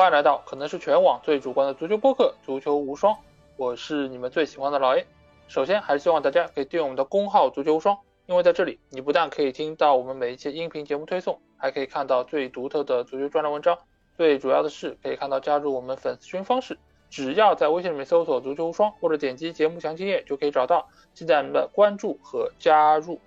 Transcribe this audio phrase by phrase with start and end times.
[0.00, 3.12] 欢迎来到可能是全网最主观的足球播客《足球无双》，
[3.58, 5.04] 我是你们最喜欢的老 A。
[5.46, 13.76] 首先还是希望大家可以订阅我们的公号“足球无双”，因为在这里你不但可以听到我们每一期音频节目推送，还可以看到最独特的足球专栏文章。
[14.16, 16.78] 最主要的是可以看到加入我们粉丝群方式，
[17.10, 23.20] 只要在微信里面搜索“足球无双”或者点击节目详情页就可以找到，期待你们的关注和加入。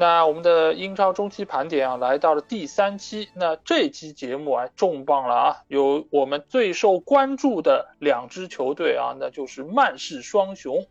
[0.00, 3.30] 那我们的英超中期盘点啊，来到了第三期。
[3.34, 10.86] 那这期节目啊，重磅了啊，有我们最受关注的两支球队啊，那就是曼市双雄。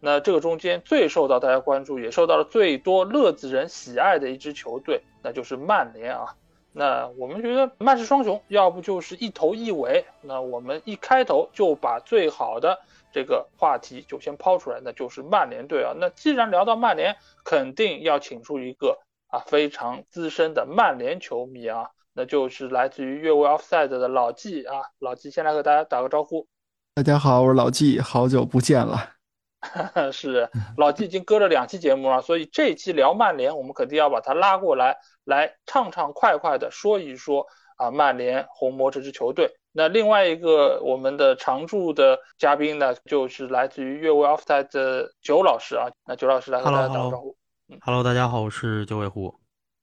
[0.00, 6.34] 那这个中间最受到大家关注，也受到了最多乐子人喜爱的一支球队，那就是曼联啊。
[6.72, 10.06] 那我们觉得曼市双雄，要不就是一头一尾。
[10.22, 12.78] 那我们一开头就把最好的。
[13.16, 15.94] 这个话题就先抛出来，那就是曼联队啊。
[15.98, 24.82] 那既然聊到曼联，肯定要请出一个啊非常资深的曼联球迷啊，那就是来自于越位 offside 的老纪啊。
[24.98, 26.46] 老纪先来和大家打个招呼。
[26.94, 29.14] 大家好，我是老纪，好久不见了。
[30.12, 39.54] 是老纪已经搁了两期节目了，所以这一期聊曼联，我们肯定要把他拉过来，来畅畅快快的说一说啊曼联红魔这支球队。
[39.72, 45.86] 那另外一个我们的常驻的嘉宾呢，就是来自于越位 offside 的九老师啊。
[46.06, 47.36] 那九老师来和大家打个招呼。
[47.82, 49.34] Hello，大家好，我是九尾狐。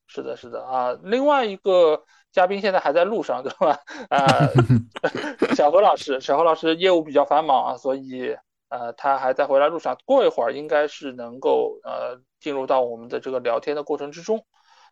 [0.08, 0.98] 是的，是的啊。
[1.04, 3.80] 另外一个嘉宾现在还在路上，对吧？
[4.10, 4.26] 啊，
[5.56, 8.36] 小何老师，小何老师业务比较繁忙啊，所以
[8.70, 9.96] 呃他还在回来路上。
[10.06, 14.44] 过一会儿应该是能够呃进入到我们的这个聊天的过程之中。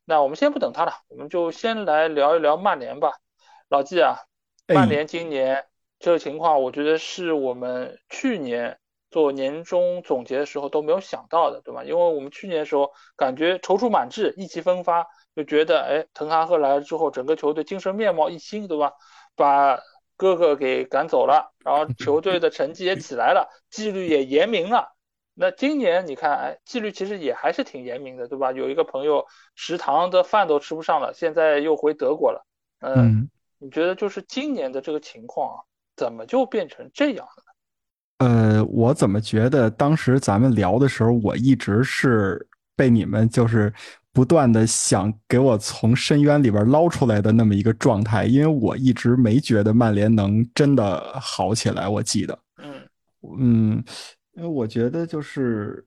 [0.05, 3.13] 那我们先不等他了，我们就先来聊一聊曼联吧。
[3.69, 4.17] 老季啊。
[4.67, 5.65] 曼联今年
[5.99, 11.83] 这个情况，我觉得是我们去年做年终总结的时候都没有想到的，对吧？
[11.83, 15.05] 因为我们去年的时候感觉踌躇满志、意气风发，
[15.35, 18.93] 就觉得哎，滕哈赫来了之后，整个球队精神面貌一新，对吧？
[19.35, 19.77] 把
[20.15, 24.93] 哥哥给赶走了，然后球队的成绩也起来了，纪律也严明了。
[25.41, 28.51] 那今年你看，哎，纪律其实也还是挺严明的，对吧？
[28.51, 29.25] 有一个朋友
[29.55, 32.45] 食堂的饭都吃不上了，现在又回德国了，
[32.81, 33.27] 嗯。
[33.63, 35.61] 你觉得就是今年的这个情况啊，
[35.95, 38.27] 怎么就变成这样了？
[38.27, 43.71] 呃，我怎么觉得当时咱们聊的时候，我一直是被你们就是
[44.11, 51.87] 不断的想给我从深渊里边捞出来的那么一个状态，因为我一直没觉得曼联能真的好起来。
[51.87, 52.81] 我记得，嗯
[53.37, 53.83] 嗯，
[54.33, 55.85] 因为我觉得就是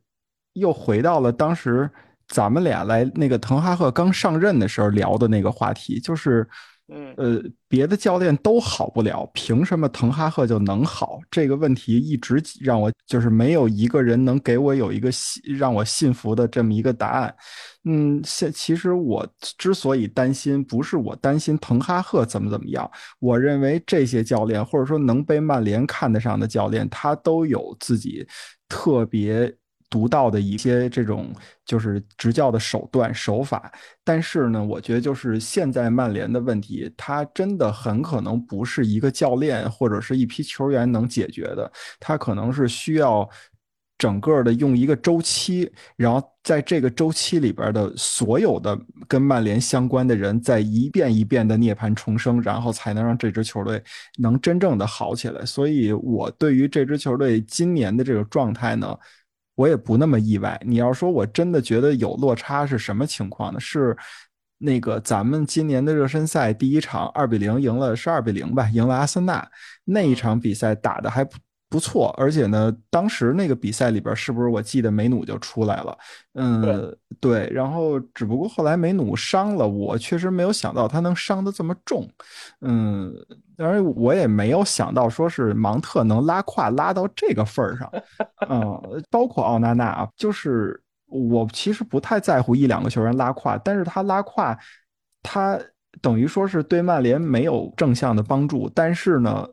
[0.54, 1.90] 又回到了当时
[2.28, 6.48] 咱们俩来那个滕哈赫刚上任的时候聊的那个话题，就是。
[6.88, 11.18] 嗯，呃，别的教练都好不了，凭什么滕哈赫就能好？
[11.30, 17.34] 这个问题一直让我就是没有一个人能给我有一个信让我信服的这么一个答案。
[17.84, 19.26] 嗯，现其实我
[19.58, 28.26] 之所以担心，不是我担心滕哈赫怎么怎么样，我认为这些教练或者说能被曼联看得上的教练，他都有自己
[28.68, 29.50] 特别。
[29.94, 31.32] 独到的一些这种
[31.64, 33.70] 就是执教的手段手法，
[34.02, 43.28] 但是呢，我觉得就是现在曼联的问题，他真的很可能不是一个教练或者是一批球员能解决的，他可能是需要
[43.96, 53.80] 整个的用一个周期，然后在这个周期里边的所有的跟曼联相关的人，在一遍一遍的涅槃重生，然后才能让这支球队
[54.18, 55.46] 能真正的好起来。
[55.46, 58.98] 所以，我对于这支球队今年的这个状态呢。
[59.54, 60.60] 我也不那么意外。
[60.64, 63.60] 你要说我真的觉得有落差是什么情况呢？
[63.60, 63.96] 是
[64.58, 68.68] 那个咱们今年的热身赛第一场二比零赢了，是二比零吧？
[68.70, 69.48] 赢了阿森纳
[69.84, 71.36] 那一场比赛打的还不。
[71.74, 75.98] 不错，而且呢，当时那个比赛里边，是不是我记得梅努就出来了？
[76.34, 77.50] 嗯，对。
[77.52, 82.08] 然后，只不过后来梅努伤了，我确实没有想到他能伤得这么重。
[82.60, 83.12] 嗯，
[83.56, 87.90] 当然我也没有想到说是芒特能拉胯拉到这个份儿上。
[88.48, 94.56] 嗯，包括奥纳纳啊，就是我其实不太在乎一两个球员拉胯，但是他拉胯，
[95.24, 95.58] 他
[96.00, 99.44] 等于说是对曼联没有正向的帮助，但是呢。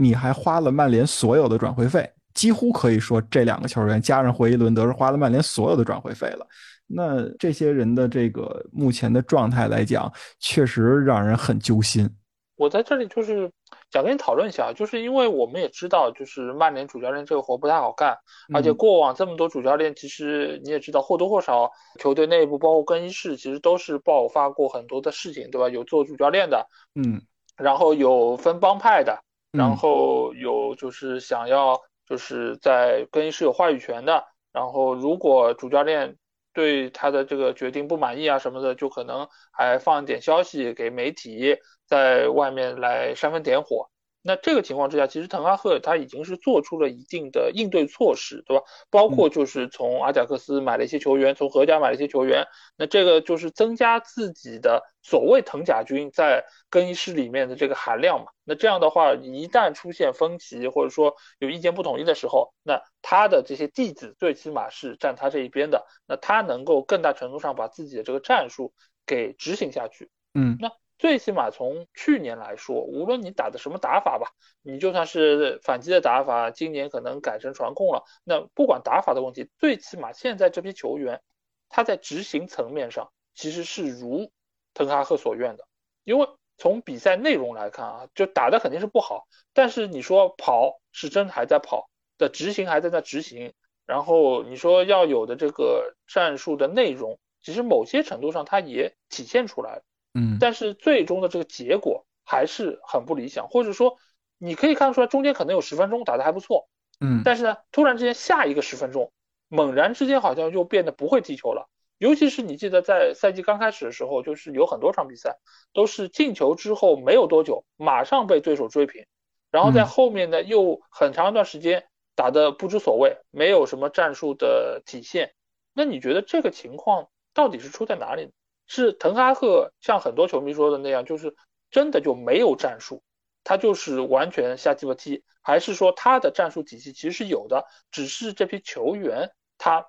[0.00, 6.46] 你还花了曼联所有的转会费，几乎可以说这两个球员加上回伊伦德是花了曼联所有的转会费了。
[6.86, 12.08] 那这些人的这个目前的状态来讲，确实让人很揪心。
[12.56, 13.50] 我在这里就是
[13.92, 18.16] 想跟你讨论一下，就是因为我们也知道，就是曼联主教练这个活不太好干，
[18.54, 25.68] 而且过往这么多主教练，其实你也知道，或多或少球队内部包括更衣室，其实都是爆发过很多的事情，对吧？
[25.68, 27.22] 有做主教练的，嗯，
[27.56, 29.22] 然后有分帮派的。
[29.52, 36.16] 然后有就是想要就是在更衣室有话语权的，然后如果主教练
[36.52, 41.56] 对他的这个决定不满意啊什么的，就可能还放一点消息给媒体，
[41.86, 43.89] 在外面来煽风点火。
[44.22, 48.62] 那这个情况之下，其实滕哈赫他已经是做出了一定的应对措施，对吧？
[48.90, 52.44] 包括就是从阿贾克斯买了一些球员，从荷甲买了一些球员，
[52.76, 58.26] 那这个就是增加自己的所谓藤甲军在更衣室里面的这个含量嘛。
[58.44, 68.74] 那这样的话，一旦出现分歧或者说有意见不统一的时候，那他的这些弟子最起码是站他这一边的，那他能够更大程度上把自己的这个战术
[69.06, 70.10] 给执行下去。
[70.34, 70.70] 嗯，那。
[71.00, 78.04] 最起码从去年来说，无论你打的什么打法吧，你就算是反击的打法，今年可能改成传控了。
[78.22, 81.22] 那不管打法的问题，最起码现在这批球员，
[81.70, 84.30] 他在执行层面上其实是如
[84.74, 85.66] 滕哈赫所愿的。
[86.04, 91.88] 因为从比赛内容来看啊，就打的肯定是不好，但是你说跑是真还在跑
[92.18, 93.54] 的，执行还在那执行，
[93.86, 99.82] 然后你说要有的这个战术的内容，其实某些程度上它也体现出来了。
[100.14, 103.96] 嗯，但是最终的这个结果还是很不理想，或者说
[104.38, 106.68] 你可以看出来中间可能有十分钟打得还不错，
[107.00, 109.12] 嗯，但是呢，突然之间下一个十分钟，
[109.48, 111.68] 猛然之间好像又变得不会踢球了。
[111.98, 115.38] 尤其是你记得在赛季刚开始的时候，就是有很多场比赛
[115.74, 119.04] 都是进球之后没有多久，马上被对手追平，
[119.50, 121.84] 然后在后面呢又很长一段时间
[122.14, 125.34] 打得不知所谓，没有什么战术的体现。
[125.74, 128.30] 那你觉得这个情况到底是出在哪里呢？
[128.72, 131.34] 是滕哈赫像很多球迷说的那样，就是
[131.72, 133.02] 真的就没有战术，
[133.42, 139.84] 他就是完全瞎鸡巴踢，还是说他的战术体系其实是有的，只是这批球员他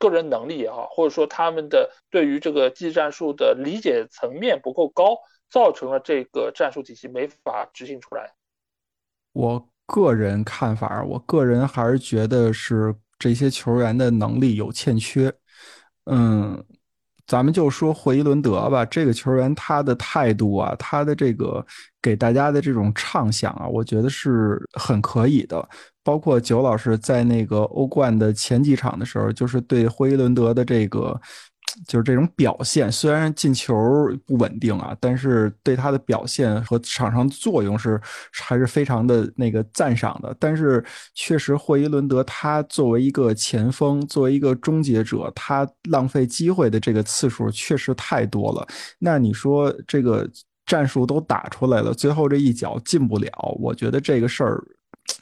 [0.00, 5.16] 个人能力也好，或者说他们的对于这个技战术的理解层面不够高，
[5.48, 8.34] 造成了这个战术体系没法执行出来。
[9.34, 15.32] 我个人看法，我个人还是觉得是这些球员的能力有欠缺，
[16.06, 16.66] 嗯。
[17.26, 21.64] 咱们就说霍伊伦德吧，这个球员他的态度啊，他的这个
[22.00, 25.68] 给大家的这种畅想啊，我觉得是很可以的。
[26.04, 31.20] 包括九老师在那个欧冠的前几场的时候，就是对霍伊伦德的这个。
[31.86, 33.74] 就是这种表现，虽然进球
[34.24, 38.00] 不稳定啊，但是对他的表现和场上作用是
[38.32, 40.34] 还是非常的那个赞赏的。
[40.40, 40.82] 但是
[41.14, 48.66] 确实，霍伊伦德他作为一个前锋，作为一个终结者，他浪费机会的这个次数确实太多了。
[48.98, 50.28] 那你说这个
[50.64, 54.64] 战术都打出来了，最后这一脚进不了，我觉得这个事儿。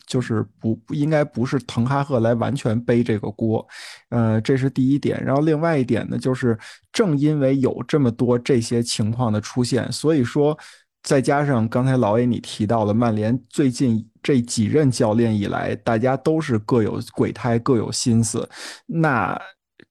[0.06, 3.66] 就是不不应该不是滕哈赫来完全背这个锅，
[4.10, 5.22] 呃，这是第一点。
[5.24, 6.56] 然后另外一点呢，就是
[6.92, 10.56] 正因为有这么多这些情况的出现，所以说
[11.02, 18.48] 再加上刚才老 A 你提到了曼联最近这几任教练以来，大家都是各有鬼胎各有心思，
[18.86, 19.40] 那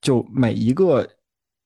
[0.02, 1.08] 就每一个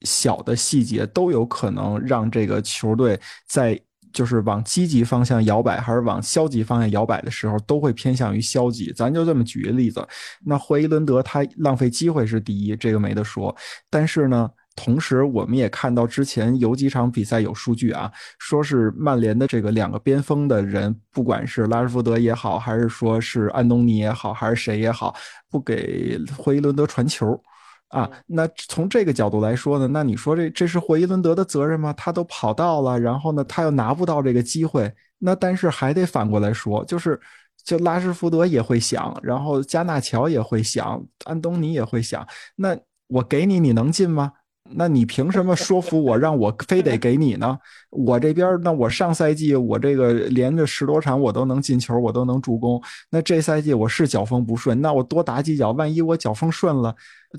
[0.01, 3.79] 小的细节都有可能让这个球队在。
[4.17, 8.91] 就是往积极方向摇摆，还是往消极方向摇摆的时候，都会偏向于消极。
[8.91, 10.03] 咱就这么举个例子，
[10.43, 13.55] 那霍伊伦德他浪费机会是第一，这个没得说。
[13.91, 25.15] 但是呢，同时我们也看到之前有几场比赛有数据啊，说是曼联的这个两个边锋的人，不管是拉什福德也好，还是说是安东尼也好，还是谁也好，
[25.51, 27.39] 不给霍伊伦德传球。
[27.89, 31.93] 啊，那从这个角度来说呢，那你说这这是霍伊伦德的责任吗？
[31.93, 37.19] 他都跑到了，然后呢，他又拿不到这个机会，那但是还得反过来说，就是
[37.63, 42.27] 就拉什福德也会想，然后加纳乔也会想，安东尼也会想，
[42.57, 42.77] 那
[43.07, 44.33] 我给你，你能进吗？
[44.71, 47.57] 那你凭什么说服我，让我非得给你呢？
[47.89, 52.81] 我这边，那我上赛季我这个连着十多场我都能进球，我都能助攻。
[53.09, 56.93] 那这赛季我是脚风不顺，那我多打几脚，万一我脚风顺了，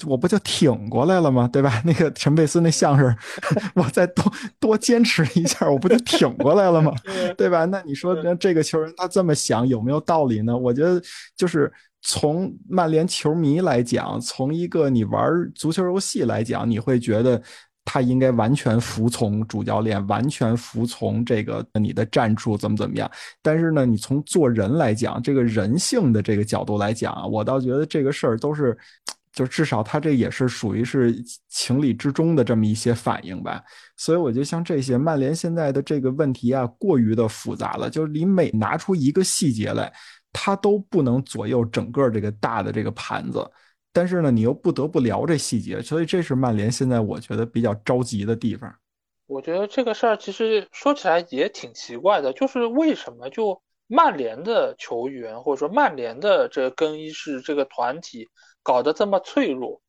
[0.07, 1.49] 我不就挺过来了吗？
[1.53, 1.81] 对吧？
[1.85, 3.15] 那个陈佩斯那相声，
[3.77, 4.25] 我再多
[4.59, 6.93] 多坚持一下，我不就挺过来了吗？
[7.37, 7.65] 对吧？
[7.67, 10.57] 那你说这个球员他这么想有没有道理呢？
[10.57, 11.01] 我觉得
[11.37, 11.71] 就是。
[12.01, 17.43] 从曼联球迷来讲，从一个你玩足球游戏来讲，你会觉得
[17.85, 23.11] 他应该完全服从主教练，完全服从这个你的战术怎么怎么样。
[23.43, 28.77] 但是呢，你从做人来讲，这个人性的这个角度来讲，我倒觉得这个事儿都是，
[29.33, 31.15] 就至少他这也是属于是
[31.49, 33.63] 情理之中的这么一些反应吧。
[33.97, 39.93] 所以我觉得像这些曼联现在的这个问题啊，过于的复杂了，就是你每拿出一个细节来。
[40.33, 43.51] 他都不能左右整个这个大的这个盘子，
[43.93, 48.73] 但是呢，你又不得不聊这细节，所以这是曼联现在我觉得比较着急的地方。
[49.27, 58.29] 我觉得这个事儿其实说起来也挺奇怪的，就是为什么就曼联的球员或者说曼联的这更衣室这个团体
[58.63, 59.81] 搞得这么脆弱？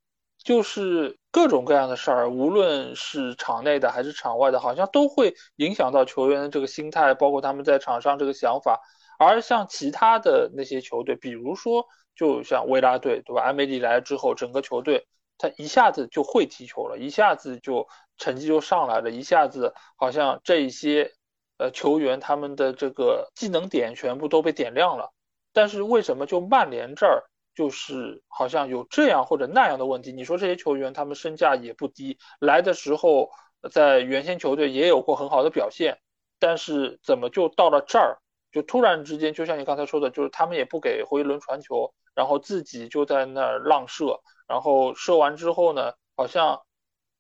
[0.44, 8.80] 就是各种各样的事儿，无论是场内的还是场外的，好像都会影响到球员的这个心态，包括他们在场上这个想法。
[9.20, 11.86] 而像其他的那些球队，比如说
[12.16, 13.44] 就像维拉队，对吧？
[13.44, 15.06] 埃梅里来了之后，整个球队
[15.38, 21.12] 他一下子就会踢球了，一下子就成绩就上来了，一下子好像这一些
[21.58, 25.12] 呃球员他们的这个技能点全部都被点亮了。
[25.52, 30.14] 但是为什么就曼联这儿就是好像有这样或者那样的问题？
[30.14, 33.32] 你说这些球员他们身价也不低，来的时候
[33.70, 36.00] 在原先球队也有过很好的表现，
[36.40, 38.20] 但是怎么就到了这儿，
[38.52, 46.62] 就突然之间，就像你刚才说的，就是他们也不给回轮传球，然后自己就在那儿浪射，然后射完之后呢，好像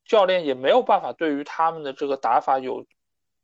[0.05, 2.85] 教练也没有办法对于他们的这个打法有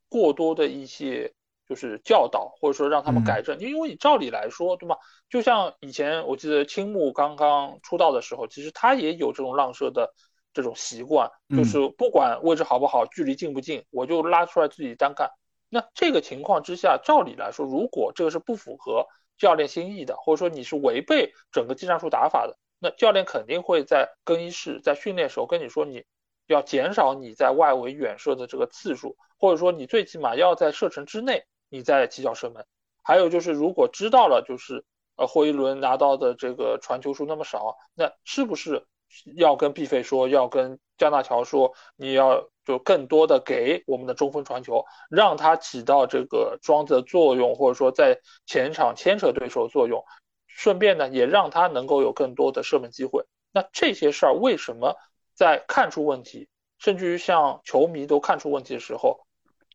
[0.09, 1.33] 过多的一些。
[1.67, 4.95] 就是教导，或者说让他们改正，因为你照理来说，对吗？
[5.31, 10.13] 就像以前我记得青木刚刚出道的时候，其实他也有这种浪射的
[10.53, 11.27] 这种习惯，
[11.57, 15.27] 就是不管位置好不好，距离近不近，我就拉出来自己单干。
[15.69, 19.07] 那这个情况之下，照理来说，如果这个是不符合
[19.37, 26.05] 教练心意的，或者说你是违背整个技战术打法的，那教练肯定会在更衣室在训练时候跟你说，你
[26.47, 31.45] 要减少你在外围远射的这个次数，或者说你最起码要在射程之内。
[31.67, 32.63] 你在起脚射门，
[33.03, 34.85] 还有就是，如果知道了，就是
[35.17, 38.85] 呃，霍伊伦拿到的这个传球数那么少，那是不是
[39.35, 50.03] 要跟毕费说，要跟加纳乔说，你要就更多的给我们的中锋传球，让他起到这个庄子的作用，或者说在前场牵扯对手作用，
[50.47, 53.25] 顺便呢，也让他能够有更多的射门机会。
[53.51, 54.95] 那这些事儿为什么
[55.33, 59.19] 在看出问题，甚至于像球迷都看出问题的时候，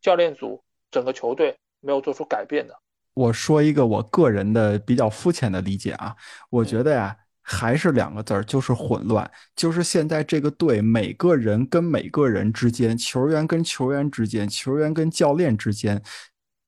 [0.01, 1.57] 教练组整个球队？
[1.83, 2.75] 没有做出改变呢。
[3.15, 6.15] 我说一个我个人的比较肤浅的理解啊，
[6.51, 9.29] 我觉得呀，还是两个字儿，就是混乱。
[9.55, 16.01] 就是现在这个队，每个人跟每个人之间，球员跟球员之间，球员跟教练之间，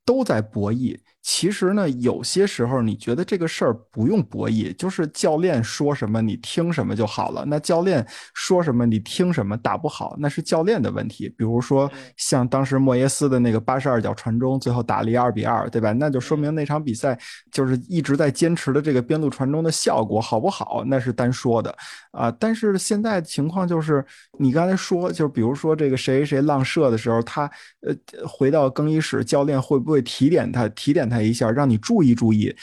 [0.05, 0.99] 都在博弈。
[1.25, 7.45] 其实呢，有些时候你觉得这个事儿不用博弈，就是教练说什么你听什么就好了。
[7.47, 11.29] 那教练说什么你听什么，打不好那是教练的问题。
[11.29, 15.93] 比如说像当时莫耶斯的那个八十二脚传中，最后打了一二比二，对吧？
[15.93, 17.17] 那就说明那场比赛
[17.49, 21.73] 就是一直在坚持的这个边路传中的效果好不好，那是单说的
[22.11, 22.29] 啊。
[22.37, 24.05] 但是现在情况就是，
[24.39, 27.49] 你刚才说，就比如说这个谁谁浪射的时候，他
[27.81, 27.95] 呃
[28.27, 30.67] 回到更衣室，教练会不会提点他？
[30.69, 31.12] 提点他？
[31.13, 32.53] 他一下，让你注意注意，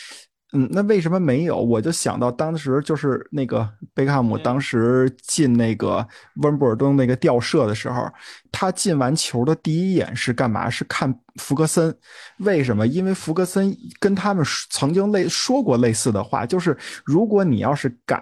[0.52, 1.57] 嗯，那为什么没有？
[1.57, 6.04] 我就想到当时就是那个贝克汉姆当时进那个
[6.42, 8.11] 温布尔登那个吊射的时候，
[8.50, 10.69] 他进完球的第一眼是干嘛？
[10.69, 11.97] 是看福格森。
[12.38, 12.85] 为什么？
[12.85, 18.21] 因为福格森跟他们曾经类说过类似的话，就是如果你要是敢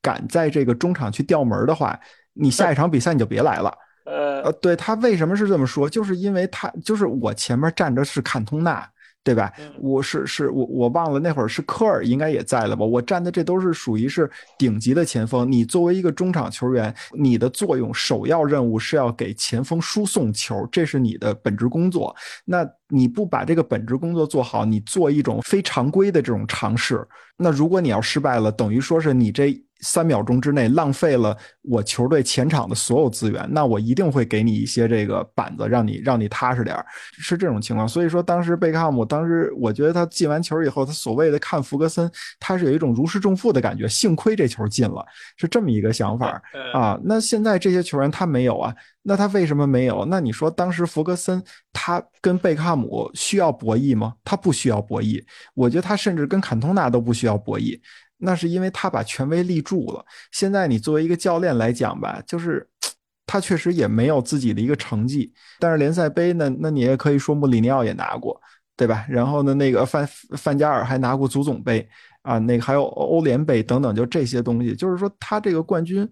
[0.00, 1.98] 敢在这个中场去吊门的话，
[2.32, 3.70] 你下一场比赛你就别来了。
[4.08, 5.90] 呃，对他为什么是这么说？
[5.90, 8.88] 就是因为他就是我前面站着是坎通纳。
[9.26, 9.52] 对吧？
[9.80, 12.84] 我是是我我忘了那会儿是科尔应该也在了吧？
[12.84, 15.50] 我站的这都是属于是顶级的前锋。
[15.50, 22.14] 你作为一个中场球员，你的作用首要任务是要给前锋输送球，这是你的本职工作。
[22.44, 27.04] 那你不把这个本职工作做好，你做一种非常规的这种尝试，
[27.36, 29.60] 那如果你要失败了，等于说是你这。
[29.80, 36.76] 三秒钟之内浪费了我球队前场的所有资源，那我一定会给你一些这个板子，让你让你踏实点
[37.12, 37.86] 是这种情况。
[37.86, 43.86] 所以说，当时贝克汉姆，当时我觉得他进完球以后，他所谓的看弗格森，他是有一种如释重负的感觉。
[43.86, 45.04] 幸亏这球进了，
[45.36, 46.40] 是这么一个想法
[46.72, 46.98] 啊。
[47.04, 50.06] 那现在这些球员他没有啊，那他为什么没有？
[50.06, 51.42] 那你说当时弗格森
[51.72, 54.14] 他跟贝克汉姆需要博弈吗？
[54.24, 55.22] 他不需要博弈。
[55.54, 57.78] 我觉得他甚至跟坎通纳都不需要博弈。
[58.18, 60.04] 那是因为他把权威立住了。
[60.32, 62.66] 现在你作为一个教练来讲吧，就是
[63.26, 65.32] 他确实也没有自己的一个成绩。
[65.58, 68.40] 但是联赛杯呢，那你也可以说穆里尼奥也拿过，
[68.76, 69.04] 对吧？
[69.08, 71.88] 然后呢，那个范范加尔还拿过足总杯
[72.22, 74.74] 啊，那个还有欧联杯等等，就这些东西。
[74.74, 76.08] 就是说他这个冠军，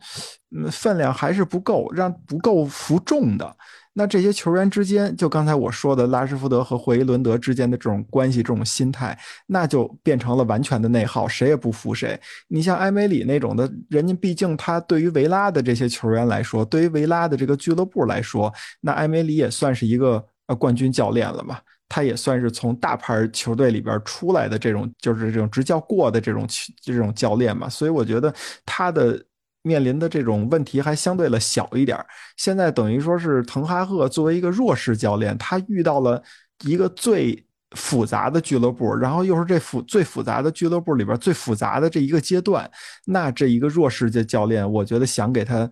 [0.55, 3.57] 嗯，分量还是不够，让不够服众的。
[3.97, 12.21] 那这些球员之间，就刚才我说的拉什福德和霍伊伦德之间的这种关系、这种心态，那就变成了完全的内耗，谁也不服谁。
[12.49, 21.59] 你像埃梅里那种的，人家毕竟他对于维拉的这些球员来说，对于维拉的这个俱乐部来说，那埃梅里也算是一个呃冠军教练了嘛，
[21.89, 26.45] 他也算是从大牌球队里边出来的这种，就是这种执教过的这种
[26.83, 28.35] 这种教练嘛，所以我觉得
[28.67, 29.25] 他的。
[29.65, 31.99] 面临的这种问题还相对了小一点
[32.37, 36.23] 现在等于说是滕哈赫作为一个弱势教练，他遇到了
[36.65, 42.71] 一个最复杂的俱乐部，然后又是这复最复杂的俱乐部里边最复杂的这一个阶段，
[43.07, 45.69] 那这一个弱势的教练，我觉得想给他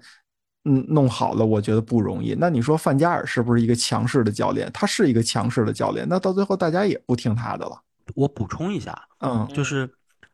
[0.64, 2.34] 嗯弄好了，我觉得不容易。
[2.36, 4.68] 那你说范加尔是不是一个强势的教练？
[4.72, 7.80] 他是一个强势的教练，那到最后大家也不听他的了。
[8.16, 9.86] 我补充一下，嗯，就是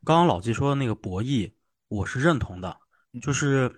[0.04, 1.50] 刚刚老季说的那个博弈，
[1.88, 2.74] 我是认同的，
[3.22, 3.74] 就是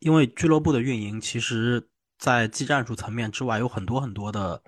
[0.00, 1.88] 因为俱乐部的运营，其实
[2.18, 4.62] 在技战术层面之外，有很多很多的。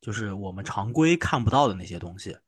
[0.00, 2.38] 就是我们常规看不到的那些东西，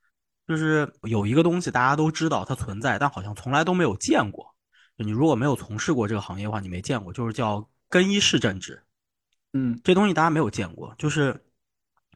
[0.46, 4.54] 就是有一个东西大家都知道它存在，但好像从来都没有见过。
[4.94, 8.80] 你如果没有从事过这个行业的话，你没见过，就是叫更衣室政治。
[9.52, 11.44] 嗯，这东西大家没有见过，就是，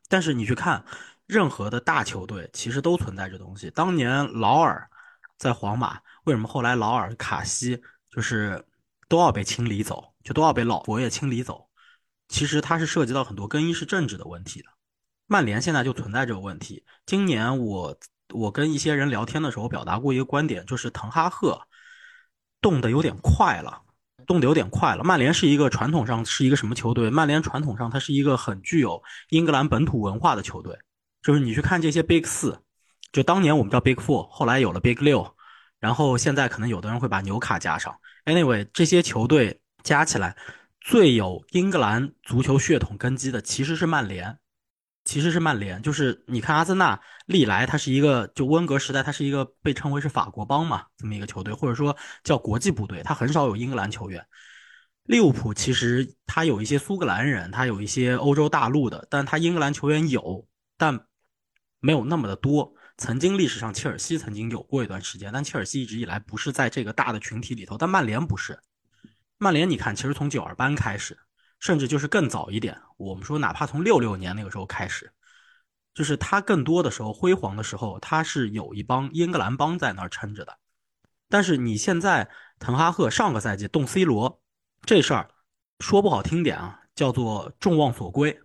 [0.09, 0.85] 但是你去看
[1.27, 3.69] 任何的大球队，其实都存在这东西。
[3.71, 4.89] 当年劳尔
[5.37, 7.83] 在皇马，为什么后来劳尔、卡西
[8.15, 8.65] 就是
[9.09, 11.69] 都要被清理走，就都要被老佛爷清理走？
[12.29, 14.69] 其实它是涉及到很多更衣室政治的问题的。
[15.27, 16.85] 曼联现在就存在这个问题。
[17.07, 17.97] 今年我
[18.33, 21.61] 我跟一些人聊天的时候，表达过一个观点，就是滕哈赫
[22.61, 23.83] 动的有点快了，
[24.27, 25.03] 动的有点快了。
[25.03, 27.11] 曼联是一个传统上是一个什么球队？
[27.11, 30.79] 曼联传统上它是一个很具有英格兰本土文化的球队。
[31.23, 32.61] 就是你去看这些 Big 四，
[33.13, 35.34] 就当年我们叫 Big Four，后来有了 Big 六，
[35.85, 37.95] 然后现在可能有的人会把纽卡加上。
[38.25, 40.35] Anyway，这些球队加起来
[40.81, 44.39] 最有英格兰足球血统根基的其实是曼联。
[45.05, 54.27] 其实是曼联，就是你看阿森纳历来它是一个，就温格时代它是一个被称为是法国帮嘛这么一个球队，或者说叫国际部队，它很少有英格兰球员。
[55.03, 60.47] 利物浦其实它有一些苏格兰人，它有一些欧洲大陆的，但它英格兰球员有，
[60.79, 60.99] 但
[61.81, 62.73] 没有那么的多。
[62.97, 68.59] 曾经历史上切尔西曾经有过一段时间，但切尔西一直以来不是在这个大的群体里头，但曼联不是。
[69.39, 71.19] 曼联你看，其实从九二班开始。
[71.61, 75.11] 甚至就是更早一点，我们说哪怕从六六年那个时候开始，
[75.95, 80.59] 就是他更多的时候辉煌的时候，他是有一帮英格兰帮在那儿撑着的。
[81.31, 82.29] 但是你现在
[82.59, 84.43] 滕哈赫上个赛季动 C 罗
[84.83, 85.31] 这事儿，
[85.81, 88.39] 说不好听点啊，叫做众望所归，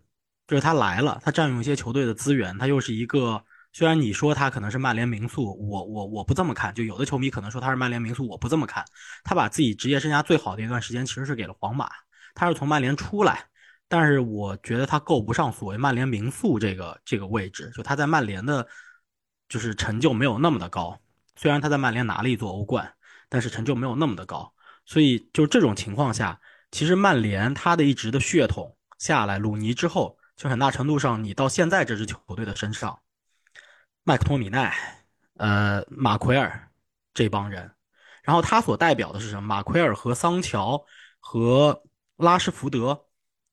[0.48, 8.84] 就是他来了，他占用一些球队的资源，他又是一个虽然你说他可能是曼联名宿，我我我不这么看，就有的球迷可能说他是曼联名宿，我不这么看，
[9.24, 11.90] 他把自己职业生涯最好的一段时间其实是给了皇马。
[12.34, 13.46] 他是从曼联出来，
[13.88, 17.72] 但是我觉得他够不上所谓曼联名宿这个这个位置。
[17.76, 18.68] 就他在曼联的，
[19.50, 21.00] 就是成就没有那么的高。
[21.36, 22.94] 虽然他在曼联拿了一座欧冠，
[23.30, 24.54] 但是成就没有那么的高。
[24.86, 26.40] 所以就这种情况下，
[26.72, 33.00] 其实曼联他的一直的血统下来，鲁尼之后，就很大程度上你到现在这支球队的身上，
[34.04, 34.76] 麦克托米奈、
[35.38, 36.70] 呃马奎尔
[37.14, 37.72] 这帮人，
[38.24, 39.42] 然后他所代表的是什么？
[39.42, 40.84] 马奎尔和桑乔
[41.20, 41.84] 和。
[42.20, 43.06] 拉什福德，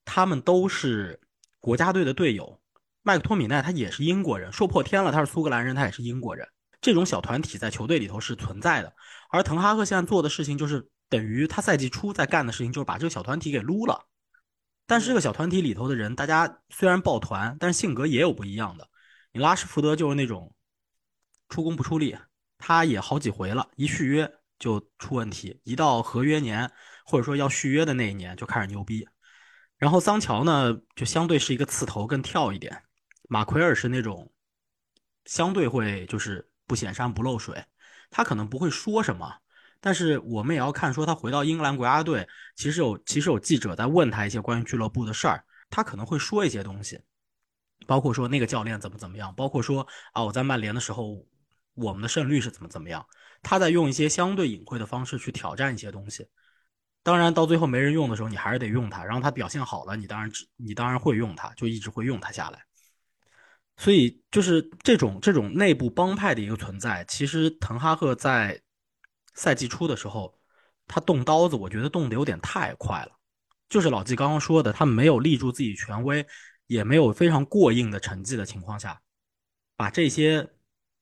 [0.05, 1.21] 他们都是
[1.61, 2.61] 国家队的队友。
[3.05, 6.45] 麦克托米奈他也是英国人，说破天了他是苏格兰人，他也是英国人。
[6.81, 8.93] 这种小团体在球队里头是存在的。
[9.31, 14.05] 而滕哈赫现在做的事情，就是等于他赛季初在干的事情，就是把这个小团体给撸了。
[14.85, 18.89] 但是这个小团体里头的人，大家虽然抱团，但是性格也有不一样的。
[19.37, 20.55] 你拉什福德就是那种
[21.51, 22.17] 出工不出力，
[22.57, 26.73] 他也好几回了，一续约就出问题，一到合约年。
[27.09, 29.07] 或者说要续约的那一年就开始牛逼，
[29.77, 32.83] 然后桑乔呢就相对是一个刺头更跳一点，
[33.29, 34.33] 马奎尔是那种
[35.25, 37.65] 相对会就是不显山不漏水，
[38.11, 39.33] 他可能不会说什么，
[39.81, 46.99] 但是我们也要看说他回到英格兰国家队，其实有其实有记者在问他一些关于俱乐部的事儿，他可能会说一些东西，
[47.87, 51.27] 包括说那个教练怎么怎么样，包括说啊我在曼联的时候
[51.75, 53.05] 我们的胜率是怎么怎么样，
[53.43, 56.27] 他在用一些相对隐晦的方式去挑战一些东西。
[57.03, 59.05] 当然，到最后没人用的时候，你还是得用它。
[59.05, 62.65] 然后它表现好了，你当然你当然会用它，就一直会用它下来。
[63.77, 67.05] 所以就是这种这种内部帮派的一个存在。
[67.05, 68.61] 其实滕哈赫在
[69.35, 70.37] 赛季初的时候，
[70.89, 73.13] 他动刀子，我觉得动的有点太快了。
[73.69, 76.27] 就是老季刚刚说的，他没有立住自己权威，
[76.67, 79.01] 也没有非常过硬的成绩的情况下，
[79.77, 80.49] 把这些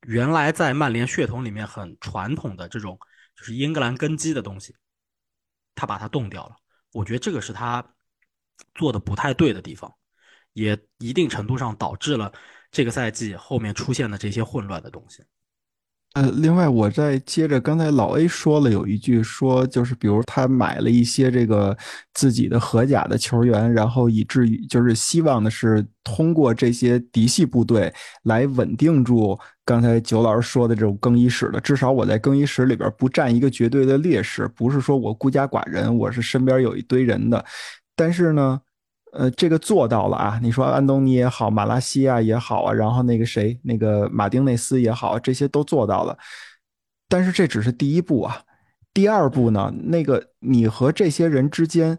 [0.07, 2.99] 原来在曼联血统里面很传统的这种
[3.37, 4.75] 就是英格兰根基的东西。
[5.75, 6.57] 他把它冻掉了，
[6.93, 7.85] 我觉得这个是他
[8.75, 9.93] 做的不太对的地方，
[10.53, 12.33] 也一定程度上导致了
[12.71, 15.25] 这个赛季后面出现的这些混乱的东西。
[16.15, 21.77] 呃，另外我再接着刚才老 A 说了有一句说，就是比如他买了一些这个
[22.15, 37.45] 自己的荷甲的球员，然后以至于就是希望的是通过这些嫡系部队来稳定住刚才九老师说的这种更衣室的，至少我在更衣室里边不占一个绝对的劣势，不是说我孤家寡人，我是身边有一堆人的。
[37.97, 38.61] 但是呢，
[39.17, 40.41] 呃，这个做到了啊！
[40.43, 46.19] 你说安东尼也好，马拉西亚也好啊，然后那个谁，那个马丁内斯也好，这些都做到了。
[47.09, 48.43] 但是这只是第一步啊，
[48.93, 49.73] 第二步呢？
[49.85, 51.99] 那个你和这些人之间，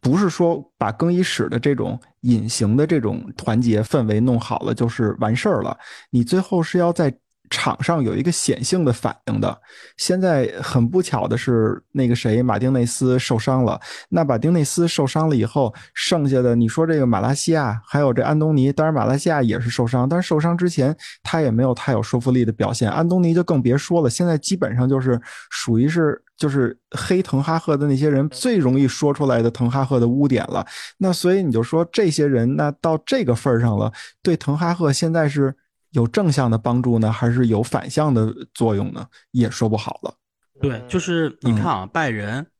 [0.00, 5.76] 不是说把更衣室的这种隐形的这种团结氛围弄好了就是完事儿了，
[6.10, 7.12] 你最后是要在。
[7.50, 9.58] 场上有一个显性的反应的，
[9.96, 13.80] 现在很不巧的是，那个谁马丁内斯受伤了。
[14.08, 22.90] 那马丁内斯受伤了以后，剩下的你说这个马拉西亚还有这安东尼，当然马拉西亚也是受伤，但是受伤之前他也没有太有说服力的表现。
[22.90, 30.66] 安东尼就更别说了，现在基本上就是属于是就是黑滕哈赫的那些人最容易说出来的滕哈赫的污点了。
[30.98, 35.54] 那所以你就说这些人，那到这个份儿上了，对滕哈赫现在是。
[35.90, 39.08] 有正向的帮助呢，还是有反向的作用呢？
[39.30, 40.14] 也说不好了。
[40.60, 42.50] 对，就是你看啊，拜仁，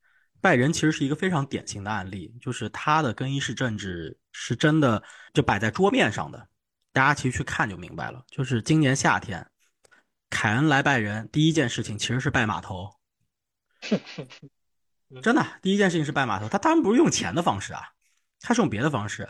[0.40, 6.48] 拜仁其实是一个非常典型的案例，就是他的更衣室政治是真的就摆在桌面上的，
[6.92, 8.22] 大家其实去看就明白了。
[8.28, 9.46] 就是今年夏天，
[10.30, 12.90] 凯恩来拜仁，第一件事情其实是拜码头，
[15.22, 16.48] 真的，第一件事情是拜码头。
[16.48, 17.82] 他当然不是用钱的方式啊，
[18.40, 19.28] 他是用别的方式，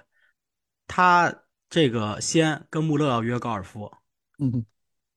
[0.87, 1.35] 他。
[1.69, 3.93] 这个先跟穆勒要约高尔夫，
[4.39, 4.65] 嗯，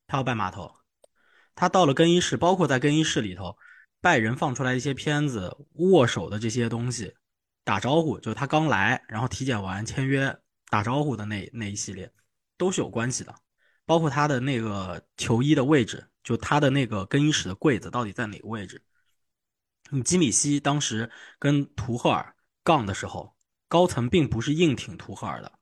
[0.07, 0.73] 他要拜码头，
[1.53, 3.55] 他到了更衣室，包括在更衣室里头，
[4.01, 7.15] 拜仁放出来一些片子，握手的这些东西，
[7.63, 10.35] 打招呼，就是他刚来，然后体检完签约
[10.69, 12.12] 打招呼的那那一系列，
[12.57, 13.35] 都是有关系的，
[13.85, 18.81] 包括他的那个球衣的位置，就他的那个更衣室的柜子到底在哪个位置？
[19.91, 23.35] 你基米希当时跟图赫尔杠的时候，
[23.67, 25.59] 高层并不是硬挺图赫尔的。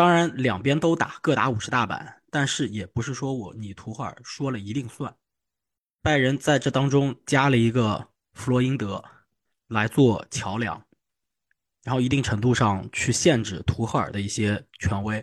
[0.00, 5.14] 当然，两边都打，各打五十大板，但是也不是说我你图赫尔说了一定算。
[6.00, 9.04] 拜仁在这当中加了一个弗洛因德
[9.68, 10.82] 来做桥梁，
[11.82, 15.22] 然后一定程度上去限制图赫尔的一些权威，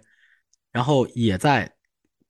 [0.71, 1.75] 然后也在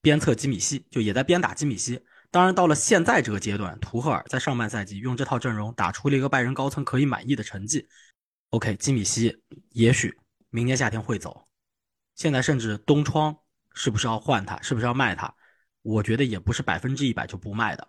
[0.02, 2.02] 鞭策基米希，就也在鞭打基米希。
[2.32, 7.90] 当然，到了现在这个阶段，图赫尔在上半赛季用这套阵容打出了一个拜仁高层可以满意的成绩。
[8.52, 10.18] OK，基米希也许
[10.50, 11.47] 明年夏天会走。
[12.18, 13.38] 现在甚至东窗
[13.74, 15.34] 是不是要换它，是不是要卖它？
[15.84, 17.88] 我觉得也不是百分之一百就不卖的。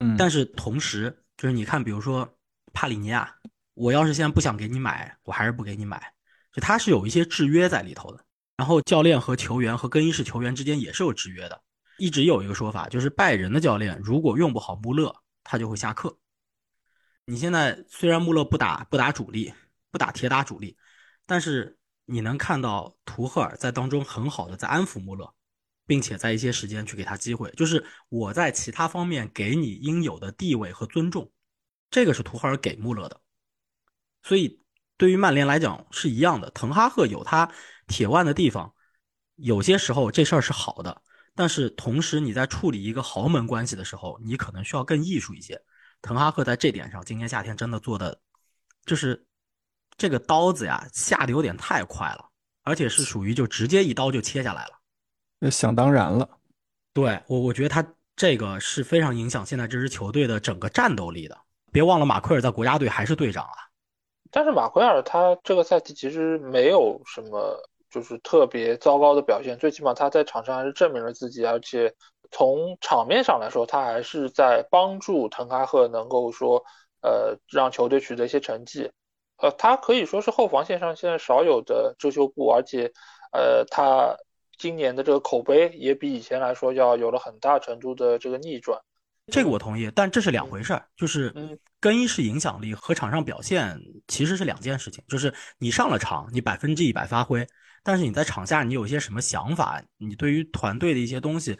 [0.00, 2.36] 嗯，但是同时就是你看，比如说
[2.72, 3.32] 帕里尼亚，
[3.74, 6.12] 我要是现在不想给你买，我还是不给你买。
[6.52, 8.24] 就他是有一些制约在里头的。
[8.56, 11.62] 然后教练和球员和更衣室球员之间也是有制约的。
[11.98, 15.14] 一直有一个说法，就是拜仁的教练如果用不好穆勒，
[15.44, 16.18] 他就会下课。
[17.24, 19.54] 你现在虽然穆勒不打不打主力，
[19.92, 20.76] 不打铁打主力，
[21.24, 21.78] 但是。
[22.06, 25.34] 你能看到图赫尔在当中很好的在安抚穆勒，
[25.86, 31.32] 并且在一些时间去给他机会，就是我在其他方面给你应有的地位和尊重，
[31.90, 33.20] 这个是图赫尔给穆勒的。
[34.22, 34.60] 所以
[34.96, 37.50] 对于曼联来讲是一样的，滕哈赫有他
[37.86, 38.74] 铁腕的地方，
[39.36, 41.02] 有些时候这事儿是好的，
[41.34, 45.62] 但是同时你在处理一个豪门关系的时候，你可能需要更艺术一些。
[46.02, 48.20] 滕哈赫在这点上，今年夏天真的做的
[48.84, 49.26] 就是。
[49.96, 52.24] 这个刀子呀，下的有点太快了，
[52.62, 54.72] 而且是属于就直接一刀就切下来了，
[55.38, 56.28] 那想当然了。
[56.92, 57.84] 对我，我觉得他
[58.16, 61.36] 这个是非常影响现在这支球队的整个战斗力的。
[61.72, 63.58] 别忘了，马奎尔在国家队还是队长啊。
[64.30, 67.56] 但是马奎尔他这个赛季其实没有什么
[67.90, 71.92] 就是特别糟糕的表现，最起码他在场上还是证明了自己，而且
[72.30, 76.64] 从场面上来说，他还是在帮助滕哈赫能够说
[77.02, 78.90] 呃让球队取得一些成绩。
[79.44, 82.90] 呃，他可以说是后防线上现在少有的遮羞布，而且，
[83.30, 84.16] 呃，他
[84.56, 88.80] 今年的这个口碑也比以前来说要有了很大程度的这个逆转。
[89.30, 93.78] 这个我同意，但这是两回事儿，就是更衣室影响力和场上表现
[94.08, 95.04] 其实是两件事情。
[95.08, 97.46] 就是你上了场，你百分之一百发挥，
[97.82, 101.58] 但是你在场下你有一些什么想法，你对于团队的一些东西。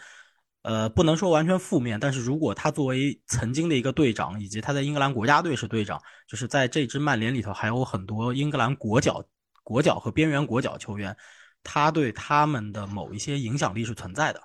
[0.65, 9.23] 呃，不能说完全负面，但是如果他作为曾经的一个队长，以及他在英格兰国家队是队长，就是在这支曼联里头还有很多英格兰国脚、
[9.63, 11.15] 国脚和边缘国脚球员，
[11.63, 14.41] 他对他们的某一些影响力是存在的。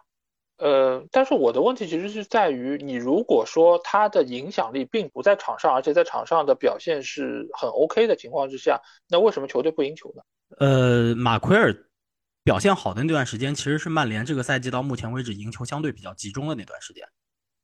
[0.58, 8.78] 呃，但是我的问题其实是在于，你如果说他的影响力并不在场上，而且在场上的表现是很 OK 的情况之下，
[9.08, 10.22] 那为什么球队不赢球呢？
[10.58, 11.74] 呃，马奎尔。
[12.44, 17.08] 表现好的那段时间，其实是曼联这个赛季到目前为止赢球相对比较集中的那段时间。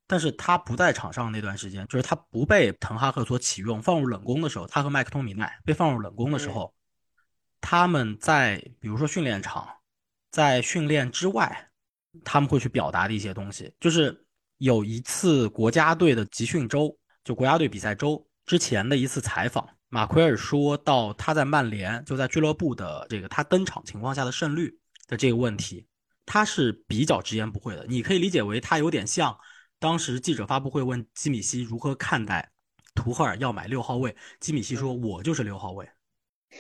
[0.07, 6.71] 但是他不在场上那段时间，就是他不被滕哈赫所启用，放入冷宫的时候，他和麦克托米奈被放入冷宫的时候，
[7.59, 9.67] 他们在比如说训练场，
[10.29, 11.71] 在训练之外，
[12.23, 14.23] 他们会去表达的一些东西，就是
[14.59, 19.67] 有一次国家队的集训周，就国家队比赛周之前的一次采访。
[19.95, 24.77] 马奎尔说到他在曼联就在俱乐部的这个他登场情况下的胜率
[25.07, 25.87] 的这个问题，
[26.25, 27.85] 他是比较直言不讳的。
[27.87, 29.39] 你可以理解为他有点像
[29.79, 32.51] 当时记者发布会问基米希如何看待
[32.93, 35.87] 图赫尔要买六号位，基米希说：“我就是六号位。”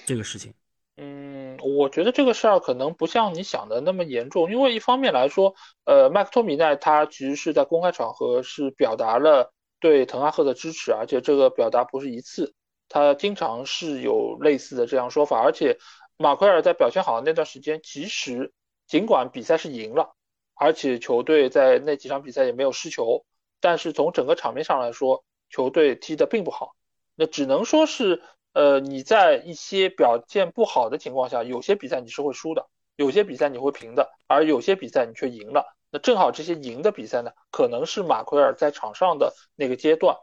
[0.07, 0.53] 这个事情。
[0.95, 12.55] 嗯，我觉得这个事儿可能不像你想的那么严重，因为一方面来说，呃，麦克托米奈他其实是在公开场合是表达了对滕哈赫的支持，而且这个表达不是一次。
[12.95, 15.77] 他经常是有类似的这样说法，而且
[16.15, 18.53] 马奎尔在表现好的那段时间，其实
[18.87, 20.15] 尽管比赛是赢了，
[20.53, 23.25] 而且球队在那几场比赛也没有失球，
[23.59, 26.77] 但是从整个场面上来说，球队踢得并不好。
[27.15, 35.65] 那只能说是，呃，你在一些表现不好的情况下，有些比赛你是会输的，有些比赛你会平的，而有些比赛你却赢了。
[35.91, 40.15] 那正好这些赢的比赛呢，可能是马奎尔在场上的那个阶段，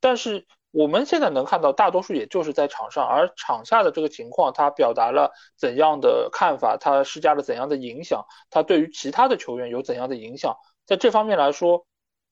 [0.00, 0.44] 但是。
[0.72, 11.86] 我们现在能看到，大多数也就是在场上，而场下的这个情况，他表达了怎样的看法，他施加了怎样的影响，他对于其他的球员有怎样的影响，在这方面来说，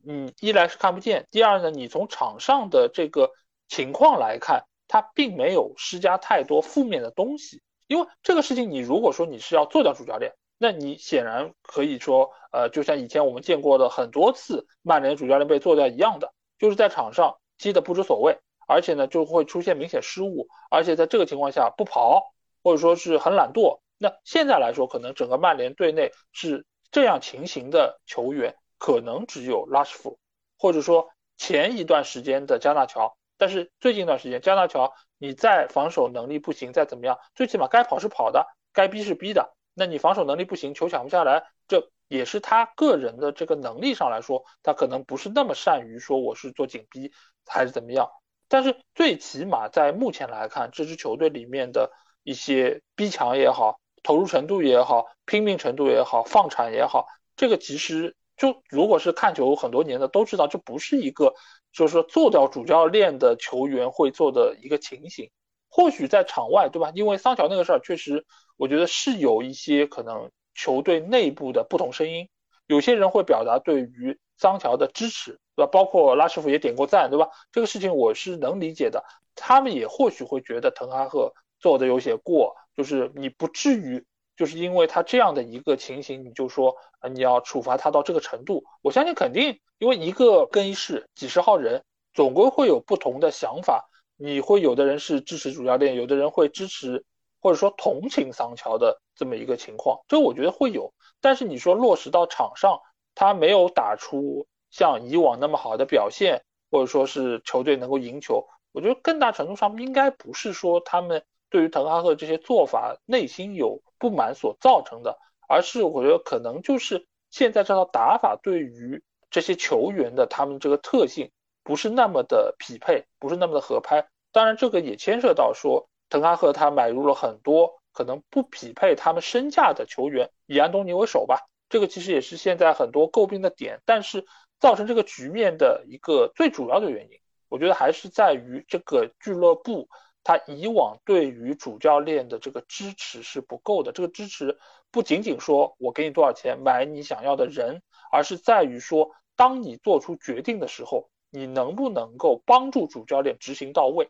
[0.07, 3.31] 嗯，一来是看不见，第二呢，你从场上的这个
[3.67, 17.37] 情况来看，他并没有施加太多负面的东西，因为这个事情，你如果说你是要做掉主教练，那你显然可以说，呃，就像以前我们见过的很多次曼联主教练被做掉一样的，就是在场上。
[17.59, 23.81] 踢的不知所谓，而且呢就会出现明显失误，而且在这个情况下不跑或者说是很懒惰。
[23.99, 30.19] 那现在来说，可能整个曼联队内是这样情形的球员，可能只有拉什福，
[30.59, 33.17] 或者说前一段时间的加纳乔。
[33.37, 39.55] 但是最近一段时间，加纳乔你再防守能力不行，再怎么样，最起码该跑是跑的，该逼是逼的。
[39.75, 47.13] 那你防守能力不行，球抢不下来，这也是他个人的这个能力上来说，他可能不是那么善于说我是做紧逼。
[47.47, 48.09] 还是怎么样？
[48.49, 61.35] 但是最起码在目前来看，这支球队里面的一些逼抢也好，投入程度也好，拼命程度也好，放铲也好，这个其实就如果是看球很多年的都知道，这不是一个
[61.71, 65.31] 就是说做掉主教练的球员会做的一个情形。
[65.69, 66.93] 或许在场外，对吧？
[66.95, 68.25] 因为桑乔那个事儿，确实
[68.57, 72.29] 我觉得是有一些可能球队内部的不同声音，
[72.67, 75.39] 有些人会表达对于桑乔的支持。
[75.57, 75.71] 对吧？
[75.71, 77.29] 包括拉师傅也点过赞，对吧？
[77.53, 79.05] 这个事情我是能理解的。
[79.37, 84.05] 他们也或许会觉得滕哈赫做的有些过，就是你不至于
[84.37, 86.75] 就是因为他这样的一个情形，你就说
[87.13, 88.65] 你要处罚他到这个程度。
[88.83, 93.89] 我相信肯定，因为一个更衣室几十号人，总归会有不同的想法。
[94.17, 97.05] 你会有的人是支持主教练，有的人会支持
[97.41, 100.93] 或者说同情桑乔的这么一个情况，这我觉得会有。
[101.21, 102.81] 但是你说落实到场上，
[103.15, 104.47] 他没有打出。
[104.71, 115.17] 像以往那么好的表现，或者说是球队能够赢球，我觉得更大程度上应该不是说他们对于滕哈赫这些做法内心有不满所造成的，
[115.49, 119.01] 而是我觉得可能就是现在这套打法对于
[119.31, 121.31] 这些球员的他们这个特性
[121.63, 124.09] 不是那么的匹配，不是那么的合拍。
[124.33, 131.49] 当然，这个也牵涉到说滕哈赫他买入了很多可能不匹配他们身价的球员，以安东尼为首吧。
[131.71, 134.27] 这个其实也是现在很多诟病的点，但是。
[134.61, 137.19] 造成这个局面的一个最主要的原因，
[137.51, 139.91] 我觉得还是在于这个俱乐部
[140.23, 143.93] 他以往对于主教练的这个支持是不够的。
[143.93, 144.57] 这个支持
[144.91, 154.09] 不仅仅说我给你多少钱买你想要的人，而是在于说，当你做出决定的时候，你能不能够帮助主教练执行到位。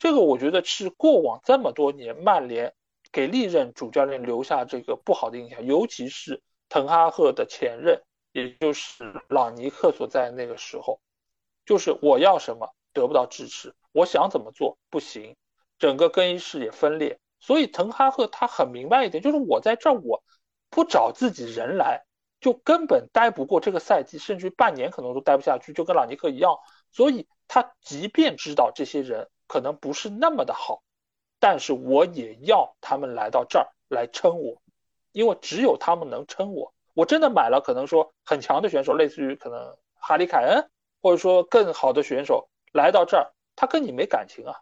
[0.00, 2.74] 这个我觉得是过往这么多年曼联
[3.12, 8.02] 给历任主教练留下这个不好的印象，尤其是滕哈赫的前任。
[8.32, 11.00] 也就是朗尼克所在那个时候，
[11.66, 15.34] 就是我要什么得不到支持，我想怎么做不行，
[15.80, 17.18] 整个更衣室也分裂。
[17.40, 20.22] 所以滕哈赫他很明白一点，就是我在这儿我
[20.70, 22.04] 不找自己人来，
[22.40, 26.56] 就根本待不过这个赛季，甚至半年可能都待不下去，就跟朗尼克一样。
[26.92, 30.84] 所以他即便知道这些人可能不是那么的好，
[31.40, 34.62] 但是我也要他们来到这儿来撑我，
[35.10, 36.72] 因为只有他们能撑我。
[36.94, 40.70] 我真的买了，可能说很强的选手，类似于可能哈里凯恩，
[41.02, 44.54] 或者说更好的选手来到这儿，他跟你没感情啊，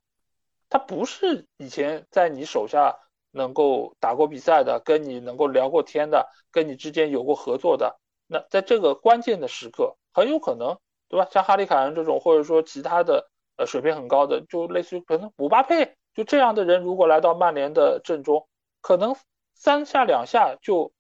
[0.71, 2.97] 他不是以前在你手下
[3.33, 7.99] 能够打过比赛的，跟你能够聊过天的，跟你之间有过合作的。
[8.27, 11.27] 那在这个关键的时刻，很有可能，对吧？
[11.31, 18.49] 像哈里凯恩这种，或者说其他的呃水平很高的，就类似于可能姆巴佩，就这样的人，如果来到曼联的阵中，
[18.81, 19.15] 可能
[19.55, 20.93] 三下两下就。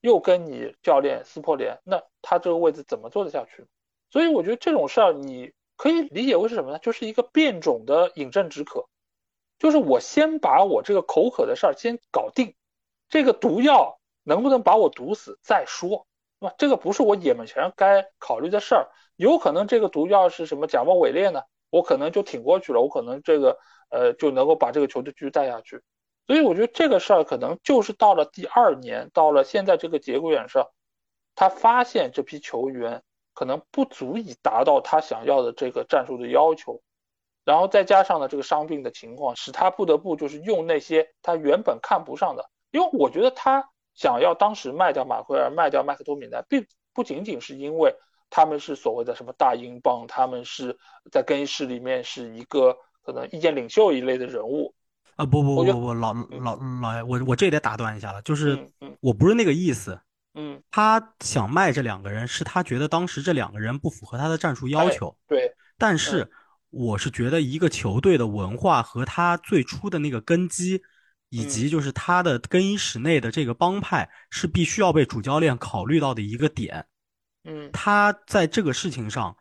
[0.00, 3.68] 又跟你教练撕破脸，那他这个位置怎么做得下去？
[4.10, 6.80] 所以我觉得这种事儿你可以理解为是什么呢？
[6.80, 8.88] 就是一个变种的饮鸩止渴。
[9.60, 12.56] 就是我先把我这个口渴的事儿先搞定，
[13.08, 16.08] 这个毒药能不能把我毒死再说，
[16.40, 16.52] 那？
[16.58, 18.88] 这个不是我眼前该考虑的事儿。
[19.14, 21.42] 有可能这个毒药是什么假冒伪劣呢？
[21.70, 23.56] 我可能就挺过去了，我可能这个
[23.92, 25.80] 呃就能够把这个球队继续带下去。
[26.26, 30.68] 所以我觉得这个事儿可能就是到了第二年，到了现在这个节骨眼上，
[31.34, 33.02] 他发现这批球员
[33.34, 36.80] 可能不足以达到他想要的这个战术的要求。
[37.44, 47.96] 然后再加上呢，这个伤病的情况，使他不得不就是用那些他原本看不上的，因为我觉得他想要当时卖掉马奎尔、卖掉麦克托米奈，并不仅仅是因为
[48.30, 50.78] 他们是所谓的什么大英镑，他们是
[51.10, 54.74] 在更衣室里面是一个可能意见领袖一类的人物。
[55.16, 58.68] 啊不不不不，老老老爷，我我这得打断一下了，就是
[59.00, 60.00] 我不是那个意思。
[60.34, 65.16] 嗯，他想卖这两个人，是他觉得当时这两个人不符合他的战术要求。
[65.28, 66.30] 对，但是。
[66.74, 70.80] 我是觉得一个球队的文化和他最初的那个根基，
[71.28, 76.86] 以及就是他的更衣室内的这个帮派，是必须要被主教练考虑到的一个点。
[77.44, 79.36] 嗯，他在这个事情上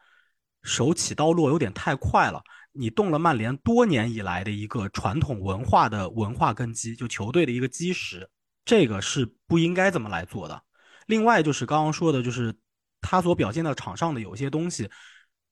[0.62, 2.44] 手起刀落有点太快了。
[2.74, 8.30] 你动了曼联多年以来的一个传统文化的文化根基，就球队的一个基石，
[8.64, 10.64] 这个是不应该这么来做的。
[11.08, 12.56] 另外就是刚刚说的，就是
[13.02, 14.90] 他所表现到场上的有些东西。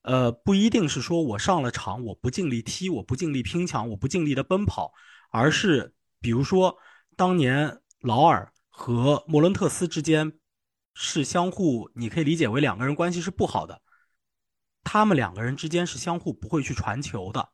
[0.02, 4.90] 呃，不一定是说我上了场我不尽力踢，我不尽力拼抢，我不尽力的奔跑，
[5.30, 6.74] 而是比如说
[7.16, 10.32] 当年劳尔和莫伦特斯之间
[10.94, 13.82] 是相互，你可以理解为两个人关系是不好的，
[14.84, 17.48] 他们两个人之间是相互不会去传球的，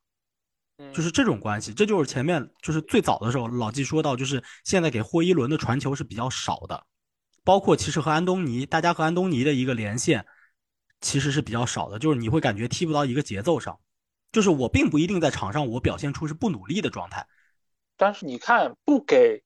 [0.93, 6.85] 就是这种关系，这就是前面就是最早的时候老季说到，就是现在给霍伊伦的传球是比较少的，
[7.45, 10.27] 包括其实和安东尼，大家和安东尼的一个连线。
[11.03, 13.79] 其实是比较少的，就是你会感觉踢不到一个节奏上，
[14.33, 17.29] 就是我并不一定在场上我表现出是不努力的状态，
[17.99, 19.43] 但是你看不给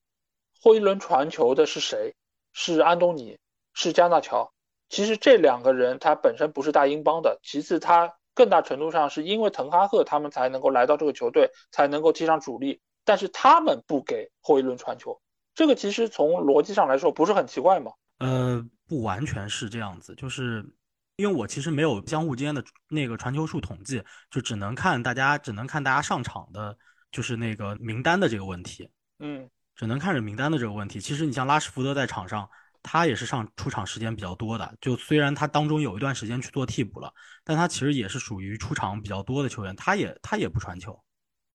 [0.61, 2.15] 霍伊伦传球的是谁？
[2.53, 3.37] 是安东尼，
[3.75, 4.53] 是加纳乔。
[4.91, 15.19] 其实这两个人他本身不是大英邦的，其次他更大程度上是因为滕哈赫他们才能够来到这个球队，才能够踢上主力，但是他们不给霍伊伦传球，
[15.55, 17.93] 这个其实从逻辑上来说不是很奇怪吗？
[18.19, 20.63] 呃，不完全是这样子，就是。
[21.17, 26.75] 因为我其实没有相互之间的那个传球数统计，就只能看大家只能看大家上场的，
[27.13, 28.89] 就是那个名单的这个问题。
[29.19, 30.99] 嗯，只能看着名单的这个问题。
[30.99, 32.49] 其实你像拉什福德在场上，
[32.83, 34.75] 他也是上出场时间比较多的。
[34.81, 37.13] 就虽然他当中有一段时间去做替补了，
[37.45, 39.75] 但他其实也是属于出场比较多的球员。
[39.77, 41.01] 他也他也不传球，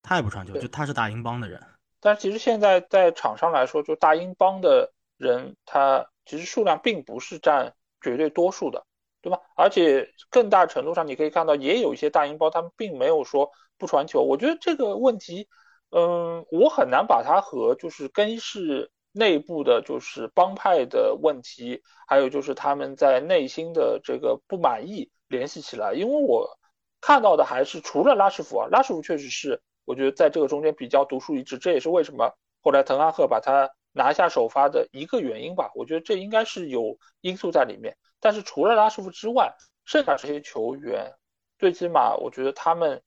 [0.01, 1.61] 他也不传球，就他是大英邦的人。
[1.99, 8.85] 但其实现在在场上来说，就大英邦的人，他其实数量并不是占绝对多数的。
[9.21, 9.39] 对吧？
[9.55, 14.21] 而且更大程度上，你可以看到，也有一些大英包，他们并没有说不传球。
[14.21, 15.47] 我觉得这个问题，
[15.89, 25.93] 嗯，我很难把它和就是更衣室内部的，就是帮派的问题，还有就是他们在内心的这个不满意联系起来。
[25.93, 26.59] 因为我
[26.99, 35.71] 看到的还是除了拉什福啊，拉什福确实是我觉得在这个中间比较独树一帜，这也是为什么后来滕哈赫把他拿下首发的一个原因吧。
[35.75, 37.95] 我觉得这应该是有因素在里面。
[38.19, 41.13] 但是除了拉什福之外，剩下这些球员，
[41.57, 43.01] 最起码我觉得他们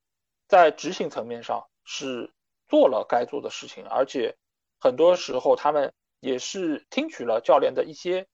[0.47, 2.33] 在执行层面上是
[2.68, 4.37] 做了该做的事情，而且
[4.81, 8.27] 很多时候他们也是听取了教练的一些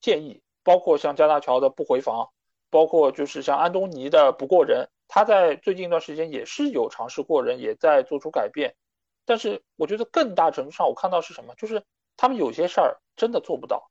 [0.00, 2.30] 建议，包括像加纳乔的不回防，
[2.70, 8.74] 包括就是像安东尼的不过人，他在最近一段时间也是有尝试过人，也在做出改变。
[9.24, 11.84] 但是我觉得更大程度上，我看到是什么，就是
[12.16, 13.90] 他们有些事儿真的做不到。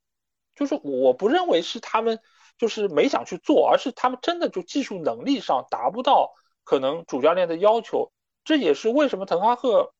[0.54, 2.20] 就是我不认为是他们
[2.58, 8.12] 就是没想去做，而是他们真的就技术能力上达不到可能主教练的要求。
[8.44, 9.94] 这也是为什么滕哈赫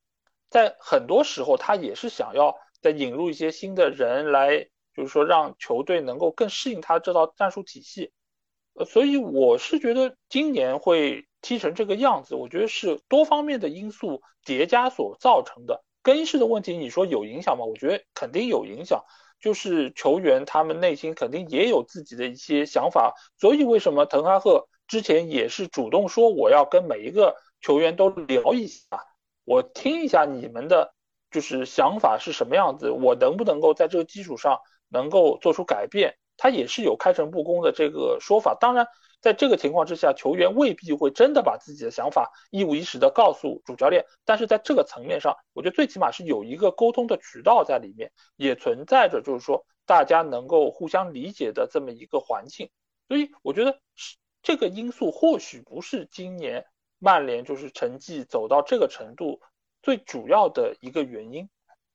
[0.50, 8.12] 在很多时候他也是想要再引入一些新的人来，就是说让球队能够更适应他这套战术体系。
[8.74, 15.84] 呃，所以我是觉得今年会踢成这个样子，我觉得是多方面的因素叠加所造成的。
[16.02, 17.66] 更衣室的问题，你说有影响吗？
[17.66, 19.04] 我觉得肯定有影响。
[19.40, 28.86] 就是球员他们内心肯定也有自己的一些想法，所以为什么滕哈赫之前也是主动说我要跟每一个球员都聊一下，
[29.44, 30.94] 我听一下你们的，
[31.32, 34.60] 就是想法是什么样子，我能不能够在这个基础上
[34.90, 38.88] 能够做出改变，他也是有开诚布公的这个说法，当然。
[39.22, 52.72] 在这个情况之下，球员未必会真的把自己的想法一五一十的告诉主教练，但是在这个层面上，我觉得最起码是有一个沟通的渠道在里面，也存在着就是说大家能够互相理解的这么一个环境。
[53.08, 56.66] 所以我觉得是这个因素或许不是今年
[56.98, 59.40] 曼联就是成绩走到这个程度
[59.82, 61.48] 最主要的一个原因。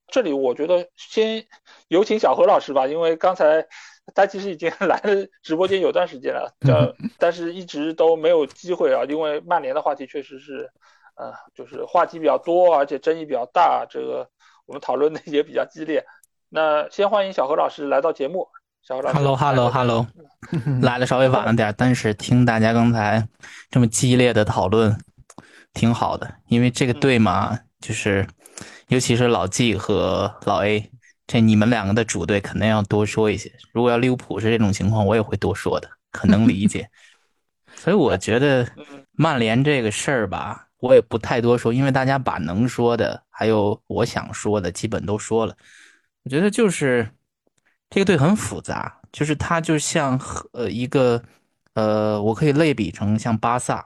[0.09, 1.45] 这里我觉得先
[1.89, 3.67] 有请小何老师吧，因为刚才
[4.15, 10.71] 他其实已经 来了直播间有段时间了， 呃，但是一直都没有机会啊，因为曼联的话题确实是，
[11.17, 14.29] 呃，就是话题比较多，而且争议比较大，这个
[14.67, 16.05] 我们讨论的也比较激烈。
[16.49, 18.49] 那先欢迎小何老师来到节目。
[18.83, 20.07] 小何老师，Hello，Hello，Hello，
[20.81, 23.27] 来的稍微晚了点，但是听大家刚才
[23.69, 24.97] 这么激烈的讨论，
[25.75, 28.27] 挺好的，因为这个队嘛，就是。
[28.89, 30.91] 尤其是老季和老 A，
[31.27, 33.53] 这你们两个的主队肯定要多说一些。
[33.73, 36.89] 如果要利物浦是这种情况，我也会多说的，很能理 解。
[37.75, 38.67] 所以我觉得
[39.11, 45.57] 曼联这个事儿吧，我也不太多说，因为大家把能说的还有我想说的基本都说了。
[46.23, 47.11] 我觉得就是
[47.91, 50.17] 这个队很复杂，就是它就像
[50.53, 51.21] 呃一个
[51.75, 53.85] 呃，我可以类比成像巴萨。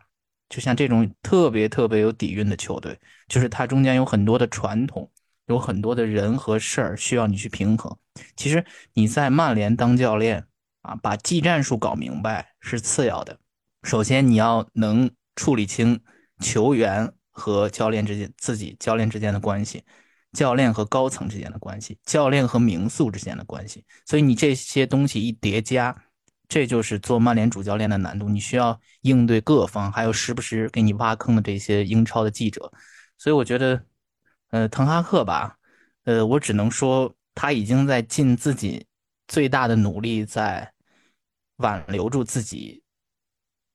[0.51, 2.99] 就像这种特别特别有底蕴的球队，
[3.29, 5.11] 就是它中间有很多的传统，
[5.47, 7.97] 有很多的人和事儿需要你去平衡。
[8.37, 10.45] 其实你在曼联当教练
[10.83, 13.39] 啊，把技战术搞明白是次要的，
[13.85, 16.01] 首先你要能处理清
[16.41, 19.85] 球员和教练之间、自己教练之间的关系，
[20.33, 23.85] 教练和高层之间的关系，教练和名宿之间的关系。
[24.05, 25.97] 所以你这些东西一叠加。
[26.51, 32.73] 这就是做曼联主教练的难度，你需要应对各方，还有时不时给你挖坑的这些英超的记者。
[33.17, 33.81] 所以我觉得，
[34.51, 35.57] 呃，滕哈赫吧，
[36.03, 38.85] 呃，我只能说他已经在尽自己
[39.29, 40.73] 最大的努力，在
[41.59, 42.83] 挽留住自己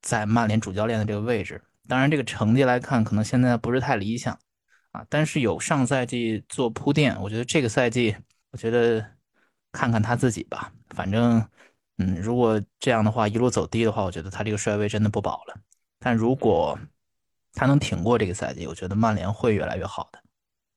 [0.02, 1.64] 在曼联主教练的这个位置。
[1.88, 4.38] 当然，这个成绩来看，可能现在不是太理想
[4.92, 5.06] 啊。
[5.10, 8.18] 但是有上赛季做铺垫，我觉得这个赛季，
[8.52, 9.14] 我觉得
[9.72, 11.42] 看看他自己吧，反正。
[11.98, 15.56] 嗯，如果这样的话，一路走低的话，我觉得他这个帅位真的不保了。
[16.00, 16.78] 但如果
[17.54, 20.20] 他能挺过这个赛季，我觉得曼联会越来越好的。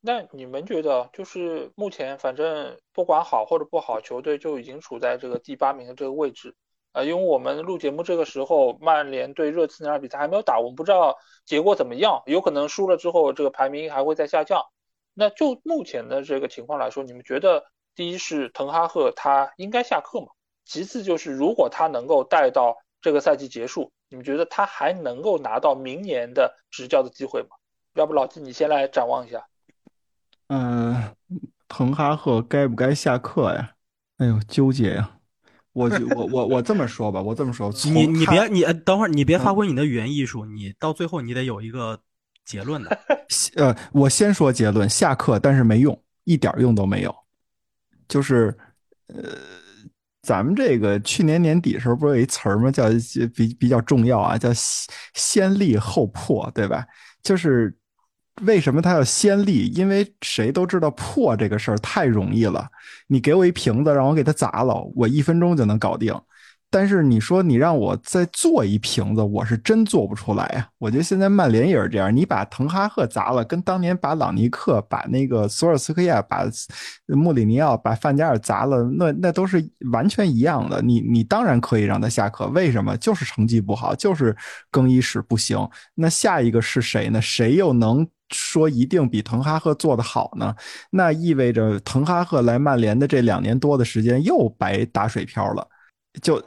[0.01, 6.55] 那你们觉得，就是目前反正不管好或者不好，球队就已经处在这个第八名的这个位置
[6.93, 7.03] 啊？
[7.03, 14.63] 因为我们录节目这个时候，曼联对热刺那场比赛还没有打，我们不知道结果怎么样，有可能输了之后，这个排名还会再下降。
[15.13, 20.27] 那就目前的这个情况来说，你们觉得，第一是滕哈赫他应该下课吗？
[20.69, 27.57] 其次就是，如果他能够带到这个赛季结束，你们觉得他还能够拿到明年的执教的机会吗？
[27.95, 29.43] 要不老季你先来展望一下。
[30.49, 31.15] 嗯，
[31.67, 33.71] 滕哈赫该不该下课呀？
[34.17, 35.17] 哎呦，纠结呀！
[35.73, 41.99] 我我我我这么说吧，我这么说， 你你别你等会儿，你别发挥你的语言艺术，你到最后你得有一个
[42.45, 42.95] 结论的。
[43.57, 47.15] 呃，我先说结论，下课，但是没用，一点用都没有，
[48.07, 48.55] 就是
[49.07, 49.58] 呃。
[50.29, 52.69] 咱们这个去年年底时候不是有一词儿吗？
[52.69, 52.87] 叫
[53.35, 54.51] 比比较重要啊，叫
[55.15, 56.85] 先立后破，对吧？
[57.23, 57.75] 就是
[58.43, 59.65] 为什么它要先立？
[59.69, 62.69] 因为谁都知道破这个事儿太容易了，
[63.07, 66.13] 你给我一瓶子，让我给它砸了，我一分钟就能搞定。
[66.71, 70.69] 但是你说你让我再做一瓶子，我是真做不出来呀。
[70.77, 76.45] 我觉得现在曼联也是这样，你把滕哈赫砸了，跟当年把朗尼克、把那个索尔斯克亚、把
[77.07, 80.79] 穆里尼奥、把范加尔砸了，那那都是完全一样的。
[80.79, 82.95] 你你当然可以让他下课，为什么？
[82.97, 84.35] 就是成绩不好，就是
[84.69, 85.57] 更衣室不行。
[85.95, 87.19] 那下一个是谁呢？
[87.19, 90.55] 谁又能说一定比滕哈赫做得好呢？
[90.91, 95.67] 那意味着滕哈赫来曼联的这两年多的时间又白打水漂了，
[96.21, 96.39] 就。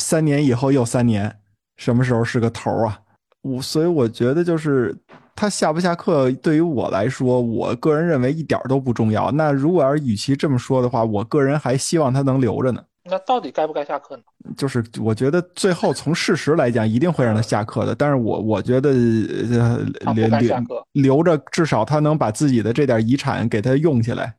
[0.00, 1.36] 三年以后又三年，
[1.76, 2.98] 什么时候是个头啊？
[3.42, 4.94] 我所以我觉得就是
[5.36, 9.30] 他下不下课，对于我来说，我个人认为一点都不重要。
[9.30, 12.82] 那如果要是与其这么说的话，我个人还希望他能留着呢。
[13.04, 14.22] 那到底该不该下课呢？
[14.56, 17.94] 就是我觉得最后从事实来讲，一定会让他下课的。
[17.94, 20.60] 但是我我觉得留留
[20.92, 24.34] 留着，至少他能把自己的这点遗产给他用起来。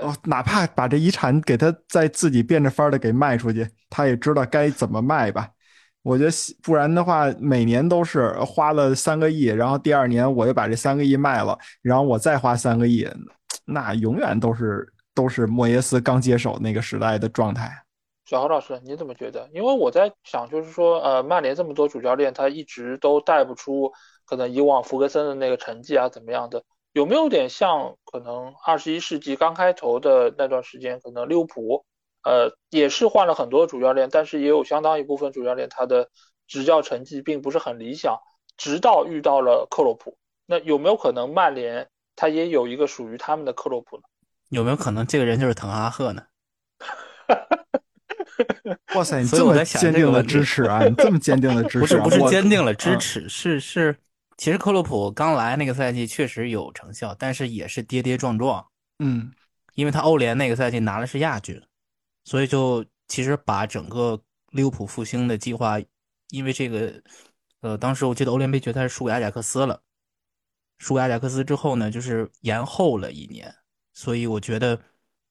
[0.00, 5.48] 哦，哪怕把这遗产给他再自己变着法儿的给卖出去，他也知道该怎么卖吧。
[6.02, 6.30] 我觉得
[6.62, 13.08] 不然的话，每年都是花了三个亿，然后第二年我又把这三个亿卖了，然后我再花三个亿，
[13.64, 17.72] 那永远都是都是莫耶斯刚接手那个时代的状态。
[18.26, 19.48] 小何老师，你怎么觉得？
[19.52, 23.90] 因为我在想，就是说，呃，曼联这么多主教练，他一直都带不出
[24.26, 26.62] 可能以往福格森的那个成绩啊，怎么样的？
[26.94, 31.84] 有没有点像可能二十一世纪刚开头的那段时间，可能利物浦，
[32.22, 36.08] 呃，也是换了很多主教练，但是也有相当一部分主教练他的
[36.46, 38.20] 执教成绩并不是很理想，
[38.56, 40.16] 直到遇到了克洛普。
[40.46, 44.04] 那有没有可能曼联他也有一个属于他们的克洛普呢？
[44.50, 46.22] 有没有可能这个人就是滕哈赫呢？
[48.94, 50.84] 哇塞，你这么坚定的支持啊！
[50.84, 53.96] 你这么坚定的支持，不是不是坚定了支持，是是。
[54.36, 58.66] 其实克洛普刚来那个赛季确实有成效，但是也是跌跌撞撞。
[58.98, 59.32] 嗯，
[59.74, 61.62] 因为他欧联那个赛季拿的是亚军，
[62.24, 64.20] 所以就其实把整个
[64.50, 65.78] 利物浦复兴的计划，
[66.30, 67.00] 因为这个，
[67.60, 69.80] 呃，当时我记得欧联杯决赛是输给阿贾克斯了，
[70.78, 73.54] 输给阿贾克斯之后呢，就是延后了一年，
[73.92, 74.80] 所以我觉得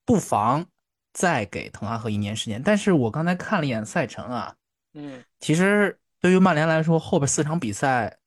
[0.06, 0.66] 不妨
[1.12, 2.62] 再给滕哈赫一年时间。
[2.64, 4.56] 但是我刚才看了一眼赛程啊，
[4.94, 8.18] 嗯，其实对于曼联来说，后边四场比赛。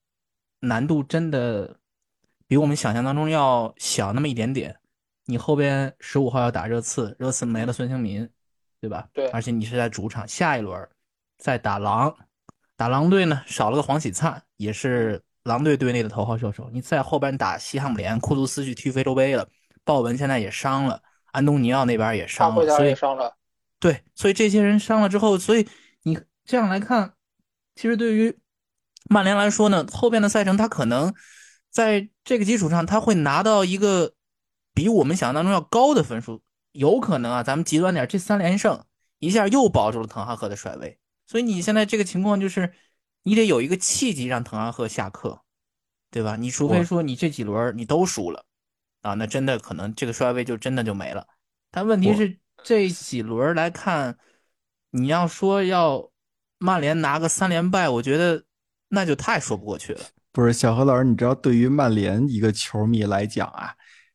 [0.66, 1.76] 难度真的
[2.46, 4.76] 比我们想象当中要小那么一点点。
[5.24, 8.28] 你后边十五号要打热刺，热刺没了孙兴民，
[8.80, 9.08] 对吧？
[9.12, 9.26] 对。
[9.28, 10.88] 而且你是在主场，下一轮
[11.36, 12.16] 再打狼，
[12.76, 16.70] 打狼队呢少了个黄喜灿，也是狼队队内的头号射手。
[16.72, 19.48] 你在后边打西汉姆联，库图斯去踢非洲杯了，
[19.84, 21.02] 鲍文现在也伤了，
[21.32, 23.36] 安东尼奥那边也伤了，所以伤了。
[23.80, 25.66] 对，所以这些人伤了之后，所以
[26.02, 27.14] 你这样来看，
[27.74, 28.38] 其实对于。
[29.08, 31.14] 曼联来说呢，后边的赛程他可能
[31.70, 34.14] 在这个基础上，他会拿到一个
[34.74, 36.42] 比我们想象当中要高的分数，
[36.72, 38.84] 有可能啊，咱们极端点，这三连胜
[39.20, 40.98] 一下又保住了滕哈赫的帅位。
[41.28, 42.72] 所以你现在这个情况就是，
[43.22, 45.40] 你得有一个契机让滕哈赫下课，
[46.10, 46.34] 对吧？
[46.34, 48.44] 你除非说你这几轮你都输了
[49.02, 51.28] 啊，那真的可能这个帅位就真的就没了。
[51.70, 54.18] 但问题是这几轮来看，
[54.90, 56.10] 你要说要
[56.58, 58.45] 曼联拿个三连败，我觉得。
[58.88, 60.00] 那就太说不过去了。
[60.32, 63.70] 不是小何老师，你知道，对于曼联一个球迷来讲啊，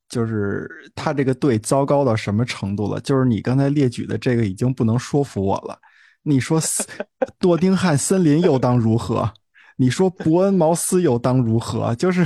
[0.08, 3.00] 就是他这个队糟糕到什么程度了？
[3.02, 5.78] 就是你刚才列举的这个已经不能说服我了。
[6.24, 6.62] 你说
[7.40, 9.34] 多丁汉森林又当如何？
[9.78, 11.96] 你说伯恩茅斯又当如何？
[11.96, 12.24] 就是，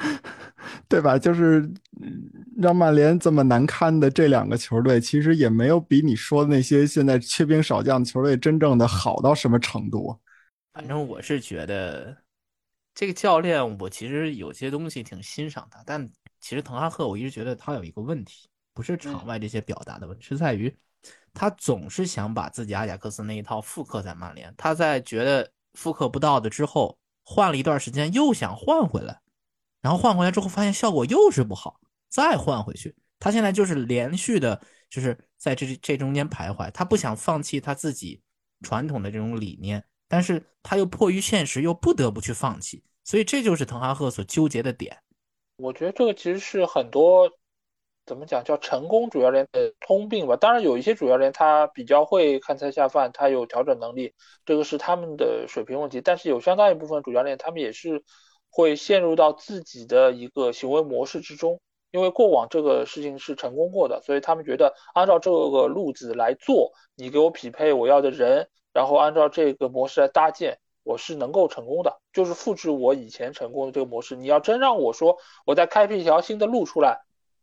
[0.86, 1.18] 对吧？
[1.18, 1.66] 就是
[2.58, 10.14] 让曼联这么难堪的这两个球队，其实也没有比你说的那些现在缺兵少将的球队真正的好到什么程度。
[10.76, 12.14] 反正我是觉得，
[12.94, 16.06] 这个教练我其实有些东西挺欣赏他，但
[16.38, 20.76] 其实滕哈赫我一直觉得他有一个问题，不是场外这些表达的问题，是在于
[21.32, 24.52] 他总是想把自己阿贾克斯那一套复刻在曼联。
[24.54, 29.18] 他在觉得复刻不到的之后，换了一段时间又想换回来，
[29.80, 32.94] 然后换回来之后发现效果又是不好，再换回去。
[33.18, 34.60] 他现在就是连续的，
[34.90, 38.20] 就是在这这中间徘徊，他不想放弃他自己
[38.60, 39.82] 传统的这种理念。
[40.08, 44.96] 但是他又迫于现实，又不得不去放弃，所以这就是滕哈赫所纠结的点。
[45.56, 47.30] 我觉得这个其实是很多
[48.04, 50.36] 怎么讲叫成功主教练的通病吧。
[50.36, 56.00] 当然有一些主教练他比较会看菜下饭，他有调整能力，这个是他们的水平问题。
[56.00, 58.04] 但是有相当一部分主教练他们也是
[58.50, 68.48] 会陷入到自己的一个行为模式之中，因为过往这个事情是成功过的，所以他们觉得按照这个路子来做，你给我匹配我要的人。
[68.76, 74.14] 然后按照这个模式来搭建，我是能够成功的，就是复制我以前成功的这个模式。
[74.16, 75.16] 你要真让我说，
[75.46, 77.00] 我再开辟一条新的路出来，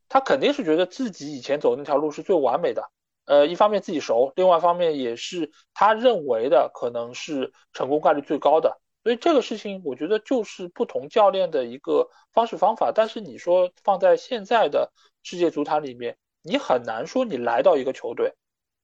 [0.09, 2.87] 他肯定是觉得自己以前走那条路是最完美的。
[3.25, 8.79] 呃，一方面自己熟，另外一方面也是他认为的可能是成功概率最高的。
[9.01, 12.91] 所以这个事情，我觉得就是不同教练的一个方式方法。
[12.93, 14.91] 但是你说放在现在的
[15.23, 18.35] 世界足坛里面，你很难说你来到一个球队。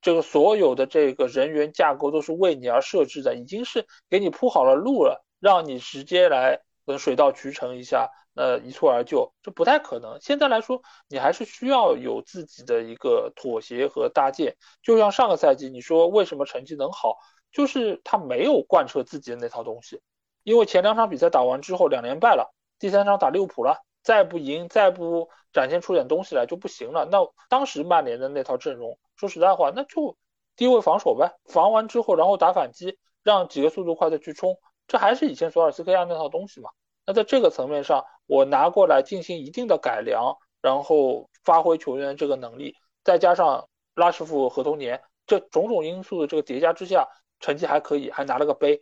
[0.02, 10.18] 这个所有的这个人员架构都是为你而设置的，已经是给你铺好了路了，让你直接来能水到渠成一下，呃，一蹴而就，这不太可能。
[10.22, 14.56] 现在来说，你还是需要有自己的一个妥协和搭建。
[14.82, 17.18] 就像上个赛季，你说为什么成绩能好，
[17.52, 20.02] 就是他没有贯彻自己的那套东西。
[20.44, 27.06] 因为前两场比赛打完之后，两连败了，第三场打利物浦了，再不赢，再不展现出点东西来就不行了。
[27.12, 27.20] 那
[27.50, 28.98] 当时曼联的那套阵容。
[29.20, 30.16] 说实在话，那就
[30.56, 34.58] 低位防守呗，防完之后，然后打反击，让几个速度快的去冲，
[34.88, 36.70] 这还是以前索尔斯克亚那套东西嘛。
[37.06, 47.10] 那在这个层面上，我拿过来进行一定的改良，然后发挥球员这个能力，再加上拉什福合同年，这种种因素的这个叠加之下，
[47.42, 48.82] 成绩还可以，还拿了个杯。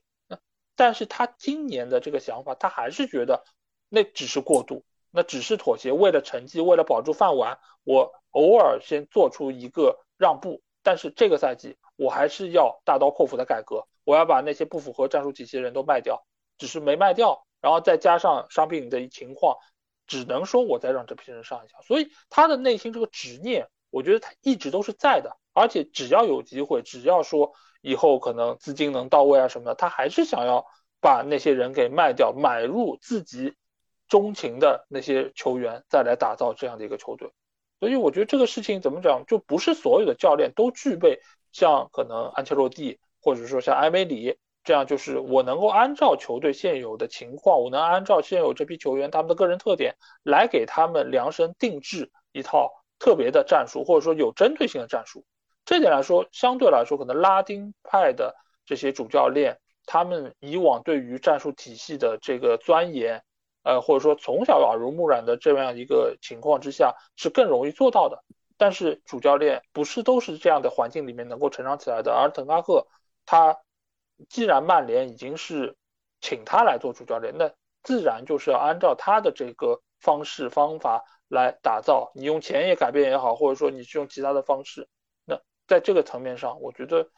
[0.76, 3.44] 但是他今年的这个想法，他还是觉得
[3.90, 9.98] 那只是过渡，那只是妥协，为了成绩，为了保住饭碗，我偶尔先做出一个。
[10.18, 16.26] 让步，但是这个赛季我还是要大刀阔斧的改革，我要把那些不符合战术体系的人都卖掉，
[16.58, 19.58] 只是没卖掉，然后再加上伤病的情况，
[20.08, 21.80] 只能说我再让这批人上一下。
[21.82, 30.66] 所以他的内心这个执念，我觉得他一直都是在的，而且只要有机会，只要说以后可能资金能到位啊什么的，他还是想要
[31.00, 33.56] 把那些人给卖掉，买入自己
[34.08, 37.32] 钟情的那些球员，再来打造这样的一个球队。
[37.80, 41.20] 所以我觉得这个事情怎么讲，就不是所有的教练都具备
[41.52, 55.24] 像可能安切洛蒂或者说像埃梅里这样就是我能够按照球队现有的情况，我能按照现有这批球员他们的个人特点来给他们量身定制一套特别的战术，或者说有针对性的战术。
[55.64, 63.22] 这点来说，相对来说，可能拉丁派的这些主教练，他们以往对于战术体系的这个钻研，
[63.68, 68.24] 呃，或者说从小耳濡目染的这样一个情况之下，是更容易做到的。
[68.56, 72.88] 但是主教练不是都是这样的环境里面能够成长起来的，而滕哈赫
[73.26, 73.58] 他。
[74.30, 75.76] 既然曼联已经是
[76.22, 77.52] 请他来做主教练，那
[77.84, 82.12] 自然就是要按照他的这个方式方法来打造。
[82.16, 84.88] 你用钱也改变也好，或者说你是用其他的方式，
[85.24, 87.10] 那在这个层面上，我觉得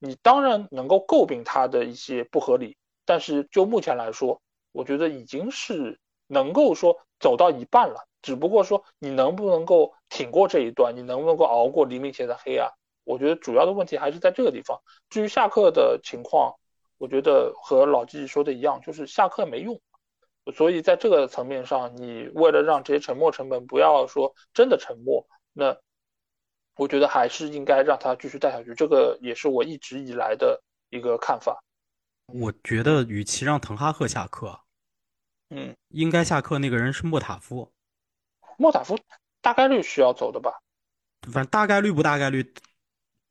[0.00, 4.42] 你当然能够诟病他的一些不合理，但是就目前来说，
[4.72, 8.06] 我觉得已经是能够说走到一半了。
[8.22, 12.70] 只不过说你能不能够挺过这一段，你能不能够熬过黎明前的黑暗？
[13.04, 14.78] 我觉得主要的问题还是在这个地方。
[15.08, 16.54] 至于下课的情况，
[16.98, 19.80] 我觉得和老季说的一样，就是下课没用。
[20.54, 25.76] 所以在这个层面上，你为了让这些沉没成本不要说真的沉没，那
[26.76, 28.74] 我觉得还是应该让他继续带下去。
[28.74, 31.62] 这个也是我一直以来的一个看法。
[32.32, 34.60] 我觉得，与其让滕哈赫下课，
[35.50, 37.72] 嗯，应该下课那个人是莫塔夫。
[38.56, 38.98] 莫塔夫
[39.40, 40.52] 大概率需要走的吧？
[41.22, 42.54] 反正大概率不大概率。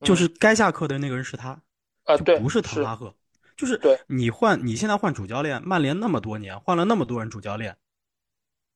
[0.01, 1.61] 就是该下课的那个人是他，
[2.05, 3.13] 啊，对不是滕哈赫，
[3.57, 7.75] 就是对你换你现在换主教练，曼联那么多年换了那么多人主教练，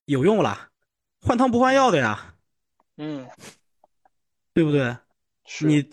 [0.04, 0.70] 有用啦，
[1.22, 2.36] 换汤不换药的呀，
[2.98, 3.26] 嗯，
[4.54, 4.98] 对不对？
[5.62, 5.90] 你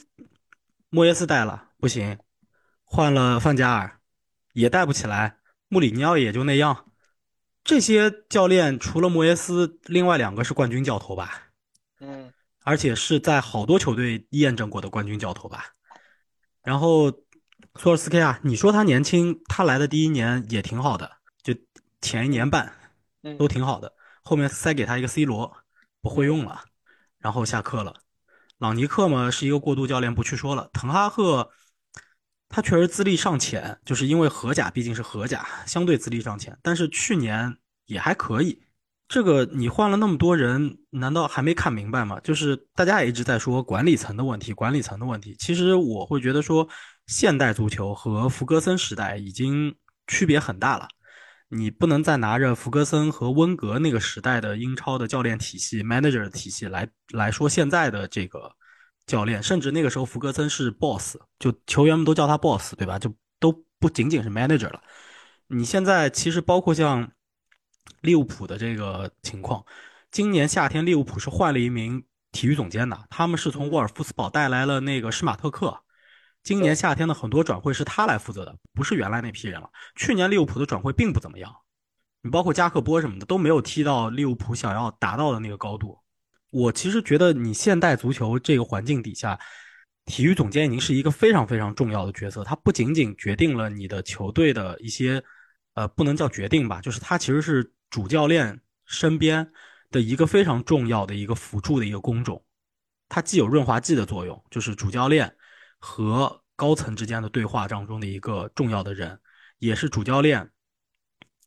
[0.88, 2.18] 莫耶斯带了不行，
[2.82, 3.99] 换了范加尔
[4.52, 5.38] 也带不起来，
[5.68, 6.86] 穆里尼奥也就那样，
[7.64, 11.50] 这些教练除了莫耶斯，另外两个是冠军教头吧？
[12.00, 12.32] 嗯。
[12.62, 15.64] 而且是在好多球队验证过的冠军教头吧。
[16.62, 17.10] 然后
[17.76, 21.10] 索尔斯克亚，你说他年轻，他来的第一年也挺好的，
[21.42, 21.54] 就
[22.02, 22.70] 前一年半，
[23.38, 23.94] 都挺好的。
[24.22, 25.56] 后面塞给他一个 C 罗，
[26.02, 26.64] 不会用了，
[27.18, 27.94] 然后下课了。
[28.58, 30.68] 朗尼克嘛是一个过渡教练，不去说了。
[30.74, 31.50] 滕哈赫，
[32.50, 38.60] 他确实资历尚浅，就是因为荷甲毕竟是荷甲，相对资历尚浅，但是去年也还可以。
[39.08, 42.20] 这个你换了那么多人，难道还没看明白吗？
[42.20, 45.34] 就是大家也一直在说管理层的问题，管理层的问题。
[45.38, 46.68] 其实我会觉得说，
[47.06, 49.74] 现代足球和福格森时代已经
[50.06, 50.88] 区别很大了。
[51.48, 58.52] 你不能再拿着福格森和温格那个时代的英超的教练体系、manager 体系来来说现在的这个
[59.10, 62.98] 教练，甚至那个时候福格森是 boss，就球员们都叫他 boss，对吧？
[62.98, 64.80] 就都不仅仅是 manager 了。
[65.48, 67.10] 你现在其实包括像。
[68.02, 69.62] 利物浦的这个情况，
[70.10, 72.02] 今年夏天利物浦是换了一名
[72.32, 75.82] 体育总监的，他们是从沃尔夫斯堡带来了那个施马特克。
[76.42, 79.68] 今年夏天的很多转会是他来负责的，不是原来那批人了。
[79.96, 81.54] 去年利物浦的转会并不怎么样，
[82.22, 85.99] 你包括加克波什么的都没有踢到利物浦想要达到的那个高度。
[86.50, 89.38] 我其实觉得你现代足球这个环境底下，
[90.04, 95.22] 体育总监已经是一个非常非常重要的角色，他不仅仅决定了你的球队的一些。
[95.74, 99.52] 呃，不能叫决定吧，就是他其实是主教练身边
[99.88, 102.44] 的一个非常重要的一个辅助的一个工种，
[103.08, 105.32] 他既有润滑剂的作用，就是主教练
[105.78, 109.20] 和高层之间的对话当中的一个重要的人，
[109.58, 110.50] 也是主教练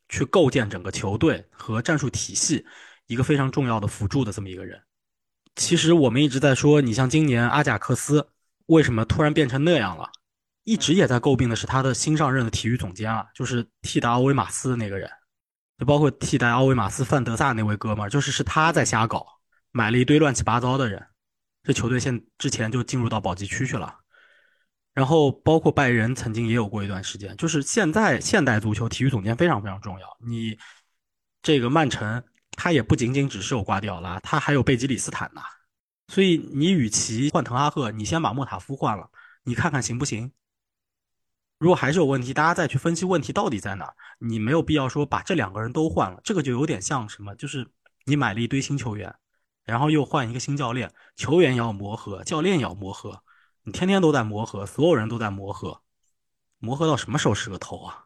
[0.08, 2.66] 去构建整个球队和战术体系
[3.08, 4.82] 一个非常重要的辅助的这么一个人。
[5.56, 8.28] 其实我们一直在说，你像今年阿贾克斯
[8.66, 10.10] 为什么突然变成那样了？
[10.64, 15.10] 一直也在诟病的是他的新上任的体育总监啊，就是替代奥维马斯的那个人，
[15.78, 19.26] 就包括替代奥维马斯范德萨那位哥们儿，就是是他在瞎搞，
[19.72, 21.06] 买了一堆乱七八糟的人，
[21.64, 23.94] 这球队现之前就进入到保级区去了。
[24.94, 30.18] 然后包括拜仁曾经也有过一段时间，就是现在现代足球体育总监非常非常重要。
[30.26, 30.58] 你
[31.42, 32.24] 这个曼城，
[32.56, 35.42] 他也不仅仅只是有瓜迪奥拉，他还有贝吉里斯坦呐。
[36.08, 39.10] 所以你与其换滕哈赫，你先把莫塔夫换了，
[39.44, 40.32] 你看看行不行？
[41.58, 43.96] 如果还是有问题，大家再去分析问题到底在哪儿。
[44.20, 47.66] 你没有必要说把这两个人都换了，这个就有点像什么，就是
[48.06, 49.16] 你买了一堆新球员，
[49.64, 53.24] 然后又换一个新教练，球员要磨合，教练要磨合，
[53.64, 55.82] 你天天都在磨合，所有人都在磨合，
[56.60, 58.06] 磨合到什么时候是个头啊？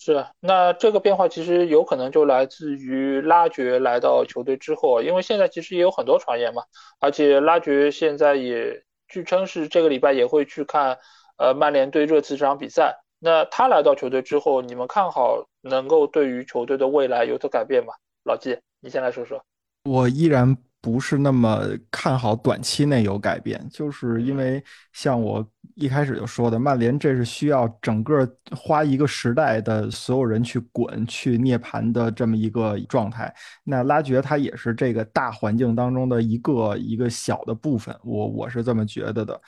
[0.00, 6.64] 是，那这个变化其实有可能就来自于拉爵来到球队之后，因为现在其实也有很多传言嘛，
[6.98, 10.98] 而且拉爵现在也据称是这个礼拜也会去看。
[11.42, 17.94] 呃，曼联对热刺这场比赛，那他来到球队之后，你们看好能够对于球队的未来有所改变吗？
[18.24, 19.42] 老季，你先来说说。
[19.84, 24.62] 我依然不是那么看好短期内有改变，就是因为
[24.92, 33.32] 像我一开始就说的，曼联这是需要整个花一个时代的所有人去滚去涅槃的这么一个状态。
[33.64, 39.40] 那拉爵他也是这个大环境当中的一个一个小的部分，我我是这么觉得的。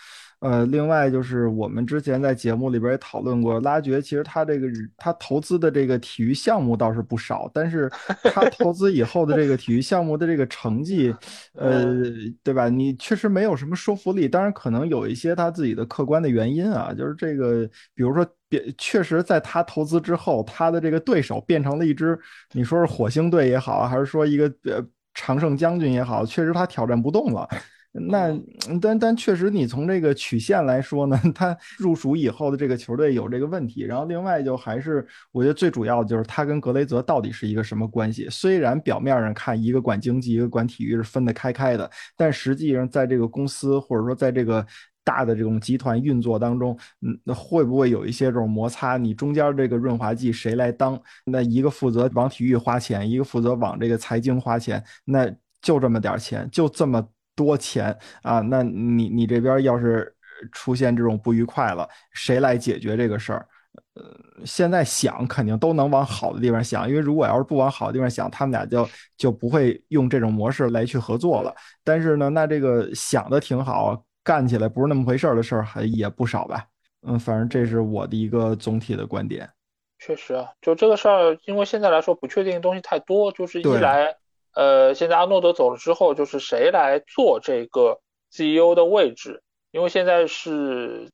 [0.42, 4.66] 呃，另外就是我们之前在节目里边也讨论过，拉爵其实他这个
[4.96, 7.88] 他投资的这个体育项目倒是不少，但是
[8.34, 11.14] 他投资以后的这个体育项目的这个成绩，
[11.54, 11.94] 呃，
[12.42, 12.68] 对吧？
[12.68, 14.28] 你确实没有什么说服力。
[14.28, 17.64] 当然，可能有一些他自己的客观的原因啊，就是这个，
[17.94, 22.18] 比如说，别确实在他投资之后，他的这个对手变成了一支，
[22.50, 24.84] 你说是火星队也好，还是说一个呃
[25.14, 27.48] 常胜将军也好，确实他挑战不动了。
[27.94, 28.34] 那
[28.80, 33.82] 但但确实，你从这个曲线来说呢， 他入蜀以后的这个球队有这个问题。
[33.82, 38.26] 然后另外就还是我觉得最主要的就是他跟格雷泽到底是一个什么关系？
[38.30, 44.66] 虽然表面上看一个管经济，一个管体育是分得开开的，但实际上在这个公司或者说在这个
[45.04, 48.96] 大的这种集团运作当中，嗯，那会不会有一些这种摩擦？
[48.96, 50.98] 你中间这个润滑剂谁来当？
[51.26, 55.30] 那一个负责往体育花钱，一个负责往这个财经花钱，那
[55.60, 57.06] 就这么点钱，就这么。
[57.34, 58.40] 多钱啊？
[58.40, 60.14] 那你你这边要是
[60.52, 63.46] 出现这种不愉快了，谁来解决这个事儿？
[63.94, 64.02] 呃，
[64.44, 71.54] 现在想肯定都能往好的地方想，因为如果要是不往好的地方想，他们俩就就不会用这种模式来去合作了。
[71.84, 76.66] 但是呢，那这个想的挺好，干起来不是那么回事儿的事儿还也不少吧？
[77.06, 79.48] 嗯，反正这是我的一个总体的观点。
[79.98, 84.16] 确实啊，就这个事儿，因为现在来说不确定的东西太多，就是一来。
[84.54, 88.00] 呃，现在阿诺德走了之后，就是谁来做这个
[88.30, 89.42] CEO 的位置？
[89.70, 91.10] 因为现在是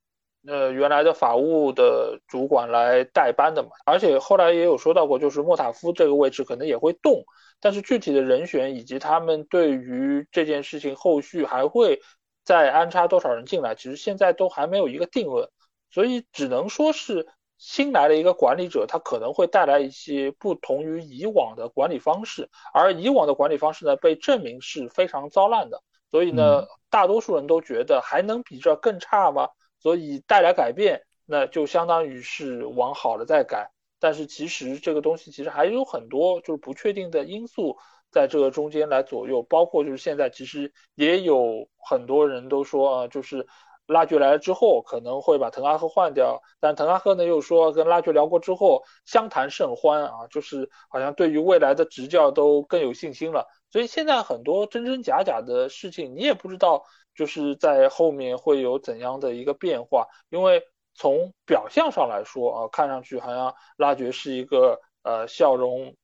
[0.46, 7.24] 呃原来的法务的主管来代班的嘛，而且后来也有说到过，就是莫塔夫这个位置可能也会动，
[7.60, 12.00] 但是具体的人选以及他们对于这件事情后续还会
[12.44, 15.48] 再安插多少人进来，其实现在都还没有一个定论，
[15.90, 17.26] 所以只能说是。
[17.58, 25.82] 新来的一个管理者，他可能会带来一些不同于以往的管理方式，而以往的管理方式呢，被证明是非常糟烂的。
[26.08, 29.48] 所以呢，大多数人都觉得还能比这更差吗？
[29.80, 33.72] 所以带来改变，那就相当于是往好了再改。
[33.98, 37.76] 但是其实这个东西其实还有很多就是不确定的因素
[38.12, 43.48] 在这个中间来左右，包括就是现在其实也有很多人都说啊，就是。
[43.88, 53.46] 拉爵来了之后，可能会把滕哈赫换掉，但滕哈赫呢又说跟拉爵聊过之后，相谈甚欢啊，就是好像对于未来的执教都更有信心了。
[53.70, 56.84] 所以现在很多真真假假的事情，你也不知道
[57.14, 60.06] 就是在后面会有怎样的一个变化。
[60.28, 60.62] 因为
[60.94, 65.94] 从表象上来说啊，看上去好像拉爵是一个呃笑容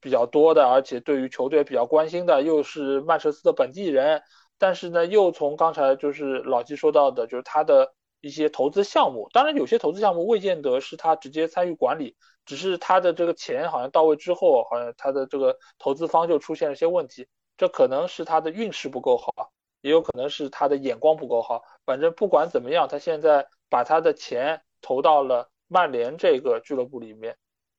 [0.00, 4.22] 比较多的，而且对于球队比较关心的，又是曼彻斯特本地人。
[4.58, 21.62] 但是呢，又从刚才就是老季说到的，就是他的一些投资项目，当然有些投资项目未见得是他直接参与管理，只是他的这个钱好像到位之后，好像他的这个投资方就出现了一些问题，这可能是他的运势不够好，也有可能是他的眼光不够好。
[21.86, 27.36] 反正不管怎么样，他现在把他的钱投到了曼联这个俱乐部里面，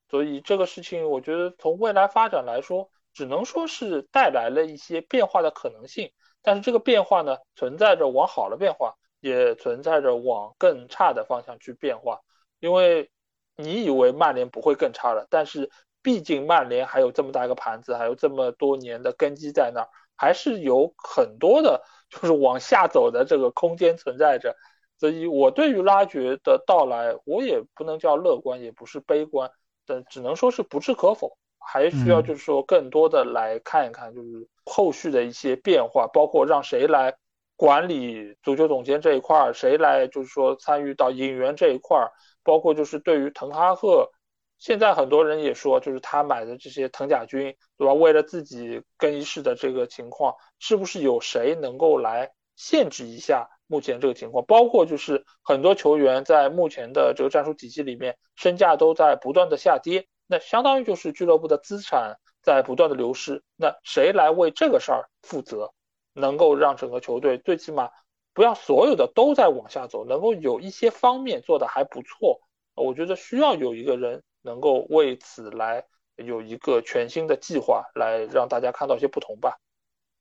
[0.10, 6.14] 所以这个事情我觉得从未来发展来说，只能说是带来了一些变化的可能性。
[6.42, 12.22] 但是这个变化呢，存在着往好的变化，也存在着往更差的方向去变化。
[12.60, 13.10] 因为
[13.56, 15.70] 你以为曼联不会更差了，但是
[16.02, 24.56] 毕竟曼联还有这么大一个盘子，还有这么多年的根基在那儿，还是有很多的，就是往下走的这个空间存在着。
[24.98, 29.52] 所以我对于拉爵的到来，我也不能叫乐观，也不是悲观，
[29.86, 31.38] 但只能说是不置可否。
[31.60, 37.16] 还需要就是说更多的来看一看，就是后续的一些变化，包括让谁来
[37.56, 42.12] 管理足球总监这一块儿，谁来就是说参与到引援这一块儿，
[42.44, 44.10] 包括就是对于滕哈赫，
[44.58, 47.94] 现在很多人也说，就是他买的这些滕甲军，对吧？
[47.94, 54.44] 为了自己更衣室的这个情况，是不是有谁能够来限制一下目前这个情况？
[54.46, 60.08] 包括就是很多球员在目前的这个战术体系里面，身价都在不断的下跌。
[60.32, 65.74] 那相当于就是俱乐部的资产在不断的流失，那谁来为这个事儿负责？
[66.14, 67.90] 能够让整个球队最起码
[68.36, 72.42] 不要所有的都在往下走，能够有一些方面做的还不错。
[72.76, 79.58] 我觉得需要有一个人能够为此来有一个全新的计划，来让大家看到一些不同吧。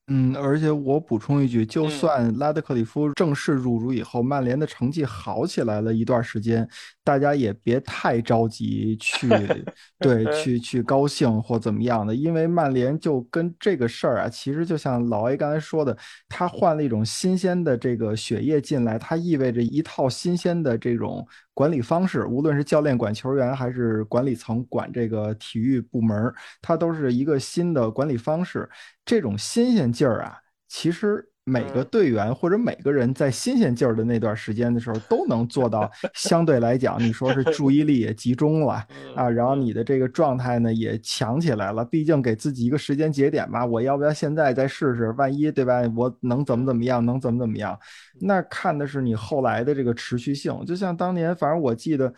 [0.09, 1.91] 嗯，而且我补充一句，就嗯。
[1.91, 6.69] 算拉德克里夫正式入主以后，曼联的成绩好起来了一段时间，
[7.05, 9.29] 大家也别太着急去
[9.99, 15.97] 对去去高兴或怎么样的，因为曼联就跟这个事儿啊，其实就像老 A 刚才说的，
[16.29, 21.27] 他换了一种新鲜的这个血液进来，它意味着一套新鲜的这种
[21.59, 26.33] 管理方式，无论是教练管球员，还是管理层管这个体育部门，
[26.63, 28.71] 它都是一个新的管理方式。
[29.05, 30.39] 这种新鲜劲儿啊，
[30.69, 41.85] 其实每个嗯队员或者每个人在新鲜劲儿的那段时间的时候，都能做到 相对来讲，你说是注意力也集中了嗯啊，然后嗯你的这个状态呢也强起来了。
[41.85, 45.11] 毕竟给自己一个时间节点吧，我要不要现在再试试？
[45.13, 45.81] 万一对吧？
[45.97, 47.05] 我能怎么怎么样？
[47.05, 47.79] 能怎么怎么样？
[48.21, 50.55] 那看的是你后来的这个持续性。
[50.67, 52.13] 就像当年，反正我记得，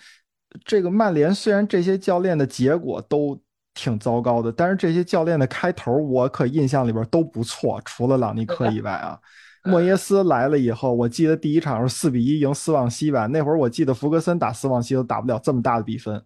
[0.64, 3.40] 这个曼联虽然这些教练的结果都
[3.82, 9.18] 挺糟糕的，但是这些教练的开头我可印象里边都不错，除了朗尼克以外啊。
[9.64, 16.22] 莫耶斯来了以后，我记得第一场是四比一赢斯旺西吧，那会儿我记得福格森打斯旺西都打不了这么大的比分。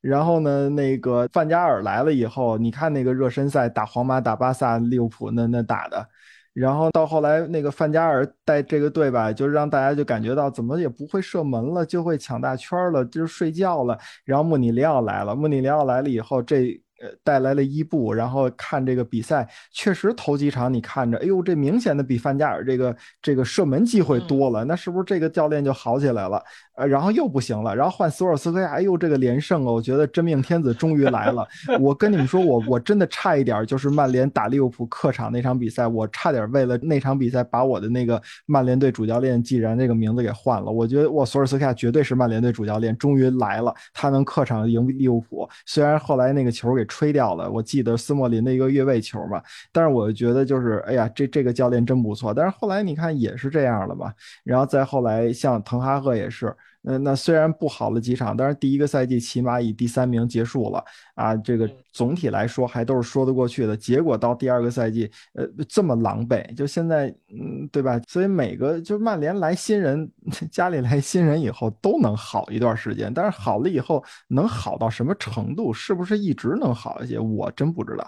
[0.00, 6.08] 然后呢，那个范加尔来了以后，你看那个热身赛打皇马、打巴萨、利物浦那那打的，
[6.54, 13.98] 然后到后来那个范加尔带这个队吧，就让大家就感觉到怎么也不会射门了，就会抢大圈了，就是睡觉了。
[14.24, 26.42] 然后穆里尼奥来了，穆里尼奥来了以后，这呃带来了伊布，然后看这个比赛，确实头几场你看着，哎呦，这明显的比范加尔这个这个射门机会多了，那是不是这个教练就好起来了？
[26.86, 31.46] 然后又不行了，然后换索尔斯克亚，哎呦，这个连胜啊，我觉得真命天子终于来了。
[31.80, 40.70] 我跟你们说，我我真的差一点，就是曼联打利物浦客场那场比赛，我差点为了那场比赛把我的那个曼联队主教练既然这个名字给换了。
[40.70, 45.48] 我觉得我索尔斯克亚绝对是曼联队主教练，终于来了，他能客场赢利物浦。
[45.66, 52.32] 虽然后来那个球给吹掉了，我记得斯莫林的一个越位球嘛，但是我觉得就是，哎呀，这这个教练真不错。
[52.32, 54.12] 但是后来你看也是这样了吧，
[54.44, 56.54] 然后再后来像滕哈赫也是。
[56.84, 60.82] 嗯，那虽然不好了几场，但是第一个赛季起码以第三名结束了
[61.14, 63.76] 啊，这个总体来说还都是说得过去的。
[63.76, 68.00] 结果到第二个赛季，呃，这么狼狈，就现在，嗯，对吧？
[68.08, 70.10] 所以每个就曼联来新人，
[70.50, 78.06] 家里来新人以后都能好一段时间，但是好了以后能好到什么程度，是不是一直能好一些，我真不知道。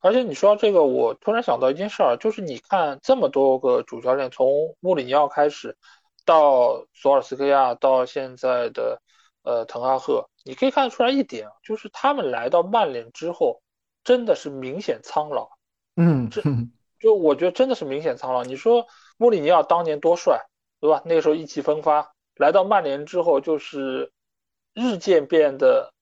[0.00, 5.76] 而且你说这个，我突然想到一件事儿，就是你看这么多个主教练，从穆里尼奥开始。
[6.24, 9.00] 到索尔斯克亚，到现在的
[9.42, 13.62] 呃滕哈赫，你可以看得出来一点，就是他们来到曼联之后，
[14.02, 15.50] 真的是明显苍老。
[15.96, 16.42] 嗯，这
[16.98, 18.42] 就我觉得真的是明显苍老。
[18.42, 18.86] 你说
[19.18, 20.40] 穆里尼奥当年多帅，
[20.80, 21.02] 对吧？
[21.04, 24.12] 那个时候意气风发，来到曼联之后就是
[24.72, 25.92] 日渐变得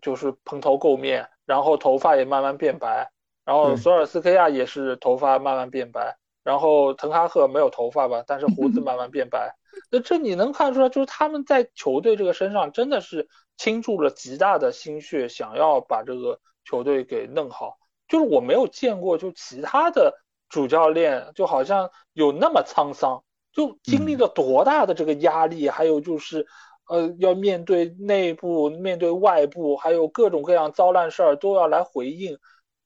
[0.00, 3.10] 就是蓬头垢面，然后头发也慢慢变白，
[3.44, 6.16] 然后索尔斯克亚也是头发慢慢变白。
[6.48, 9.54] 然后滕哈赫没有头发吧，但是胡子慢慢变白。
[9.92, 13.28] 那这你能看出来，就是他们在球队这个身上真的是
[13.58, 17.76] 倾注了极大的心血，想要把这个球队给弄好。
[18.08, 20.14] 就是我没有见过，就其他的
[20.48, 23.22] 主教练就好像有那么沧桑，
[23.52, 26.46] 就经历了多大的这个压力，还有就是
[26.88, 32.38] 呃要面对内部、面对外部，还有各种各样糟烂事儿都要来回应。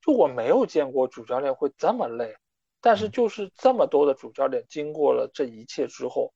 [0.04, 2.34] 就我没有见过主教练会这么累。
[2.82, 6.34] 但是就是这么多的主教练经过了这一切之后，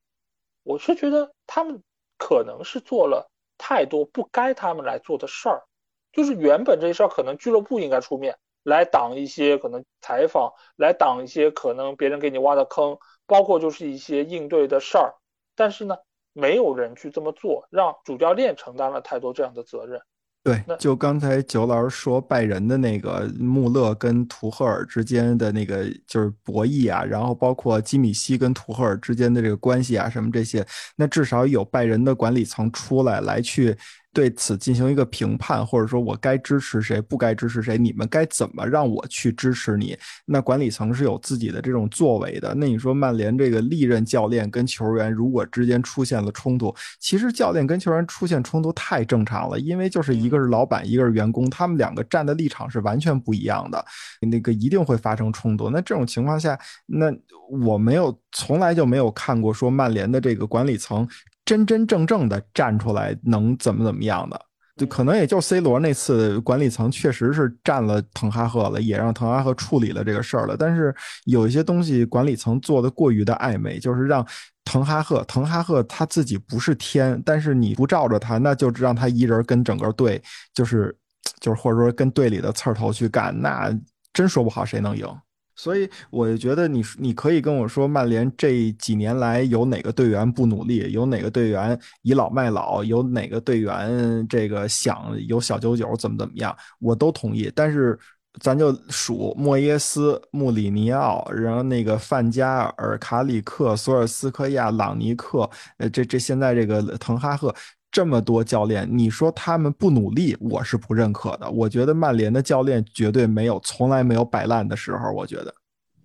[0.62, 1.82] 我是觉得他们
[2.16, 3.28] 可能是做了
[3.59, 5.64] 太多不该他们来做的事儿，
[6.12, 15.14] 就是原本这些事儿可能俱乐部应该出面来挡一些可能采访，来挡一些可能别人给你挖的坑，包括就是一些应对的事儿，
[15.55, 15.97] 但是呢，
[16.32, 20.01] 没有人去这么做，让主教练承担了太多这样的责任。
[20.47, 33.76] 对，就刚才九老师说拜仁的那个穆勒跟图赫尔之间的那个就是博弈啊，然后包括基米希跟图赫尔之间的这个关系啊，什么这些，那至少有拜仁的管理层出来来去
[34.17, 39.95] 对此进行一个评判，或者说我该支持谁，不该支持谁，你们该怎么让我去支持你？
[40.25, 42.55] 那管理层是有自己的这种作为的。
[42.55, 53.85] 那你说曼联这个历任教练跟球员如果之间出现了冲突，其实教练跟球员出现冲突太正常了，因为就是一个是老板，一个是员工，他们两个站的立场是完全不一样的，
[54.23, 55.69] 那个一定会发生冲突。
[55.69, 57.12] 那这种情况下，那
[57.51, 61.07] 我没有从来就没有看过说曼联的这个管理层
[61.47, 64.38] 真真正正的站出来能怎么怎么样的。
[64.76, 70.55] 就可能也就 C 罗那次管理层确实是占了滕哈赫了，也让滕哈赫处理了这个事儿了。
[70.55, 70.94] 但是
[71.24, 74.22] 有一些东西管理层做的过于的暧昧，就是让
[74.66, 80.22] 滕哈赫，滕哈赫他自己不是天，但是你不罩着他，那就让他一人跟整个队，
[80.53, 80.94] 就是
[81.40, 83.74] 就是或者说跟队里的刺儿头去干，那
[84.12, 85.09] 真说不好谁能赢。
[85.57, 97.50] 所以我就觉得你你可以跟我说，曼联这几年来有哪个队员不努力，有哪个队员倚老卖老，有哪个队员这个想有小九九怎么怎么样，我都同意。
[97.54, 97.98] 但是
[98.38, 105.48] 咱就数莫耶斯、穆里尼奥，然后那个范加尔、卡里克、索尔斯克亚、朗尼克，
[105.78, 107.54] 呃，这这现在这个滕哈赫。
[107.97, 111.51] 这么多教练，你说他们不努力，我是不认可的。
[111.51, 115.11] 我觉得曼联的教练绝对没有，从来没有摆烂的时候。
[115.12, 115.55] 我觉得，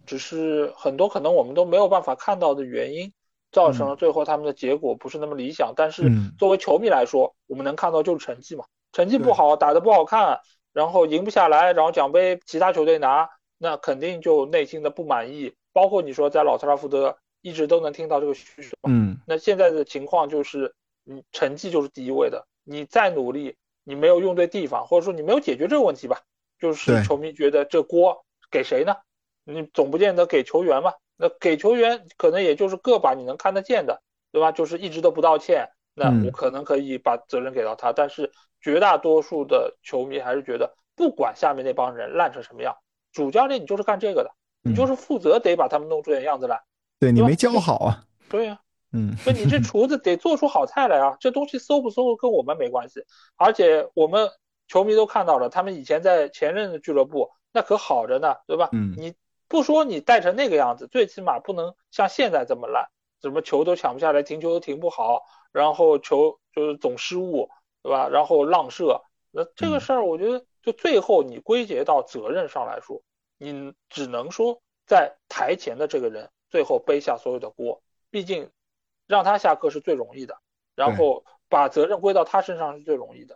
[0.05, 3.11] 只是很多可能我们都没有办法看到的原因，
[3.51, 5.73] 造成了最后他们的结果不是那么理想。
[5.75, 8.63] 但是作为球迷来说，我们能看到就是成绩嘛，
[8.93, 10.39] 成绩不好，打得不好看，
[10.71, 13.27] 然后赢不下来，然后奖杯其他球队拿，
[13.57, 15.53] 那肯定就内心的不满意。
[15.73, 18.77] 包括你说在老特拉福德一直都能听到这个叙事。
[18.87, 20.73] 嗯，那现在的情况就是。
[21.03, 26.21] 你成绩就是第一位的，你再努力，你没有用对地方，或者说你没有解决这个问题吧，
[26.59, 28.95] 就是球迷觉得这锅给谁呢？
[29.43, 30.93] 你总不见得给球员嘛？
[31.17, 34.51] 那给球员可能也就是个把你能看得见的，对吧？
[34.51, 37.91] 就是一直都不道歉，那我可能可以把责任给到他。
[37.93, 38.31] 但是
[38.61, 42.75] 绝大多数的球迷还是觉得，不管下面那帮人烂成什么样，
[43.11, 44.31] 主教练你就是干这个的，
[44.61, 46.61] 你就是负责得把他们弄出点样子来。
[46.99, 48.05] 对你没教好啊？
[48.29, 48.59] 对呀。
[48.93, 51.15] 嗯，所以你这 厨子得做出好菜来啊！
[51.19, 53.05] 这东西馊不馊跟我们没关系，
[53.37, 54.29] 而且我们
[54.67, 58.69] 球迷都看到了，他们以前在前任的俱乐部那可好着呢，对吧？
[58.73, 59.13] 嗯，你
[59.47, 62.89] 不说你带成那个样子，最起码不能像现在这么烂，
[63.21, 65.21] 什么球都抢不下来，停球都停不好，
[65.53, 67.49] 然后球就是总失误，
[67.83, 68.09] 对吧？
[68.09, 73.01] 然后浪射，那这个事儿我觉得就最后你归结到责任上来说，
[73.37, 78.49] 你只能说在台前的这个人最后背下所有的锅，毕竟。
[79.11, 80.37] 让他下课是最容易的，
[80.73, 83.35] 然后把责任归到他身上是最容易的。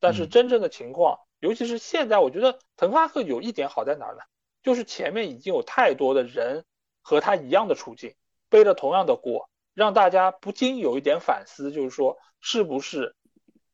[0.00, 4.22] 但是真正的情况，尤其是现在，我觉得滕哈赫有一点好在哪儿呢？
[4.64, 6.64] 就是前面已经有太多的人
[7.02, 8.16] 和他一样的处境，
[8.48, 13.14] 背着同样的锅，让大家不禁有一点反思，就是说是不是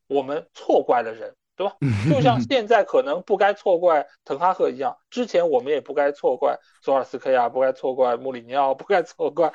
[0.07, 1.77] 我们错怪了人，对吧？
[2.11, 9.51] 就像现在可能不该错怪滕哈赫一样，之前我们也不该错怪索尔斯克亚，不该错怪穆里尼奥，不该错怪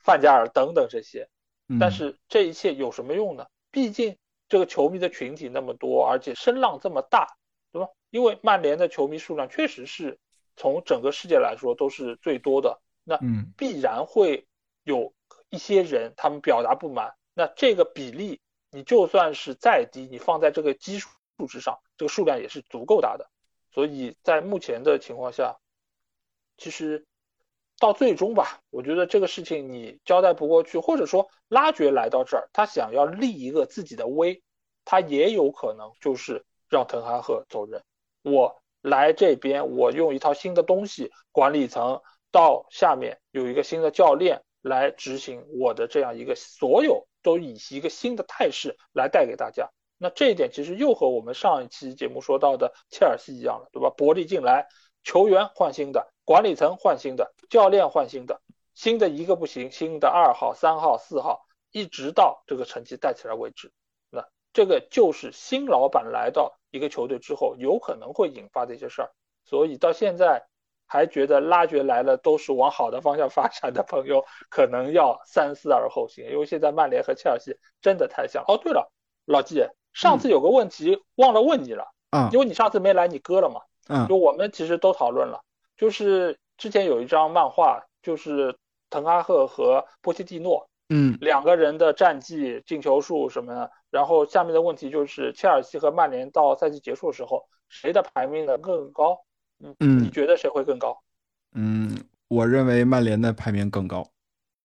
[0.00, 1.28] 范加尔等等这些。
[1.80, 3.44] 但是这一切有什么用呢？
[3.72, 4.16] 毕竟
[4.48, 7.36] 这个球迷的群体那么多，而且声浪这么大，
[7.72, 7.88] 对吧？
[8.10, 10.18] 因为曼联的球迷数量确实是
[10.56, 13.18] 从整个世界来说都是最多的，那
[13.56, 14.46] 必然会
[14.84, 15.12] 有
[15.50, 17.14] 一些人他们表达不满。
[17.34, 18.40] 那这个比例，
[18.70, 21.10] 你就算是再低，你放在这个基数
[21.48, 23.28] 之上，这个数量也是足够大的。
[23.72, 25.56] 所以在目前的情况下，
[26.56, 27.04] 其实。
[27.78, 34.42] 到最终吧，我觉得这个事情你交代不过去，或者说拉爵来到这儿，他想要立一个自己的威，
[34.84, 37.82] 他也有可能就是让滕哈赫走人。
[38.22, 42.00] 我来这边，我用一套新的东西，管理层
[42.32, 49.68] 到下面有一个新的教练来执行我的这样一个，所有都以一个新的态势来带给大家。
[49.98, 53.90] 那这一点其实又和我们上一期节目说到的切尔西一样了，对吧？
[53.96, 54.66] 伯利进来，
[55.06, 56.12] 球员换新的。
[56.24, 58.40] 管理层换新的，教练换新的，
[58.74, 63.70] 新的一个不行，新的二号、三号、四号，一直到这个成绩带起来为止。
[64.10, 69.12] 那这个就是新老板来到一个球队之后，有可能会引发的一些事儿。
[69.44, 70.44] 所以到现在
[70.88, 78.42] 还觉得拉爵来了都是往好的方向发展的朋友，可能要三思而后行，因为现在曼联和切尔西真的太像。
[78.48, 78.90] 哦，对了，
[79.26, 83.68] 老季，上次有个问题忘了问你了，啊，因为你上次没来，你割了嘛，嗯，
[84.08, 85.40] 就我们其实都讨论了。
[85.76, 88.56] 就是之前有一张漫画，就是
[88.90, 93.70] 滕哈赫和波切蒂诺，嗯，两个人的战绩、进球数什么的。
[93.90, 99.18] 然后下面的问题就是，切尔西和曼联到赛季结束的时候，谁的排名能更高？
[99.58, 100.98] 嗯，你觉得谁会更高？
[101.54, 101.96] 嗯，
[102.28, 104.00] 我认为曼联的排名更高。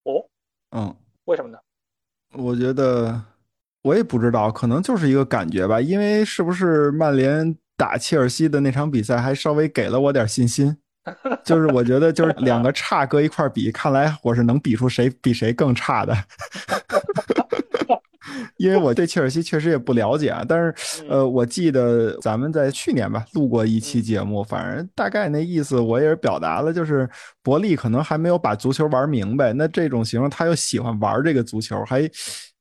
[0.04, 0.26] 哦，
[0.72, 0.94] 嗯，
[1.26, 1.58] 为什么呢？
[2.34, 3.22] 我觉得
[3.84, 5.80] 我也不知道，可能就是一个感觉吧。
[5.80, 10.78] 因为是不是曼联打切尔西的那场比赛，还稍微给了我点信心。
[11.44, 16.16] 就是我觉得，就是两个差搁一块比，看来我是能比出谁比谁更差的。
[18.58, 27.10] 因为我对切尔西确实也不了解啊，但是呃，我记得咱们在去年吧录过一期节目，反正大概那意思我也是表达了，就是
[27.42, 29.52] 伯利可能还没有把足球玩明白。
[29.54, 32.08] 那这种情况，他又喜欢玩这个足球，还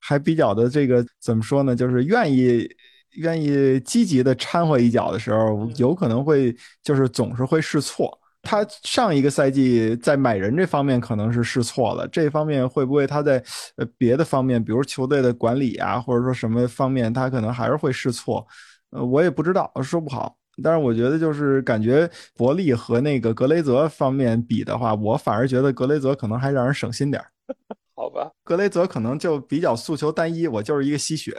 [0.00, 1.76] 还比较的这个怎么说呢？
[1.76, 2.66] 就是愿意。
[3.12, 8.16] 愿意积极的掺和一脚的时候，有可能会就是总是会试错。
[8.42, 13.42] 他上一个赛季在买人这方面可能是试错了，这方面会不会他在
[13.76, 18.46] 呃别的方面，比如球队的管理啊，或者说什么方面，他可能还是会试错。
[18.92, 20.34] 呃，我也不知道，说不好。
[20.62, 27.28] 但是我觉得就是感觉伯利和那个格雷泽方面比的话，我反而觉得格雷泽可能还让人省心点儿。
[27.94, 31.36] 好吧，格雷泽可能就比较诉求单一，我就是一个吸血。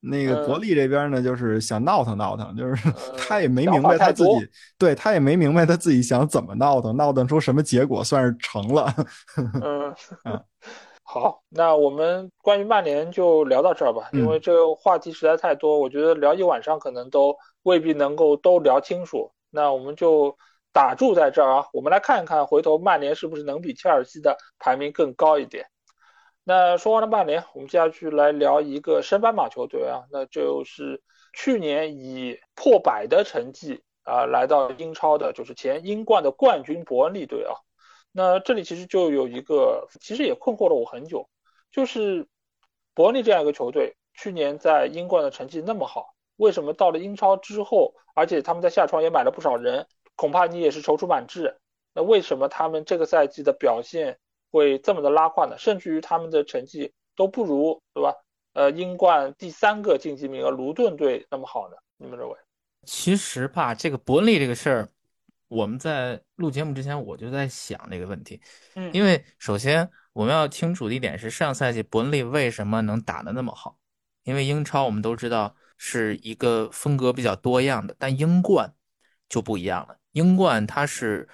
[0.00, 8.94] 那个伯利这边呢，就是想闹腾闹腾，就是 他也没明白他自己，对他也没明白他自己想怎么闹腾，闹腾出什么结果算是成了。
[9.62, 9.94] 嗯
[10.24, 10.40] 嗯，
[11.02, 19.30] 好，那我们关于曼联就聊到这儿吧，因为这个话题实在太多，我觉得聊一晚上可能都未必能够都聊清楚。
[19.50, 20.36] 那我们就
[20.72, 25.66] 打住在这儿啊，我们来看一看，回头曼联是不是能比切尔西的排名更高一点。
[26.48, 31.02] 那说完了曼联，我们接下去来聊一个升班马球队啊，那就是
[31.34, 37.52] 去年以破百的成绩啊来到英超的，就是前英冠的冠军伯恩利队啊。
[38.12, 41.28] 那这里其实就有一个，其实也困惑了我很久，
[41.70, 42.26] 就是
[42.94, 49.86] 伯恩利这样一个球队，去年在英冠的成绩那么好，为什么到了英超之后，而且他们在夏窗也买了不少人，
[50.16, 51.58] 恐怕你也是踌躇满志，
[51.92, 54.18] 那为什么他们这个赛季的表现？
[54.50, 55.56] 会这么的拉胯呢？
[55.58, 58.14] 甚至于他们的成绩都不如，对吧？
[58.54, 61.76] 呃，英冠第三个晋级名额卢顿队那么好呢？
[61.96, 62.34] 你们认为？
[62.84, 64.88] 其实吧，这个伯恩利这个事儿，
[65.48, 68.40] 我们在录节目之前我就在想这个问题。
[68.74, 73.76] 嗯，因为首先我们要清楚的一点是，上赛季伯恩利为什么能打得那么好？
[74.24, 78.74] 因为英超我们都知道是一个风格比较多样的，但英冠
[79.28, 79.98] 就不一样了。
[80.12, 81.28] 英冠它是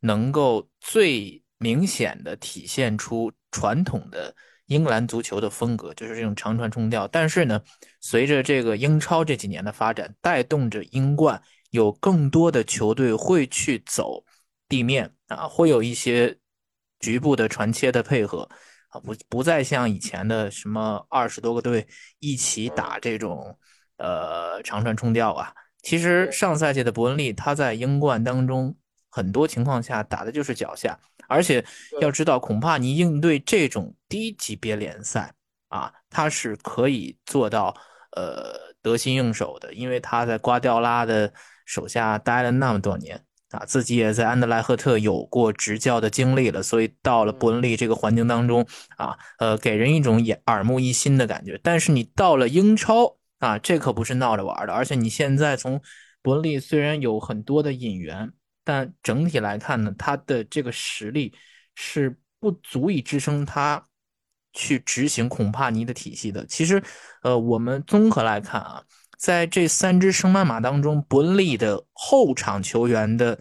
[0.00, 4.34] 能够最明显的体现出传统的
[4.66, 7.06] 英格兰足球的风格，就是这种长传冲吊。
[7.08, 7.60] 但是呢，
[8.00, 11.40] 随着这个英超这几年的发展，带动着英冠
[11.70, 14.24] 有更多的球队会去走
[14.68, 16.36] 地面啊，会有一些
[16.98, 18.48] 局部的传切的配合
[18.88, 21.86] 啊，不不再像以前的什么二十多个队
[22.18, 23.58] 一起打这种
[23.98, 25.52] 呃长传冲吊啊。
[25.82, 28.76] 其实上赛季的伯恩利他在英冠当中
[29.16, 30.98] 很多情况下打的就是脚下。
[31.28, 31.64] 而且
[32.00, 35.32] 要知道，恐怕你应对这种低级别联赛
[35.68, 37.74] 啊，他是可以做到
[38.12, 41.32] 呃得心应手的，因为他在瓜迪奥拉的
[41.64, 48.64] 手下待了那么多年啊，自己也在安德莱赫特有过执教的经历了，所以到了伯恩利这个环境当中
[48.96, 51.58] 啊，呃，给人一种眼耳目一新的感觉。
[51.60, 55.82] 但是你到了英超啊，这可不是闹着玩的，而且你现在从
[56.22, 58.30] 伯恩利虽然有很多的引援。
[58.66, 61.32] 但整体来看呢，他的这个实力
[61.76, 63.86] 是不足以支撑他
[64.52, 66.44] 去执行孔帕尼的体系的。
[66.46, 66.82] 其实，
[67.22, 68.82] 呃，我们综合来看啊，
[69.16, 73.38] 在这三只升班马当中，伯恩利的后场球员的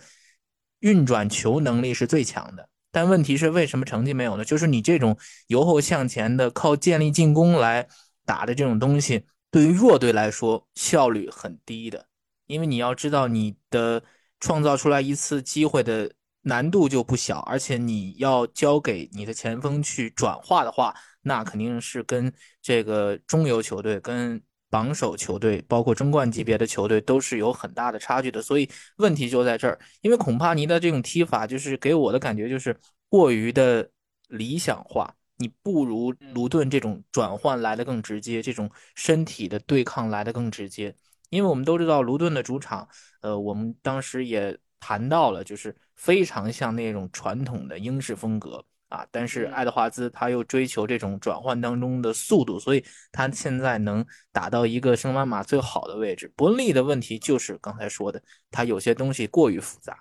[0.81, 2.69] 运转球能力是最强的。
[2.91, 4.45] 但问题是，为什么成绩没有呢？
[4.45, 5.17] 就是你这种
[5.47, 7.87] 由后向前的、靠建立进攻来
[8.25, 12.05] 打的这种东西，对于弱队来说效率很低的，
[12.45, 14.03] 因为你要知道你的。
[14.45, 22.31] 创造出来一次机会的难度就不小，而且你要交给你的前锋去转化的话，那肯定是跟
[22.61, 24.39] 这个中游球队、跟
[24.69, 28.39] 榜首球队，包括争冠级别的球队都是有很大的差距的。
[28.39, 32.77] 所以问题就在这儿，因为孔帕尼的这种踢法，就是给我的感觉就是
[33.09, 33.89] 过于的
[34.27, 40.95] 理想化，你不如卢顿这种转换来的更直接，这种身体的对抗来的更直接。
[41.35, 42.87] 因为我们都知道卢顿的主场，
[43.21, 49.05] 呃，我们当时也谈到了，就是非常像那种传统的英式风格啊。
[49.11, 56.31] 但是爱德华兹他又追求这种转换当中的速度，所以他现在能打到一个升班马最好的位置。
[56.35, 59.97] 伯恩利的问题就是刚才说的，他有些东西过于复杂，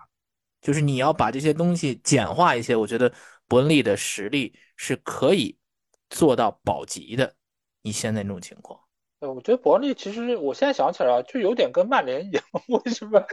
[0.61, 3.13] 就是你要把这些东西简化一些，我觉得
[3.49, 5.59] 伯恩利的实力是可以
[6.11, 7.35] 做到保级的。
[7.83, 8.79] 你现在这种情况。
[9.27, 12.43] 我觉得伯利其实，我现在想起来啊，就有点跟曼联一样。
[12.69, 13.25] 为什么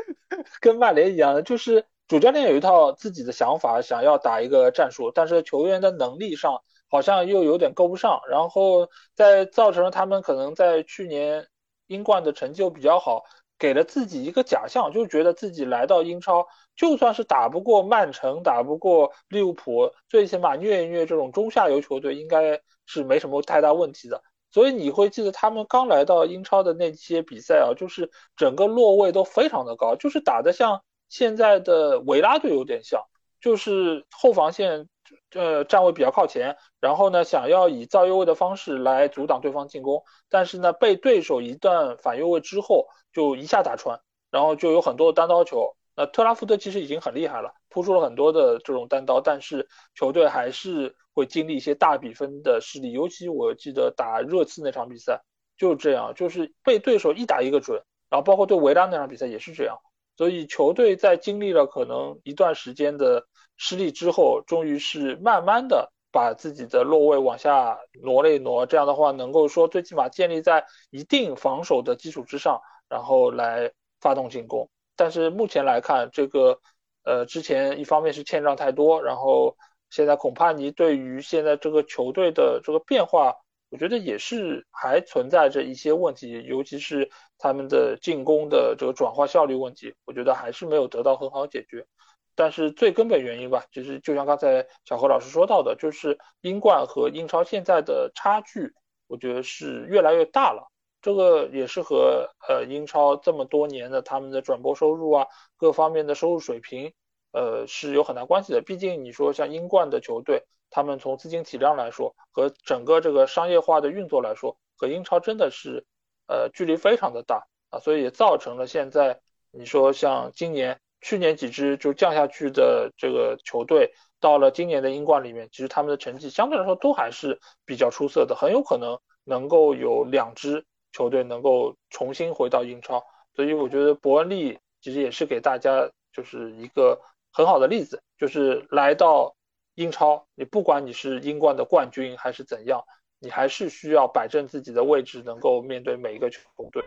[0.59, 1.41] 跟曼联一样呢？
[1.41, 11.47] 就是主教练有一套自己的想法，想要打一个战术，但是球员的能力上好像又有点够不上，然后在造成了他们可能在去年
[11.87, 13.23] 英冠的成绩又比较好，
[13.57, 24.21] 给了自己一个假象，就觉得自己来到英超，就算是打不过曼城，打不过利物浦，最起码虐一虐这种中下游球队，应该是没什么太大问题的。
[24.51, 33.01] 所以你会记得他们刚来到英超的那些比赛啊，就是整个落位都非常的高，就是打的像现在的维拉队有点像，
[33.39, 34.87] 就是后防线
[35.33, 43.99] 呃站位比较靠前，然后呢想要以造右位的方式来阻挡对方进攻，但是呢被对手一段反右位之后就一下打穿，
[44.29, 45.75] 然后就有很多的单刀球。
[45.95, 50.95] 那特拉福德其实已经很厉害了，扑出了很多的这种单刀，但是球队还是。
[51.13, 55.21] 会经历一些大比分的失利，尤其我记得打热刺那场比赛
[55.57, 59.77] 就是这样，就是被对手一打一个准，然后包括对维拉那场比赛也是这样，
[60.15, 63.27] 所以球队在经历了可能一段时间的
[63.57, 68.65] 失利之后，终于是慢慢的把自己的落位往下挪了一挪。
[68.65, 74.69] 这样的话，能够说最起码建立在一定防守的基础之上，然后来发动进攻。
[75.01, 76.59] 但是目前来看，这个
[77.03, 79.57] 呃之前一方面是欠账太多，然后
[79.89, 83.35] 现在孔帕尼对于现在这个球队的这个变化。
[83.71, 87.09] 我觉得也是还存在着一些问题，尤其是
[87.39, 91.87] 他们的进攻的这个转化效率问题，我觉得还是没有得到很好解决。
[92.35, 98.71] 但是最根本原因吧，其实就像刚才小何老师说到的，就是英冠和英超现在的差距，
[99.07, 100.70] 我觉得是越来越大了。
[101.01, 106.93] 这个也是和呃英超这么多年的他们的转播收入啊，各方面的收入水平，
[107.31, 108.61] 呃是有很大关系的。
[108.61, 110.43] 毕竟你说像英冠的球队。
[110.73, 115.85] 他们从资金体量来说，和整个这个商业化的运作来说，和英超真的是，
[116.27, 119.19] 呃，距离非常的大啊，所以也造成了现在
[119.51, 123.91] 你说像今年、去年几支就降下去的这个球队，
[124.21, 133.03] 到了今年的英冠里面，其实他们的成绩相对来说都还是比较出色的，很有可能能够有两支球队能够重新回到英超，
[133.35, 136.99] 所以我觉得伯恩利其实也是给大家就是一个
[137.31, 139.35] 很好的例子，就是来到。
[139.75, 142.83] 英超，你不管你是英冠的冠军还是怎样，
[143.19, 146.41] 你还是需要摆正自己的位置，能够面对每一个球
[146.73, 146.83] 队。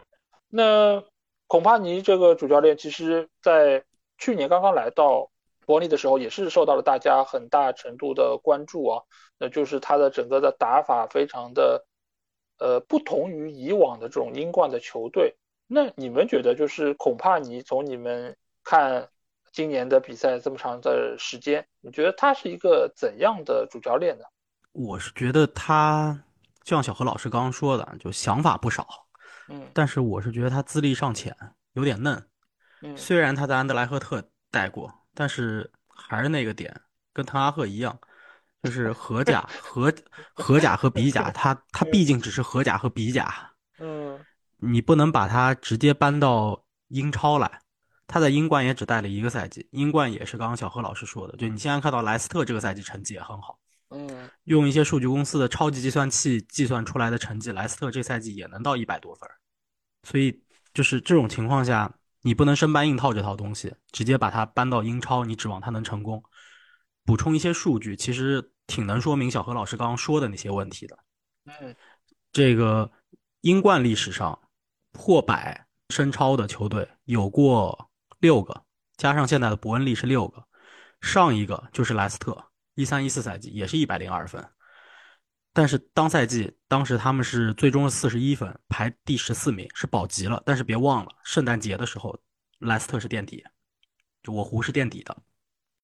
[0.50, 1.02] 那
[1.46, 3.82] 孔帕尼这个主教练，其实在
[4.18, 5.30] 去年刚刚来到
[5.64, 9.02] 伯恩利的时候，也是受到了大家很大程度的关注啊。
[9.38, 11.86] 那就是他的整个的打法非常的，
[12.64, 15.34] 呃，不同于以往的这种英冠的球队。
[15.66, 19.08] 那你们觉得，就是孔帕尼从你们看？
[19.52, 24.24] 今年的比赛这么长的时间，你觉得他是一个怎样的主教练呢？
[24.72, 26.24] 我是觉得他，
[26.64, 28.84] 就像小何老师刚刚说的，就想法不少，
[29.48, 31.32] 嗯，但是我是觉得他资历尚浅，
[31.74, 32.20] 有点嫩，
[32.82, 34.20] 嗯，虽然他在安德莱赫特
[34.50, 36.74] 待过，但是还是那个点，
[37.12, 37.96] 跟滕哈赫一样，
[38.64, 39.92] 就是荷甲、荷
[40.32, 44.18] 荷甲和比甲，它它毕竟只是荷甲和比甲，嗯，
[44.56, 47.60] 你不能把它直接搬到英超来。
[48.06, 53.58] 他在英冠也只带了一个赛季，英冠也是刚刚小何老师说的，就你现在看到莱斯特这个赛季成绩也很好，
[53.90, 59.28] 嗯，用一些数据公司的超级计算器计算出来的成绩，莱斯特这赛季也能到一百多分，
[60.04, 60.42] 所以
[60.72, 66.22] 就是这种情况下，你不能生搬硬套这套东西，直接把它搬到英超，你指望它能成功？
[67.06, 70.98] 补充一些数据，其实挺能说明小何老师刚刚说的那些问题的。
[71.44, 71.74] 嗯，
[72.32, 72.90] 这个
[73.40, 74.38] 英冠历史上
[74.92, 77.90] 破百升超的球队有过。
[78.20, 78.64] 六个
[78.96, 80.46] 加上现在的伯恩利是六个，
[81.02, 84.48] 上一个就是莱斯特，一三一四赛季也是一百零二分，
[85.52, 90.42] 但是当赛季当时他们是最终是四十一分，排第十四名，是保级了。
[90.46, 92.18] 但是别忘了，圣诞节的时候
[92.60, 93.44] 莱斯特是垫底，
[94.22, 95.14] 就我湖是垫底的，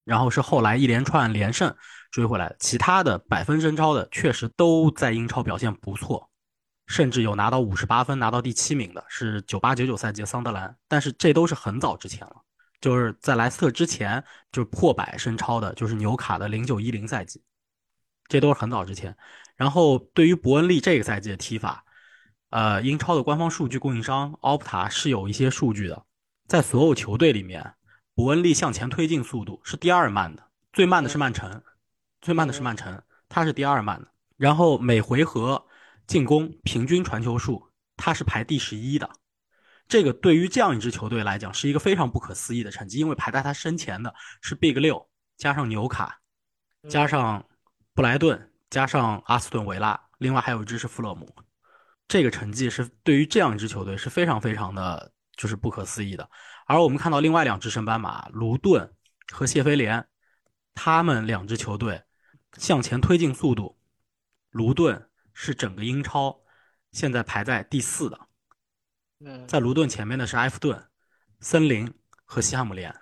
[0.05, 1.75] 然后是后来一连串连胜
[2.11, 2.57] 追回来的。
[2.59, 6.29] 其他的百分升超的确实都在英超表现不错。
[6.87, 12.35] 甚至有拿到五十八分，拿到第七名的是九八九九赛季桑德兰，但是这都是很早之前了，
[12.81, 17.41] 就是在莱斯特之前，就破百升超的，就是纽卡的零九一零赛季，
[18.27, 19.17] 这都是很早之前。
[19.55, 21.85] 然后对于伯恩利这个赛季的踢法，
[22.49, 26.05] 呃，英超的官方数据供应商 Opta 是有一些数据的，
[26.49, 27.75] 在所有球队里面，
[28.21, 31.63] 伯恩利向前推进速度是第二慢的，最慢的是曼城，
[32.21, 34.09] 最慢的是曼城，他是第二慢的。
[34.37, 35.67] 然后每回合。
[36.07, 39.09] 进攻平均传球数，他是排第十一的，
[39.87, 46.19] 这个对于这样一支球队来讲是一个非常不可思议的成绩，因为排在他身前的是 Big 六，加上纽卡，
[46.89, 47.47] 加上
[47.95, 51.33] 布莱顿，加上阿斯顿维拉，另外还有一支是富勒姆，
[52.09, 56.29] 这个成绩是对于这样一支球队是非常非常的，就是不可思议的。
[56.71, 58.95] 而我们看到另外两支升班马卢顿
[59.33, 60.07] 和谢菲联，
[60.73, 62.05] 他们两支球队
[62.59, 63.77] 向前推进速度，
[64.51, 65.07] 卢顿。
[65.33, 66.39] 是整个英超
[66.93, 68.19] 现在排在第四的，
[69.21, 70.89] 嗯，在卢顿前面的是埃弗顿、
[71.39, 71.91] 森林
[72.27, 72.95] 和西汉姆联，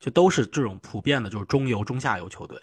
[0.00, 2.60] 就都是这种普遍的，就是中游、中下游球队。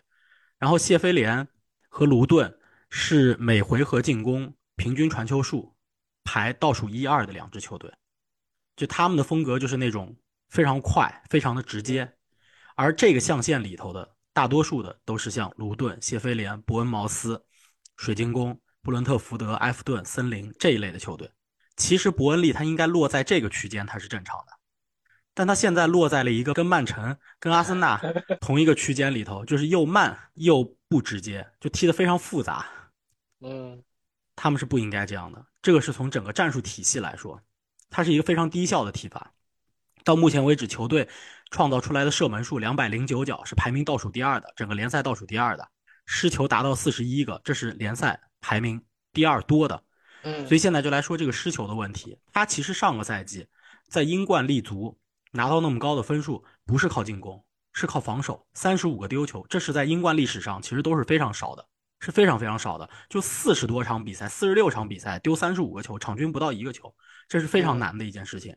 [0.58, 1.48] 然后谢菲联
[1.88, 5.78] 和卢顿是每回合进攻平均传球数
[6.26, 7.94] 排倒数一二的两支球队，
[8.80, 10.16] 就他们的风格就是那种
[10.50, 12.12] 非常快、非常的直接。
[12.76, 17.46] 而这个象限里头的大多数的都是像卢顿、谢菲联、伯恩茅斯、
[17.98, 18.60] 水晶宫。
[18.82, 21.30] 布伦特福德、埃弗顿、森林这一类的球队，
[21.76, 24.54] 其实伯恩利他应该落在这个区间，他是正常的，
[25.34, 28.02] 但他现在落在了一个跟曼城、跟阿森纳
[28.40, 32.66] 同一个区间里头，就是又慢又不直接，就踢得非常复杂。
[33.42, 33.84] 嗯，
[34.34, 35.46] 他们是不应该这样的。
[35.62, 37.40] 这个是从整个战术体系来说，
[37.90, 39.34] 它是一个非常低效的踢法。
[40.04, 41.08] 到目前为止，球队
[41.52, 45.68] 创造出来的射门数两百零九脚，是排名倒数第二的，整个联赛倒数第二的。
[46.06, 48.82] 失球达到四十一个，这是联赛排名
[49.14, 49.84] 第二多的。
[50.24, 52.18] 嗯，所以现在就来说这个失球的问题。
[52.34, 53.48] 他其实上个赛季
[53.88, 54.98] 在英冠立足，
[55.32, 61.68] 拿到那么高的分数，不是靠进攻，是靠防守，三十五个丢球，这是在英冠历史上其实都是非常少的，
[62.00, 62.90] 是非常非常少的。
[63.08, 66.94] 就四十多场比赛，四十六场比赛丢三十五个球，场均不到一个球，
[67.30, 68.54] 这是非常难的一件事情。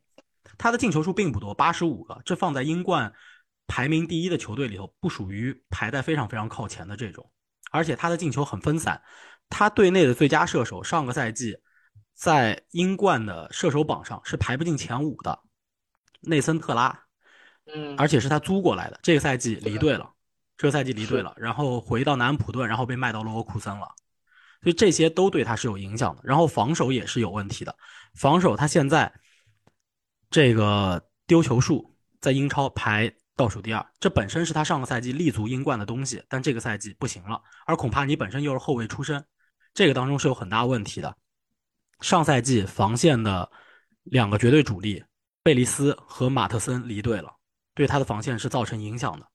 [0.59, 3.13] 他的进球数并不多，八十五个，这放在英冠
[3.69, 7.31] 排名第一的球队里头，不属于排在非常非常靠前的这种。
[7.71, 9.01] 而且他的进球很分散，
[9.49, 11.57] 他队内的最佳射手上个赛季
[12.15, 15.39] 在英冠的射手榜上是排不进前五的，
[16.21, 17.05] 内森特拉，
[17.67, 20.13] 嗯，而且是他租过来的，这个赛季离队了，
[20.59, 23.89] 这个赛季离队了，然后回到南安普顿，然后被卖到勒沃库森了，
[24.63, 26.21] 所以这些都对他是有影响的。
[26.25, 27.75] 然后防守也是有问题的，
[28.15, 29.13] 防守他现在
[30.31, 37.43] 这个丢球数在英超排倒数第二，这本身是他上个赛季立足英冠的东西，但这个赛季不行了。
[37.67, 39.25] 而恐怕你本身又是后卫出身，
[39.75, 41.17] 这个当中是有很大问题的。
[42.01, 43.51] 上赛季防线的
[44.03, 45.03] 两个绝对主力
[45.43, 47.35] 贝利斯和马特森离队了，
[47.75, 49.27] 对他的防线是造成影响的。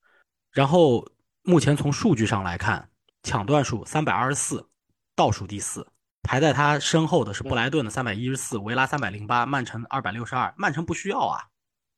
[0.52, 1.06] 然后
[1.42, 2.90] 目前从数据上来看，
[3.24, 4.70] 抢断数三百二十四，
[5.16, 5.86] 倒数第四。
[6.28, 10.54] 排在他身后的是布莱顿的三百一十四，维拉三百零八，曼城二百六十二。
[10.58, 11.42] 曼城不需要啊，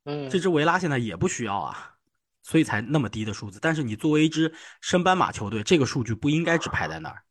[0.06, 1.96] 嗯，这支维拉现在也不需要啊，
[2.44, 3.58] 所以才那么低的数字。
[3.60, 7.24] 但是你作为一支升班马球队，这个数据不应该只排在那儿。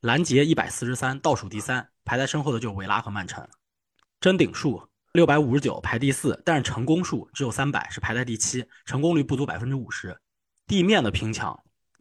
[0.00, 3.48] 拦截一百四十三，倒数第三，排在身后的就是维拉和曼城。
[4.20, 4.82] 争顶数
[5.12, 10.18] 六百五十九，排第四，但是成功数只有三百，是排在第七，成功率不足百分之五十。
[10.66, 11.58] 地面的拼抢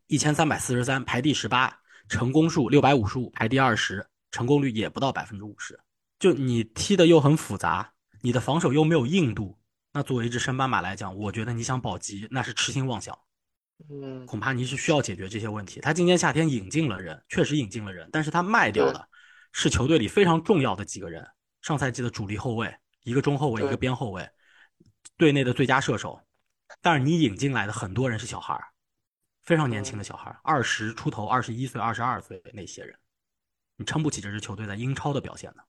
[0.07, 5.80] 一千三百四十三，排第十八，成功数六百五十五，排第二十，成功率也不到百分之五十。
[6.19, 9.57] 就你踢的又很复杂，你的防守又没有硬度，
[9.93, 13.18] 那作为一支升班马来讲，我觉得你想保级那是痴心妄想。
[13.89, 15.80] 嗯，恐怕你是需要解决这些问题。
[15.80, 19.07] 他今年夏天引进了人，确实引进了人，但是他卖掉的
[19.53, 21.26] 是球队里非常重要的几个人，
[21.61, 24.30] 上赛季的主力后卫，一个中后卫，一个边后卫，
[25.15, 26.22] 队内的最佳射手。
[26.81, 28.68] 但是你引进来的很多人是小孩儿，
[29.43, 32.98] 非常年轻的小孩儿，二十出头、二十一岁、二十二岁那些人，
[33.80, 35.64] 你撑不起这支球队在英超的表现的。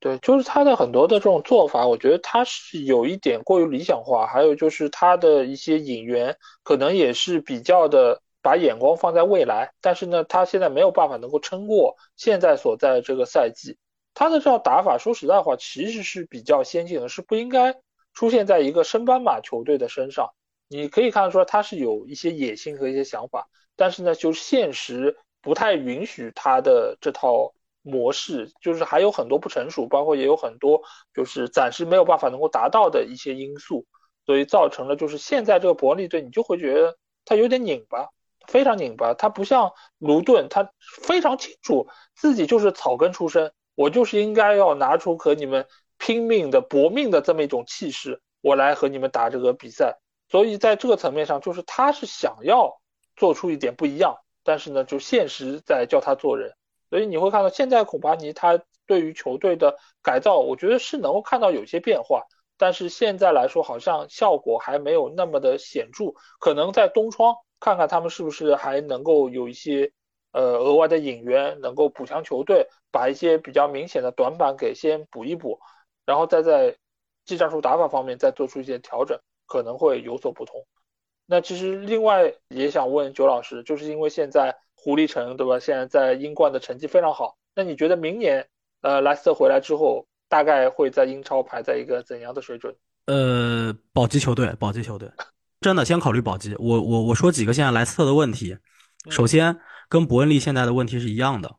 [0.00, 13.78] 对，就是他的很多的这种做法，我觉得他是有一点过于理想化，还有就是他的一些引援可能也是比较的把眼光放在未来，但是呢，他现在没有办法能够撑过现在所在的这个赛季。
[14.12, 17.76] 他的这套打法，说实在话，其实是比较先进的，是不应该
[18.12, 20.30] 出现在一个升班马球队的身上。
[20.68, 27.52] 你可以看得出来，他是有一些野心和一些想法，但是呢，就是现实不太允许他的这套
[27.82, 30.82] 模式，就是还有很多不成熟，包括也有很多
[31.12, 33.84] 就是暂时没有办法能够达到的一些因素，
[34.24, 38.08] 所以造成了就是现在这个伯利队，你就会觉得他有点拧巴，
[38.46, 39.14] 非常拧巴。
[39.14, 40.70] 他不像卢顿，他
[41.02, 45.66] 非常清楚自己就是草根出身，我就是应该要拿出和你们
[45.98, 49.98] 拼命的搏命的这么一种气势，我来和你们打这个比赛。
[50.28, 52.80] 所以在这个层面上，就是他是想要
[53.16, 56.54] 做出一点不一样，但是呢，就现实在教他做人。
[56.90, 62.24] 所以你会看到现在孔帕尼他对于球队的改造，我觉得是能够看到有些变化，
[62.58, 66.12] 但是现在来说好像效果还没有那么的显著。
[66.38, 69.90] 可能在冬窗看看他们是不是还能够有一些
[70.32, 75.60] 呃额外的引援，能够补强球队，把一些比较明显的短板给先补一补，
[76.04, 76.76] 然后再在
[77.24, 80.66] 技战术打法方面再做出一些调整，可能会有所不同。
[81.26, 85.58] 那其实另外也想问九老师，就是因为现在狐狸城对吧？
[85.58, 88.46] 现在在英冠的成绩非常好，那你觉得明年
[88.82, 92.74] 呃莱斯特回来之后，大概会在英超排在一个怎样的水准？
[93.06, 95.10] 呃，保级球队，保级球队，
[95.60, 96.54] 真的先考虑保级。
[96.58, 98.56] 我我我说几个现在莱斯特的问题，
[99.10, 99.58] 首先
[99.88, 101.50] 跟伯恩利现在的问题是一样的，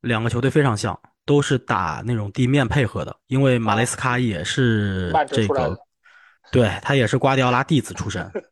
[0.00, 5.76] 两个球队非常像，都是打那种地面配合的，因为马雷斯卡也是这个，
[6.50, 8.42] 对他也是瓜迪奥拉弟子出身， 呃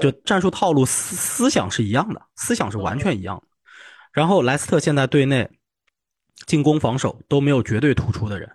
[0.00, 3.48] 就战术套路思思想是一样的，思想是完全一样的。
[4.12, 5.48] 然后莱斯特现在队内
[6.46, 8.50] 进攻防守都没有绝对突出的人，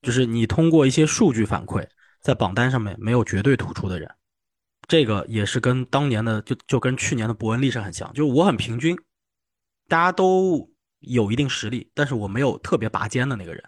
[0.00, 1.86] 就是你通过一些数据反馈，
[2.20, 4.10] 在榜单上面没有绝对突出的人，
[4.88, 8.96] 这个也是跟当年的就就跟去年的伯恩利是很像，就是我很平均，
[9.88, 10.70] 大家都
[11.00, 13.62] 有一定实力，但是我没有特别拔尖的那个人。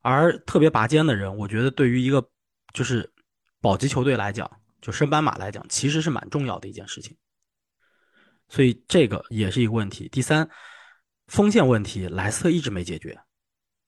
[0.00, 2.28] 而特别拔尖的人，我觉得对于一个
[2.72, 3.12] 就是
[3.60, 4.48] 保级球队来讲，
[4.80, 7.16] 就升班马来讲，其实是蛮重要的一件事情。
[8.48, 10.08] 所以这个也是一个问题。
[10.08, 10.48] 第三，
[11.26, 13.18] 锋线问题，莱斯特一直没解决，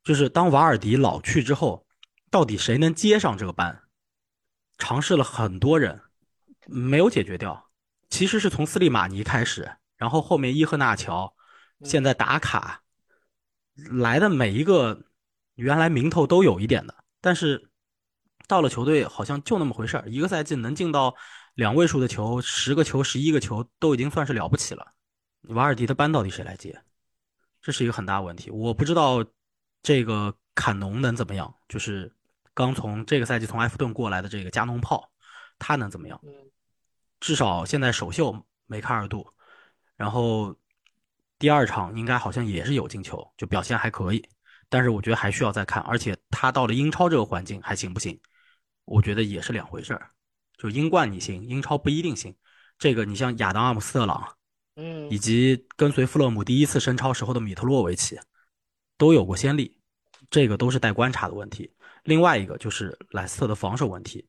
[0.03, 1.87] 就是当瓦尔迪老去之后，
[2.31, 3.83] 到底谁能接上这个班？
[4.77, 6.01] 尝试了很多人，
[6.67, 7.71] 没有解决掉。
[8.11, 11.35] 其实是从斯利马尼开始，然后后面伊赫纳乔，
[11.85, 12.83] 现在达卡
[13.75, 15.05] 来的每一个
[15.55, 17.68] 原来名头都有一点的，但是
[18.49, 20.09] 到了球队好像就那么回事儿。
[20.09, 21.15] 一个赛季能进到
[21.55, 24.85] 两位数的球，十个球、十一个球都已经算是了不起了。
[25.51, 26.83] 瓦尔迪的班到底谁来接？
[27.63, 28.51] 这是一个很大问题。
[28.51, 29.25] 我不知道
[29.83, 32.13] 这个坎农能怎么样，就是
[32.55, 35.09] 刚从这个赛季从埃弗顿过来的这个加农炮，
[35.59, 36.21] 他能怎么样？
[36.25, 36.33] 嗯
[37.21, 39.27] 至少现在首秀梅开二度，
[39.97, 40.55] 然后
[41.37, 44.25] 第二场应该好像也是有进球，就表现还可以。
[44.69, 48.17] 但是我觉得还需要再看，而且他到了英超这个环境还行不行？
[48.89, 50.11] 我觉得也是两回事儿。
[50.57, 52.35] 就英冠你行，英超不一定行。
[52.79, 54.37] 这个你像亚当阿姆斯特朗，
[54.77, 58.19] 嗯以及跟随富勒姆第一次升超时候的米特洛维奇，
[58.97, 59.79] 都有过先例，
[60.31, 61.73] 这个都是待观察的问题。
[62.05, 64.27] 另外一个就是莱斯特的防守问题，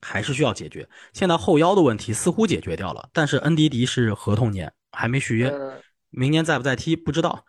[0.00, 0.88] 还是需要解决。
[1.12, 5.80] 现在后腰的问题似乎解决掉了，但是恩迪迪是合同年还没续约，嗯
[6.10, 7.44] 明年在不在踢不知道。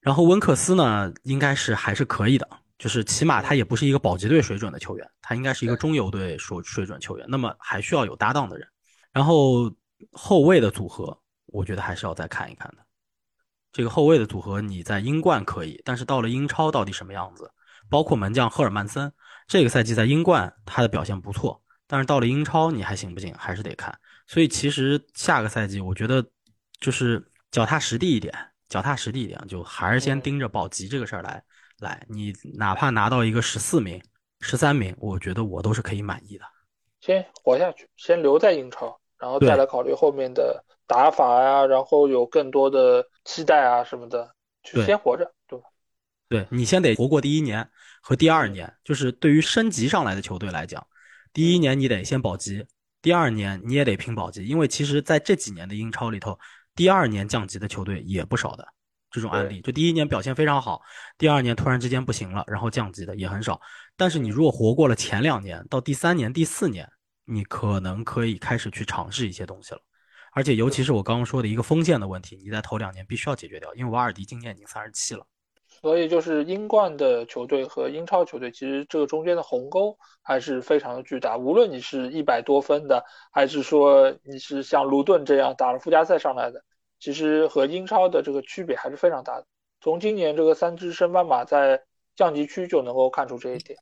[0.00, 2.48] 然后温克斯呢，应该是还是可以的，
[2.80, 7.26] 就是起码他也不是一个保级队水准的球员，他应该是一个中游队水水准球员。
[7.28, 8.66] 那么还需要有搭档的人，
[9.12, 9.70] 然后
[10.12, 12.78] 后卫的组合，我觉得还是要再看一看的。
[13.70, 17.52] 这个后卫的组合你在英冠可以，但是到了英超到底什么样子？
[17.90, 19.12] 包括门将赫尔曼森，
[19.46, 23.34] 这个赛季在英冠他的表现不错，但是到了英超你还行不行？
[23.36, 23.96] 还是得看。
[24.26, 26.24] 所以其实下个赛季我觉得
[26.80, 28.32] 就是脚踏实地一点，
[28.68, 31.42] 脚踏实地一点，就还是先盯着保级这个事儿来
[31.80, 32.06] 来。
[32.08, 34.02] 你哪怕拿到一个十四名、
[34.40, 36.44] 十三名，我觉得我都是可以满意的。
[37.00, 45.64] 先活下去，先留在英超，然后再来考虑后面的打法呀，然后有更多的期待啊什么的，就对先活着，对吧？
[46.28, 47.68] 对你先得活过第一年
[48.02, 50.86] 和第二年，就是对于升级上来的球队来讲，
[51.32, 52.66] 第一年你得先保级，
[53.00, 56.38] 第二年你也得拼保级，因为其实在这几年的英超里头，
[56.74, 58.68] 第二年降级的球队也不少的。
[59.10, 60.80] 这种案例，就第一年表现非常好，
[61.18, 63.60] 第二年突然之间不行了，然后降级的也很少。
[63.96, 66.88] 但是你如果活过了前两年，到第三年、第四年，
[67.24, 69.80] 你可能可以开始去尝试一些东西了。
[70.32, 75.26] 而且尤其是我刚刚说的一个锋线的问题，你在头两年必须要解决掉，因为瓦尔迪今年已经三十七了。
[75.82, 81.36] 所以就是英冠的球队和英超球队，其实这个中间的鸿沟还是非常的巨大。
[81.36, 86.62] 无论你是一百多分的，还是说你是像卢顿这样打了附加赛上来的，
[87.00, 89.46] 其实和英超的这个区别还是非常大的。
[89.80, 91.82] 从今年这个三支升班马在
[92.14, 93.78] 降级区就能够看出这一点。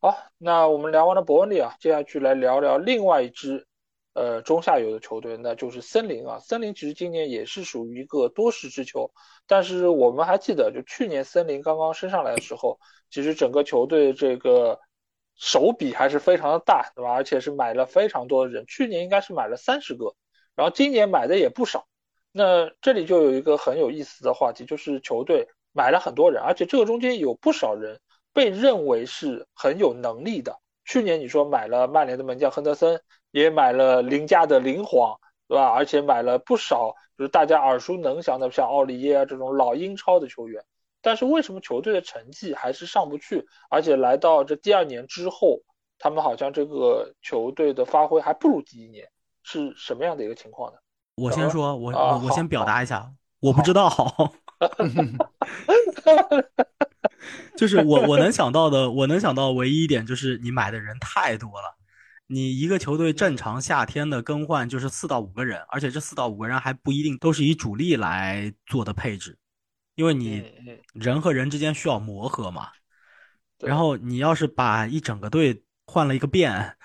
[0.00, 3.66] 好，那我们聊完了伯恩利啊，接下去来聊聊另外一支
[4.14, 6.38] 呃中下游的球队，那就是森林啊。
[6.38, 9.12] 森林其实今年也是属于一个多事之秋，
[9.46, 12.78] 但是我们还记得，就去年森林刚刚升上来的时候，
[13.10, 14.78] 其实整个球队这个
[15.36, 17.12] 手笔还是非常的大，对吧？
[17.12, 20.14] 而且是买了非常多的人，去年应该是买了三十个，
[20.54, 21.86] 然后今年买的也不少。
[22.32, 28.00] 那这里就有一个很有意思的话题，就是球队买了很多人，而且这个中间有不少人
[28.32, 30.58] 被认为是很有能力的。
[30.84, 33.00] 去年你说买了曼联的门将亨德森，
[33.30, 35.68] 也买了林加的林皇，对吧？
[35.68, 40.64] 而且买了不少就是大家耳熟能详的，像奥利耶啊这种老英超的球员。
[41.02, 43.46] 但是为什么球队的成绩还是上不去？
[43.68, 45.60] 而且来到这第二年之后，
[45.98, 49.08] 他们好像这个球队的发挥还不如第一年，
[49.42, 50.78] 是什么样的一个情况呢？
[51.16, 53.90] 我先说，我啊我我先表达一下，我不知道。
[57.56, 61.76] 就是我我能 想到的，我能想到唯一一点就是你买的人太多了。
[62.26, 69.36] 你一个球队正常夏天的更换就是四到五个人，而且这四到五个人还不一定都是以主力来做的配置，
[69.96, 70.42] 因为你
[70.94, 72.68] 人和人之间需要磨合嘛。
[73.58, 76.76] 然后你要是把一整个队换了一个遍，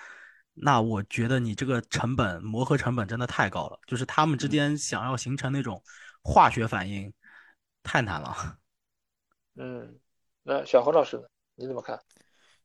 [0.60, 5.82] 那我觉得你这个成本磨合成本真的太高了，就是他们之间想要形成那种
[6.22, 7.12] 化学反应，
[7.82, 8.58] 太难了。
[9.56, 9.98] 嗯，
[10.42, 11.22] 那小何老师呢？
[11.56, 11.98] 你怎么看？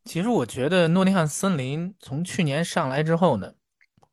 [0.06, 3.54] 其实我觉得诺丁汉森林从去年上来之后呢，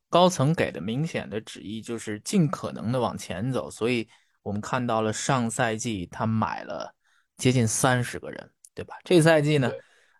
[0.09, 4.07] 高层给的明显的旨意就是尽可能的往前走，所以
[4.41, 6.95] 我们看到了上赛季他买了
[7.37, 8.95] 接近三十个人，对吧？
[9.03, 9.71] 这个赛季呢，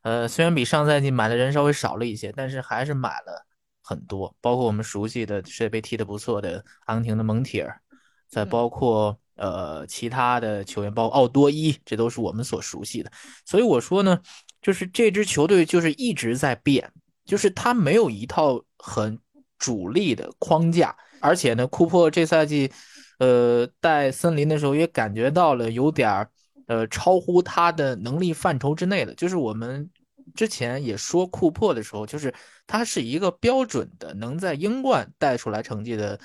[0.01, 3.47] 呃，虽然比上赛季买的人稍微少了一些，但是还是买了
[3.91, 7.81] 很多，包括我们熟悉的世界杯踢得不错的阿根廷的蒙铁尔，
[8.29, 13.11] 再包括呃其他的球员，包括奥多伊，这都是我们所熟悉的。
[13.45, 14.17] 所以我说呢，
[14.61, 16.89] 就是这支球队就是一直在变，
[17.25, 19.19] 就是他没有一套很
[19.59, 22.71] 主力的框架，而且呢，库珀这赛季，
[23.19, 26.29] 呃，带森林的时候也感觉到了有点儿，
[26.67, 29.89] 呃，超乎他的能力范畴之内的，就是我们
[30.35, 32.33] 之前也说库珀的时候，就是
[32.65, 36.19] 他是一个标准的能在英冠带出来成绩的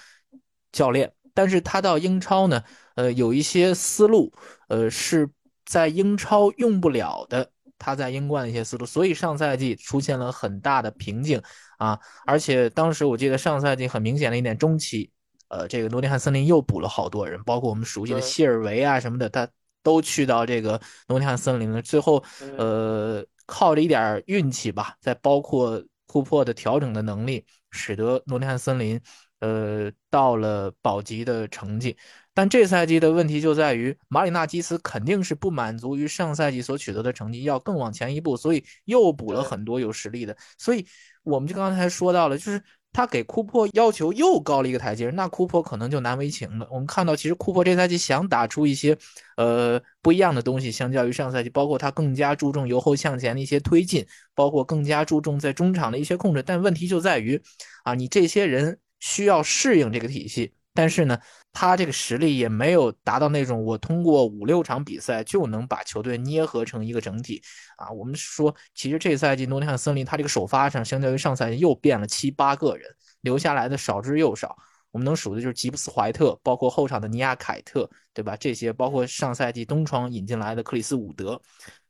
[0.73, 2.63] 教练，但是他到英超呢，
[2.95, 4.33] 呃，有一些思路，
[4.69, 5.29] 呃，是
[5.65, 7.51] 在英超用不了的。
[7.79, 11.43] 他在英冠的一些思路，所以上赛季出现了很大的瓶颈
[11.77, 12.01] 啊！
[12.25, 15.11] 而且当时我记得上赛季很明显的一点，中期，
[15.49, 19.47] 呃，这个诺丁汉森林又补了好多人，包括我们熟悉的谢尔维啊什么的，他
[19.83, 21.83] 都去到这个诺丁汉森林了。
[21.83, 22.25] 最后，
[22.57, 29.01] 呃，靠着一点运气吧，再包括库珀的调整的能力，使得诺丁汉森林，
[29.41, 31.97] 呃，到了保级的成绩。
[32.35, 40.37] 但这赛季的问题就在于，马里纳基斯肯定是不满足于上赛季所取得的成绩，要更往前一步，所以又补了很多有实力的。
[40.59, 40.87] 所以
[41.23, 42.63] 我们就刚才说到了，就是
[42.97, 46.67] 他给库珀要求又高了一个台阶，那库珀可能就难为情了。
[46.71, 48.97] 我们看到，其实库珀这赛季想打出一些
[49.37, 56.43] 呃不一样的东西，相较于上赛季，包括他更加注重由后向前的一些推进，包括更加注重在中场的一些控制。
[56.43, 57.39] 但问题就在于，
[57.85, 60.55] 啊，你这些人需要适应这个体系。
[60.77, 61.19] 但是呢，
[61.53, 67.43] 他这个实力也没有达到那种我通过五六场比赛就能把球队捏合成一个整体
[67.79, 67.91] 啊。
[67.91, 72.89] 我们说，其实这赛季诺丁汉森林他这个首发上，相较于上赛季又变了七八个人，
[73.23, 74.55] 留下来的少之又少。
[74.93, 78.37] 我们能数的就是吉布斯怀特，包括后场的尼亚凯特，对吧？
[78.37, 81.41] 这些包括上赛季东窗引进来的克里斯伍德，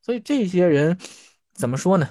[0.01, 0.97] 所以这些人
[1.55, 2.09] 怎么说呢？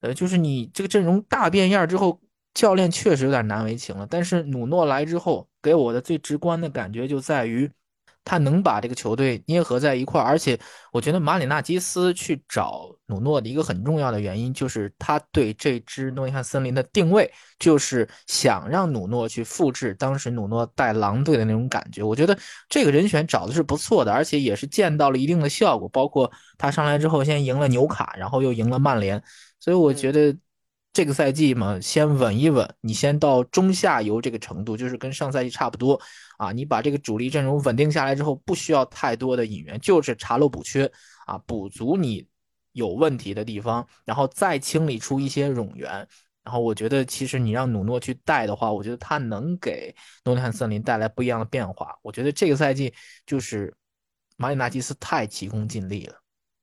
[0.00, 2.20] 呃，就是你这个阵容大变样之后。
[2.56, 7.70] 教练确实有点难为情了，但是努诺来之后，给我的最直观的感觉就在于，
[8.24, 10.24] 他能把这个球队捏合在一块儿。
[10.24, 10.58] 而且，
[10.90, 22.02] 我觉得马里纳基斯去找努诺的一个很重要的原因，就是他对这支诺丁汉森林的定位，就是想让努诺去复制当时努诺带狼队的那种感觉。
[22.02, 22.34] 我觉得
[22.70, 25.86] 这个人选找的是不错的，而且也是见到了一定的效果。
[25.90, 29.22] 包括他上来之后，先赢了纽卡，然后又赢了曼联，
[29.60, 30.34] 所以我觉得。
[30.96, 36.00] 这个赛季嘛，先稳一稳，你先到中下游这个程度，就是跟上赛季差不多
[36.38, 36.52] 啊。
[36.52, 40.90] 你把这个主力阵容稳定下来之后，不需要太多的引援，就是查漏补缺
[41.26, 42.26] 啊，补足你
[42.72, 46.08] 有问题的地方，然后再清理出一些冗员。
[46.42, 49.94] 然后我觉得，其实你让努诺去带的话，我觉得他能给
[50.24, 51.94] 诺丁汉森林带来不一样的变化。
[52.00, 52.90] 我觉得这个赛季
[53.26, 53.76] 就是
[54.38, 56.14] 马里纳基斯太急功近利了，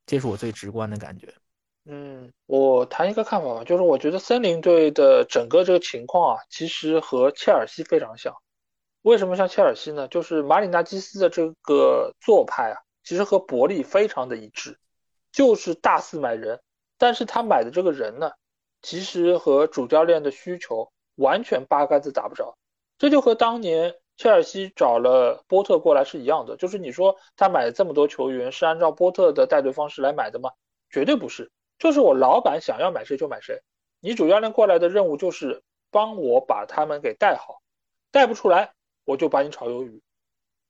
[0.08, 1.32] 这是我最直观的感觉。
[1.86, 8.34] 嗯，我谈一个看法吧，就是我觉得森林队的整个这个情况啊，其实和切尔西非常像。
[9.02, 10.08] 为什么像切尔西呢？
[10.08, 14.80] 就是马里纳基斯的这个做派啊，其实和伯利非常的一致，
[15.34, 16.62] 就是大肆买人。
[16.98, 18.32] 但是他买的这个人呢，
[18.82, 22.56] 其实和主教练的需求完全八竿子打不着。
[22.98, 30.52] 这就和当年切尔西找了波特过来是一样的，就是你说他买了这么多球员是按照波特的带队方式来买的吗？
[30.90, 31.52] 绝对不是。
[31.80, 33.62] 就是我老板想要买谁就买谁，
[34.00, 37.62] 你主教练过来的任务就是帮我把他们给带好，
[38.12, 38.74] 带不出来
[39.06, 40.02] 我就把你炒鱿鱼。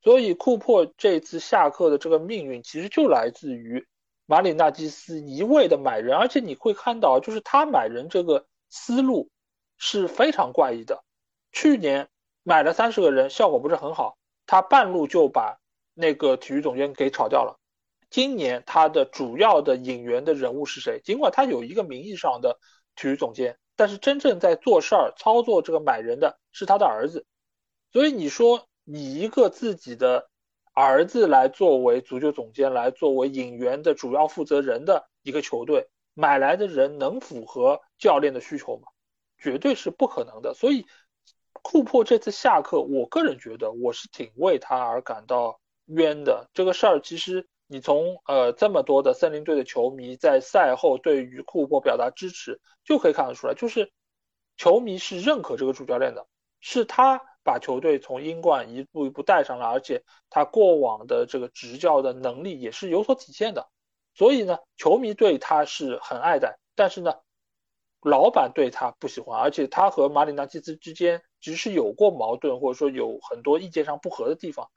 [0.02, 3.88] 所以库珀这次下课的这个命运其实就来自于
[4.26, 9.30] 马里纳基斯一味的买人，而且你会看到，就是他买人这个思路
[9.78, 11.04] 是非常怪异的。
[11.52, 12.10] 去年
[12.44, 15.58] 买了三十个人，效果不是很好，他半路就把
[15.94, 17.60] 那个体育总监给炒掉了。
[18.14, 21.02] 今年他的主要的引援的人物是谁？
[21.04, 22.60] 尽管他有一个名义上的
[22.96, 27.26] 体育总监，但是真正在做事儿、操作这个买人的是他的儿子。
[27.92, 30.30] 所以你说你一个自己的
[30.76, 38.90] 儿子来作为足球总监，来作为引援的主要负责人的一个球队，买来的人能符合教练的需求吗？
[39.40, 40.54] 绝对是不可能的。
[40.54, 40.86] 所以
[41.64, 46.48] 库珀这次下课，我个人觉得我是挺为他而感到冤的。
[46.54, 47.48] 这个事儿其实。
[47.74, 53.92] 你从呃这么多的森林队的球迷在赛后对于库珀表达支持，就可以看得出来，就是
[54.58, 56.28] 球迷是认可这个主教练的，
[56.60, 63.68] 是他把球队从英冠一步一步带上来，而且他过往的这个执教的能力也是有所体现的，
[64.14, 67.16] 所以呢，球迷对他是很爱戴，但是呢，
[68.02, 74.70] 老板对他不喜欢，而且他和马里纳基斯之间其实是有过矛盾，或者说有很多意见上不合的地方，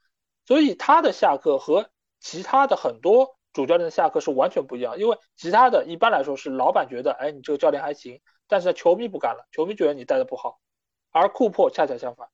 [0.46, 1.90] 所以他的下课和。
[2.20, 10.58] 其他的很多主教练的下课是完全不一样，因为其他的一般来说是老板觉得，哎，你这个教练还行，但是球迷不干了，球迷觉得你带的不好，
[11.10, 12.28] 而库珀恰恰相反。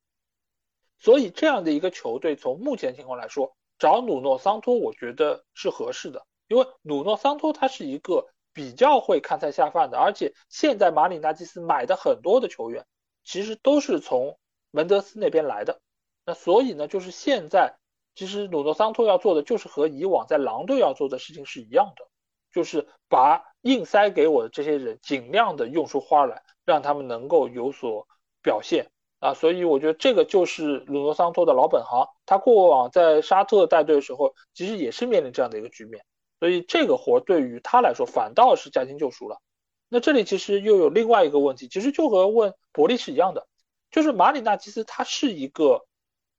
[0.98, 12.86] 所以这样的一个球队，从目前情况来说，找努诺桑托，我觉得是合适的，因为努诺桑托他是一个比较会看菜下饭的，而且现在马里纳基斯买的很多的球员，
[13.24, 14.38] 其实都是从
[14.70, 15.80] 门德斯那边来的，
[16.24, 17.76] 那所以呢，就是现在。
[18.14, 22.04] 其实鲁诺桑托要做的就是和以往在狼队要做的事情是一样的，
[22.52, 28.06] 就是把硬塞给我的这些人尽量的用出花来，让他们能够有所
[28.42, 28.90] 表现
[29.20, 29.32] 啊。
[29.34, 36.04] 所以我觉得这个就是鲁诺桑托的老本行，他过往在沙特带队的时候，其实也是面临这样的一个局面。
[36.38, 39.40] 所以这个活对于他来说反倒是驾轻就熟了。
[39.88, 43.46] 那这里其实又有另外一个问题，其实就和问伯利是一样的，
[43.90, 45.86] 就是马里纳基斯他是一个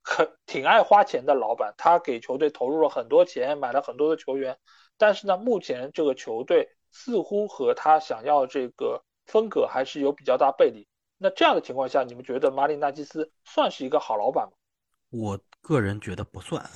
[0.04, 4.56] 很挺爱花钱的老板，他给球队投入了很多钱，买了很多的球员，
[4.96, 10.86] 但是呢，目前这个球队似乎和他想要这个风格还是有比较大背离。
[11.18, 14.52] 那这样的情况下，你们觉得马里纳基斯算是一个好老板吗？
[15.10, 16.70] 我个人觉得不算。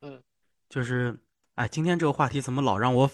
[0.00, 0.20] 嗯，
[0.68, 1.16] 就是。
[1.56, 3.10] 哎，今天这个话题怎么老让我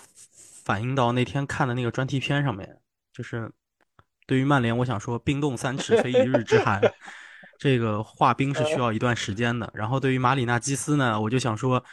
[0.62, 2.80] 反映到那天看的那个专题片上面？
[3.12, 3.50] 就是
[4.28, 6.80] 对于曼联，我想说冰冻三尺非一日之寒，
[7.58, 9.70] 这个化冰是需要一段时间的。
[9.74, 11.84] 然后对于马里纳基斯呢，我就想说，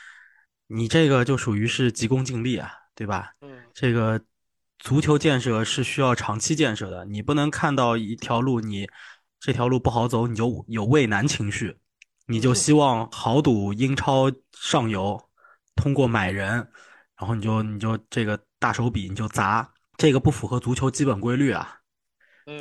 [0.68, 3.34] 你这个就属于是急功近利啊，对吧？
[3.42, 4.22] 嗯，这个
[4.80, 8.88] 足球建设是需要长期建设的，你不能看到一条路，你
[9.40, 11.78] 这条路不好走，你就有畏难情绪，
[12.28, 15.22] 你就希望豪赌英超上游。
[15.76, 16.50] 通过买人，
[17.18, 21.80] 然后你就你就这个大手笔你就砸，这个不符合足球基本规律啊！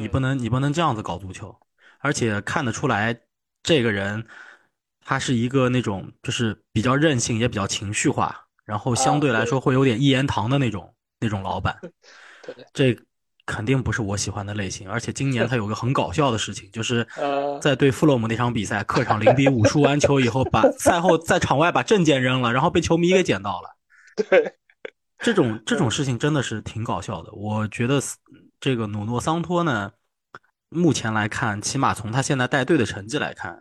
[0.01, 1.56] 你不能你不能这样子搞足球，
[2.05, 3.18] 而且看得出来，
[3.62, 4.26] 这个人
[5.02, 11.74] 他是一个那种就是比较任性也比较情绪化，然后相对来说会有点一言堂的那种那种老板。
[12.74, 12.94] 这
[13.47, 14.86] 肯定不是我喜欢的类型。
[14.90, 17.06] 而且今年他有个很搞笑的事情，就是
[17.62, 23.76] 在对富勒姆那场比赛，客场零比五输完球以后，把 赛后在场外把证件扔了，然后被球迷给捡到了。
[24.28, 24.55] 对，
[25.20, 27.32] 这种这种事情真的是挺搞笑的。
[27.32, 27.98] 我觉得
[28.60, 29.90] 这个努诺桑托呢，
[30.74, 33.59] 目前来看，起码从他现在带队的成绩来看，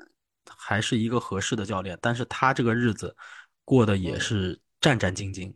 [0.57, 1.98] 还是一个合适的教练。
[2.02, 3.15] 但是他这个日子
[3.64, 5.53] 过得也是战战兢兢。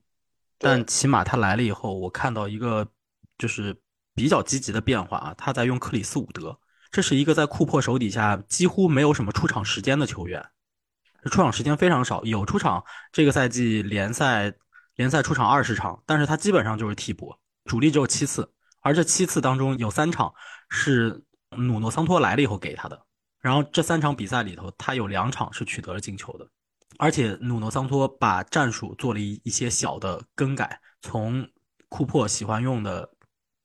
[0.57, 2.87] 但起码他来了以后，我看到一个
[3.37, 3.75] 就是。
[4.17, 6.59] 比较积极的变化啊，他在用克里斯伍德，
[6.89, 10.43] 这是一个在库珀手底下几乎没有什么出场时间的球员，
[11.25, 14.51] 出场时间非常少，有出场这个赛季联赛
[14.95, 17.31] 联赛出场二十场，但是他基本上就是替补，
[17.65, 18.51] 主力只有七次，
[18.81, 20.33] 而这七次当中有三场
[20.71, 21.23] 是
[21.57, 23.01] 努诺桑托来了以后给他的，
[23.41, 26.47] 然后这三场比赛里头他有两场是取得了进球的，
[26.97, 31.45] 而且努诺桑托把战术做了一一些小的更改，从
[31.89, 33.09] 库珀喜欢用的。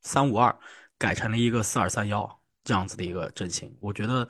[0.04, 0.52] 三五二
[0.98, 2.28] 改成了一个四二三幺
[2.64, 4.26] 这样子的一个阵型，我觉得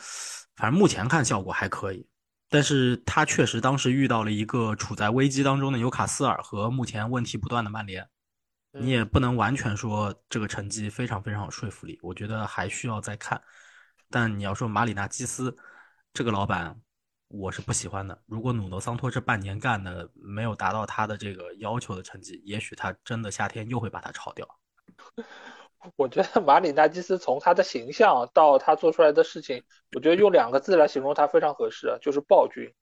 [0.55, 2.07] 反正目前看效果还可以，
[2.51, 8.07] 但是他确实当时遇到了一个处在危机当中的纽卡斯尔和目前问题不断的曼联，
[8.73, 13.41] 你也不能完全说这个成绩非常非常有说服力，我觉得还需要再看。
[14.11, 15.57] 但你要说马里纳基斯
[16.13, 16.81] 这个老板，
[17.29, 18.23] 我是不喜欢的。
[18.27, 24.47] 如果努诺桑托这半年干的没有达到他的这个要求的成绩，也许他真的夏天又会把他炒掉。
[25.97, 29.65] 我觉得马里纳基斯从他的形象到他做出来的事情，
[29.97, 32.73] 我觉得用两个字来形容他非常合适，就是暴君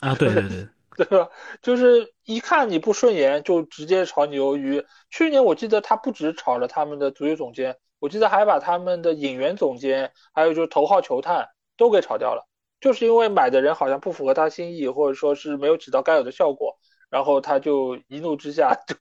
[0.00, 0.14] 啊！
[0.14, 0.68] 对对对，
[0.98, 1.30] 对吧？
[1.62, 4.84] 就是一看你不顺眼就直接炒你鱿鱼。
[5.10, 12.48] 去年我记得他不止炒了他们的足球总监，我记得还把他们的引援总监，还有就是头号球探都给炒掉了，
[12.80, 16.76] 就是因为买的人好像不符合他心意，或者说是没有起到该有的效果。
[17.10, 18.94] 然后他就一怒之下 就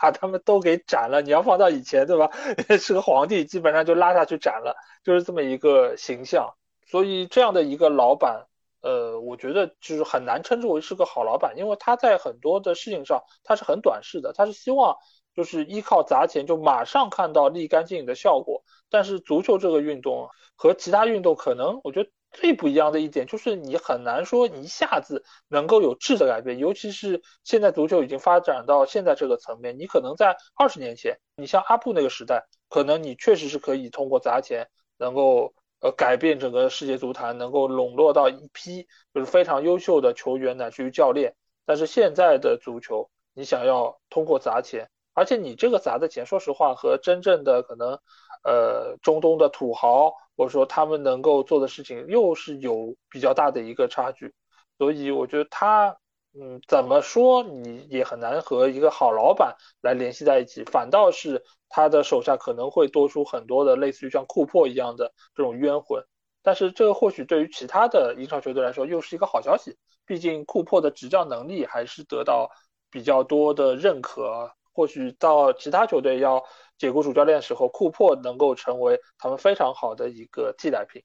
[0.00, 1.20] 把他们都给斩了。
[1.20, 2.30] 你要放到以前，对吧？
[2.80, 4.74] 是个皇帝，基本上就拉下去斩了，
[5.04, 6.54] 就是这么一个形象。
[6.86, 8.46] 所以这样的一个老板，
[8.82, 14.96] 呃，我觉得就是很难称之为是个好老板，因为他在很多的事情上他是很短视的，他是希望
[15.34, 18.62] 就是依靠砸钱就马上看到立竿见影的效果。
[18.88, 22.10] 但是足球这个运动和其他运动可能，我觉得。
[22.32, 41.34] 最不一样的一点就是，你很难说一下子能够有质的改变，尤其是现在足球已经发展到现在这个层面，你可能在二十年前，你像阿布那个时代，可能你确实是可以通过砸钱，能够呃改变整个世界足坛，能够笼络到一批就是非常优秀的球员乃至于教练。
[41.66, 47.98] 但是现在的足球，你想要通过砸钱，而且你这个砸的钱，说实话和真正的可能
[48.44, 50.12] 呃中东的土豪。
[50.36, 54.32] 或者说他们能够做的事情又是有比较大的一个差距，
[54.78, 55.94] 所以我觉得他，
[56.32, 66.04] 嗯，怎么说你也很难和一个好老板来联系在一起，反倒是他的手下可能会多出很多的类似于像库珀一样的这种冤魂。
[66.42, 69.76] 但是这或许对于其他的英超球队来说又是一个好消息，
[70.06, 72.48] 毕竟库珀的执教能力还是得到
[72.90, 74.52] 比较多的认可。
[74.72, 76.42] 或许到其他球队要
[76.78, 81.02] 解雇主教练的时候，库珀能够成为他们非常好的一个替代品。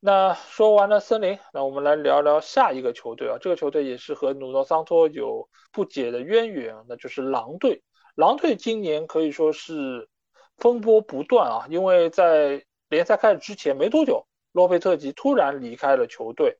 [0.00, 7.82] 那说完了森林，那我们来聊聊下一个球队啊，这个球队也是和努诺桑托有不解的渊源，那就是狼队。
[8.14, 10.08] 狼队今年可以说是
[10.56, 16.58] 风波不断啊，因为在联赛开始之前没多久，洛佩特吉突然离开了球队。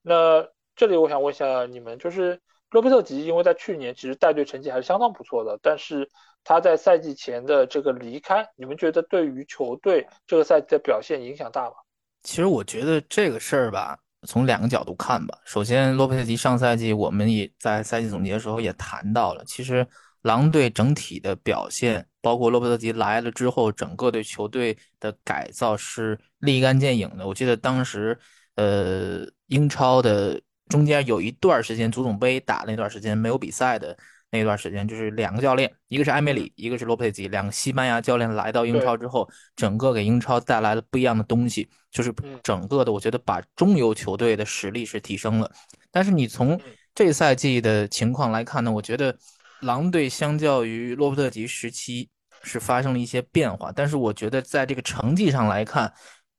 [0.00, 2.40] 那这里我想问一下你们，就是
[2.70, 6.08] 洛佩特吉，因为在去年其实带队成绩还是相当不错的，但是
[6.42, 11.76] 他在赛季前的这个离开，你们觉得对于球队这个赛季的表现影响大吗？
[12.22, 15.38] 其实我觉得这个事儿吧，从两个角度看吧。
[15.44, 19.86] 首先，洛佩特吉上赛季我们也在赛季总结的时候也谈到了，其实
[20.22, 27.26] 狼队整体的表现，包括洛佩特吉来了之后，整个对球队的改造是立竿见影的。
[27.26, 28.18] 我记得当时，
[28.56, 33.96] 呃，英超的中间有一段时间，足总杯打那段时间没有比赛的。
[34.30, 39.26] 那段时间就是两个教练，一个是埃梅里，一个是洛佩吉，两个西班牙教练来到英超之后，
[39.56, 45.50] 整个给英超带来了不一样的东西，就是整个的我觉得把中游球队的实力是提升了。
[45.90, 46.60] 但是你从
[46.94, 49.16] 这赛季的情况来看呢，我觉得
[49.60, 52.10] 狼队相较于洛佩特吉时期
[52.42, 55.90] 是发生了一些变化，但是我觉得在这个成绩上来看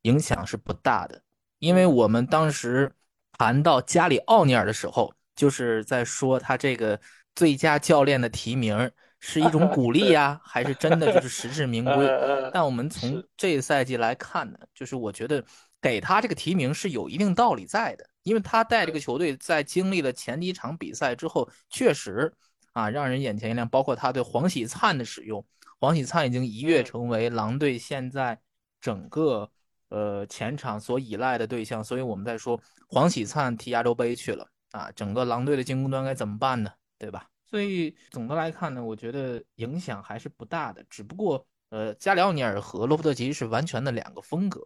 [0.03, 1.23] 影响是不大的，
[1.57, 2.91] 因为我们当时
[3.35, 6.99] 谈到加里奥尼尔的时候，就是在说他这个。
[7.39, 12.05] 最佳教练的提名是一种 鼓励呀，还是真的就是实至名归？
[12.53, 15.41] 但我们从这个赛季来看呢，就是我觉得
[15.81, 22.29] 给他这个提名是有一定道理在的，因为他带这个球队在经历了前几场比赛之后，确实
[22.73, 23.65] 啊让人眼前一亮。
[23.69, 25.41] 包括他对黄喜灿的使用，
[25.79, 28.37] 黄喜灿已经一跃成为狼队现在
[28.81, 29.49] 整个
[29.87, 31.81] 呃前场所依赖的对象。
[31.81, 32.59] 所以我们在说
[32.89, 36.69] 黄喜灿踢亚洲杯去了啊，整个狼队的进攻端该怎么办呢？
[36.99, 37.27] 对吧？
[37.45, 40.85] 所以总的来看呢，我觉得影响还是不大的。
[40.87, 44.61] 只不过，呃，加里奥尼尔和洛夫特吉是完全的两个风格，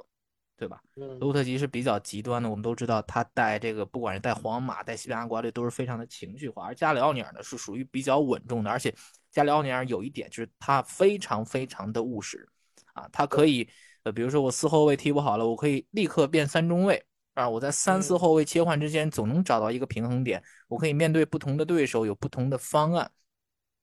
[0.57, 0.81] 对吧？
[0.95, 6.65] 洛夫特吉是比较极端的，我们都知道他带这个，不管是带皇马、带西班牙国家队，都是非常的情绪化。
[6.65, 8.69] 而加里奥尼尔呢，是属于比较稳重的。
[8.69, 8.93] 而且，
[9.31, 12.45] 加里奥尼尔有一点就是他非常非常的务实
[12.93, 13.69] 啊，他可以，
[14.03, 17.05] 呃，比如说我四后卫踢不好了，我可以立刻变三中卫。
[17.33, 23.09] 啊，我在三四后卫切换之间总能找到一个平衡点，我可以面对不同的对手有不同的方案，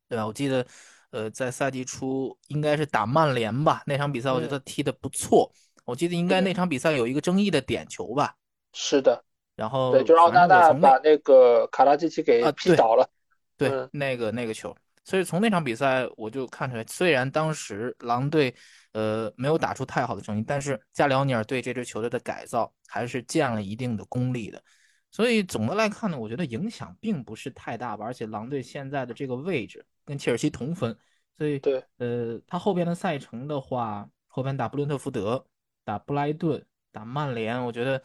[0.09, 0.25] 对吧？
[0.25, 0.65] 我记得，
[1.11, 5.53] 呃，在赛季初应该是打曼联吧，那场比赛我觉得踢得不错。
[5.85, 8.37] 我记得应该那场比赛有一个争议的点球吧？
[8.73, 9.25] 是的。
[9.57, 13.11] 然后对，就是奥纳纳把那个卡拉基奇给劈倒了。
[13.57, 14.73] 对，那个那个球。
[15.03, 18.55] 所以从那场比赛我就看出来，虽然当时狼队。
[18.93, 24.63] 呃，没有打出太好的成绩，但是加里奥尼尔对这支球队的改造还是建了一定的功力的，
[25.11, 28.05] 所以总的来看呢，我觉得影响并不是太大吧。
[28.05, 30.97] 而且狼队现在的这个位置跟切尔西同分，
[31.39, 35.47] 所以对，呃，他后边的赛程的话，后边打布伦特福德、
[35.85, 38.03] 打布莱顿、打曼联，我觉得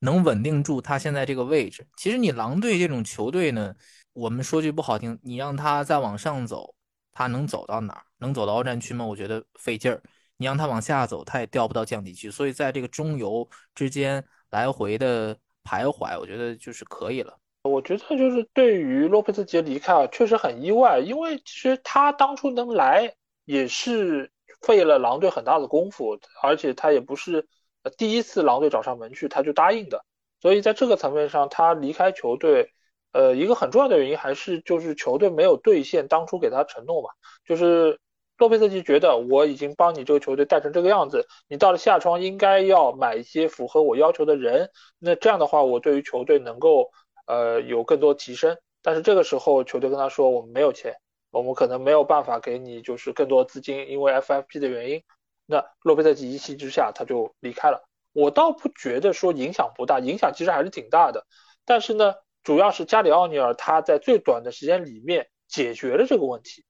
[0.00, 1.86] 能稳定住他现在这个位置。
[1.96, 3.74] 其实你狼队这种球队呢，
[4.12, 6.74] 我们说句不好听，你让他再往上走，
[7.12, 8.02] 他能走到哪儿？
[8.18, 9.04] 能走到欧战区吗？
[9.04, 10.02] 我觉得费劲儿。
[10.38, 15.34] 你让他往下走，他也掉不到降级区，所以在这个中游之间来回的
[15.64, 17.38] 徘徊，我觉得就是可以了。
[17.62, 23.14] 我觉得就是对于洛佩兹杰离开啊，确实很意外，因为其实他当初能来
[23.46, 24.30] 也是
[24.60, 27.48] 费了狼队很大的功夫，而且他也不是
[27.96, 30.04] 第一次狼队找上门去他就答应的，
[30.42, 32.70] 所以在这个层面上，他离开球队，
[33.12, 37.08] 呃，一个很重要的原因还是就是球队没有兑现当初给他承诺嘛，
[37.46, 37.98] 就是。
[38.38, 46.90] 洛佩斯基觉得我已经帮你这个球队带成这个样子，你到了夏窗应该要买一些符合我要求的人，那这样的话我对于球队能够
[47.26, 48.58] 呃有更多提升。
[48.82, 50.94] 但是这个时候球队跟他说我们没有钱，
[51.30, 55.02] 我们可能没有办法给你就是更多资金，因为 FFP 的原因。
[55.46, 57.88] 那洛佩斯基一气之下他就离开了。
[58.12, 61.26] 我倒不觉得说影响不大，影响其实还是挺大的。
[61.64, 66.64] 但是呢，主要是加里奥尼尔他在最短的时间里面解决了这个问题。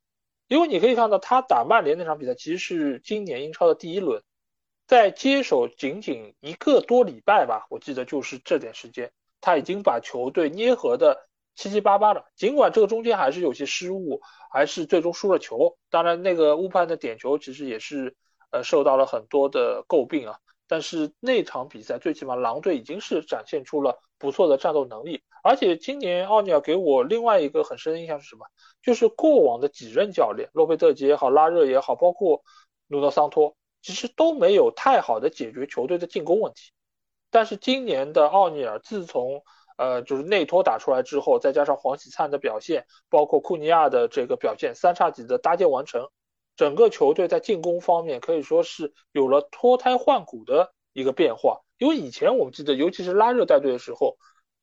[0.49, 4.23] 因为你可以看到，他打曼联那场比赛其实是今年英超的第一轮，
[4.87, 9.11] 在接手仅仅一个多礼拜吧，我记得就是这点时间，
[9.41, 12.27] 他已经把球队捏合的七七八八了。
[12.37, 14.21] 尽管这个中间还是有些失误，
[14.53, 15.77] 还是最终输了球。
[15.91, 18.15] 当然，那个乌潘的点球其实也是
[18.53, 20.39] 呃受到了很多的诟病啊。
[20.69, 25.23] 但是那场比赛最起码狼队已经是展现出了不错的战斗能力。
[25.43, 28.47] 而且今年奥尼尔给我另外一个很深的印象是什么？
[28.83, 32.43] 就是过往的几任教练，洛佩特吉也好，拉热也好，包括
[32.89, 36.73] 努诺桑托，其实都没有太好的解决球队的进攻问题。
[37.31, 39.45] 但是今年的奥尼尔，自从
[39.77, 46.09] 呃就是内托打出来之后，再加上黄喜灿的表现，包括库尼亚的这个表现，三叉戟的搭建完成，
[46.57, 51.61] 整个球队在进攻方面可以说是有了脱胎换骨的一个变化。
[51.79, 54.17] 因为以前我们记得，尤其是拉热带队的时候。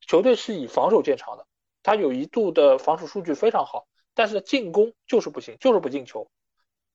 [0.06, 1.46] 球队是以防守见长的，
[1.82, 6.28] 他有一度的防守数据非常好，但是进攻就是不行，就是不进球。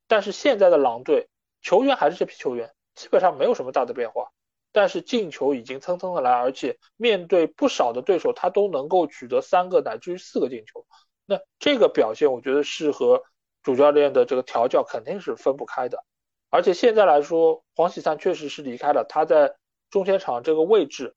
[0.08, 1.28] 但是现在的狼队
[1.60, 4.30] 球员还是这批球员，基本上没有什么大的变化，
[4.72, 10.86] 但是进球已经蹭蹭的来，而且面对不少的对手，他都能够取得三个乃至于四个进球。
[11.26, 13.24] 那这个表现，我觉得是和
[13.70, 16.04] 主教练的这个调教肯定是分不开的。
[16.50, 19.54] 而且现在来说，黄喜灿确实是离开了，他在
[19.92, 21.14] 中前场这个位置，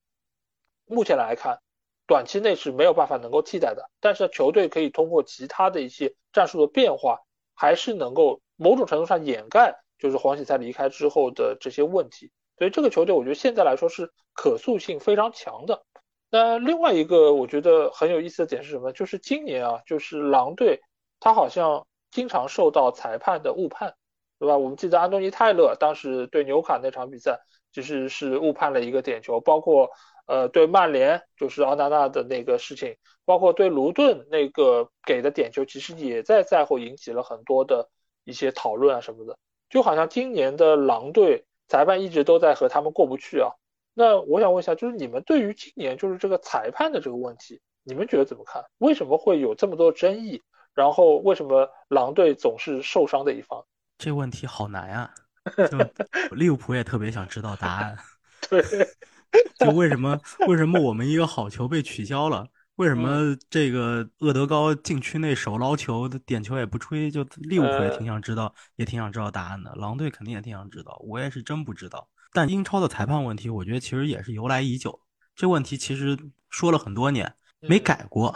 [0.85, 1.61] 目前来看，
[2.07, 3.89] 短期内是没有办法能够替代的。
[4.01, 7.21] 但是球队可以通过其他的一些战术的变化，
[7.55, 12.31] 还是能够某种程度上掩盖，就是黄喜灿离开之后的这些问题。
[12.59, 15.83] 所以这个球队，我觉得现在来说是可塑性非常强的。
[16.31, 18.93] 那另外一个我觉得很有意思的点是什么？
[18.93, 20.83] 就是今年啊，就是狼队
[21.21, 23.95] 他好像经常受到裁判的误判。
[24.39, 24.59] 对吧？
[24.59, 27.39] 我们记得安东尼泰勒当时对纽卡那场比赛，
[27.73, 29.89] 其实是误判了一个点球，包括
[30.27, 37.89] 呃对曼联就是奥纳纳的那个事情，包括对卢顿那个给的点球，其实也在赛后引起了很多的
[38.25, 39.39] 一些讨论啊什么的。
[39.71, 43.53] 就好像今年的狼队裁判一直都在和他们过不去啊。
[43.95, 48.65] 那我想问一下，就是你们对于今年就是这个裁判的这个问题，你们觉得怎么看？
[48.79, 50.43] 为什么会有这么多争议？
[50.75, 53.65] 然后为什么狼队总是受伤的一方？
[53.99, 55.11] 这问题好难啊！
[55.71, 57.97] 就利物浦也特别想知道答案。
[58.49, 58.63] 对，
[59.59, 60.19] 就为什么
[60.49, 62.47] 为什么我们一个好球被取消了？
[62.77, 67.11] 为什么这个厄德高禁区内手捞球的点球也不吹？
[67.11, 69.73] 就利物浦也挺想知道，也挺想知道答案的。
[69.75, 72.09] 狼队肯定也挺想知道，我也是真不知道。
[72.33, 75.01] 但英超的裁判问题，我觉得其实也是由来已久。
[75.37, 76.19] 这问题其实
[76.49, 78.35] 说了很多年，没改过。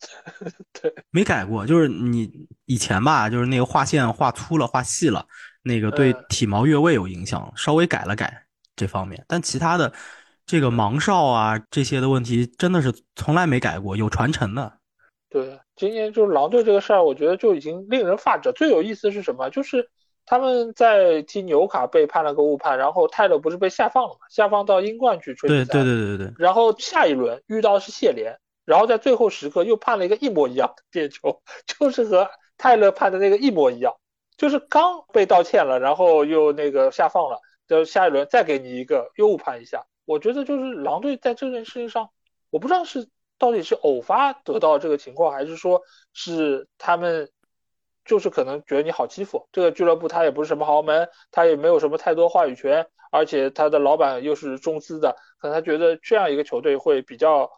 [0.80, 2.30] 对，没改过，就是你
[2.64, 5.26] 以前吧，就是那个画线画粗了、画细了，
[5.62, 8.44] 那个对体毛越位有影响，稍微改了改
[8.76, 9.92] 这方面，但其他的
[10.46, 14.72] 这个盲哨啊这些的问题，真的是从来没改过，有传承的。
[15.28, 18.50] 对，今年就是狼队这个事儿，我觉得就已经令人发指。
[18.52, 19.48] 最有意思是什么？
[19.50, 19.88] 就是
[20.26, 24.26] 他们在踢纽卡被判了个误判，然后泰勒不是被下放了嘛？
[24.28, 26.32] 下放到英冠去吹对对对对对。
[26.36, 28.36] 然后下一轮遇到是谢联。
[28.70, 33.96] 然后在最后时刻又判了一个一模一样的点球，就是和泰勒判的那个一模一样，
[34.36, 39.84] 就是刚被道歉了，然后又那个下放了，就下一轮再给你一个又判一下。
[40.04, 42.10] 我觉得就是狼队在这件事情上，
[42.48, 45.82] 我不知道是到底是偶发得到这个情况，还是说
[46.12, 47.28] 是他们
[48.04, 49.48] 就是可能觉得你好欺负。
[49.50, 57.50] 这个俱乐部他也不是什么豪门，他也没有什么太多话语权，而且他的老板又是中资的，可能他觉得这样一个球队会比较。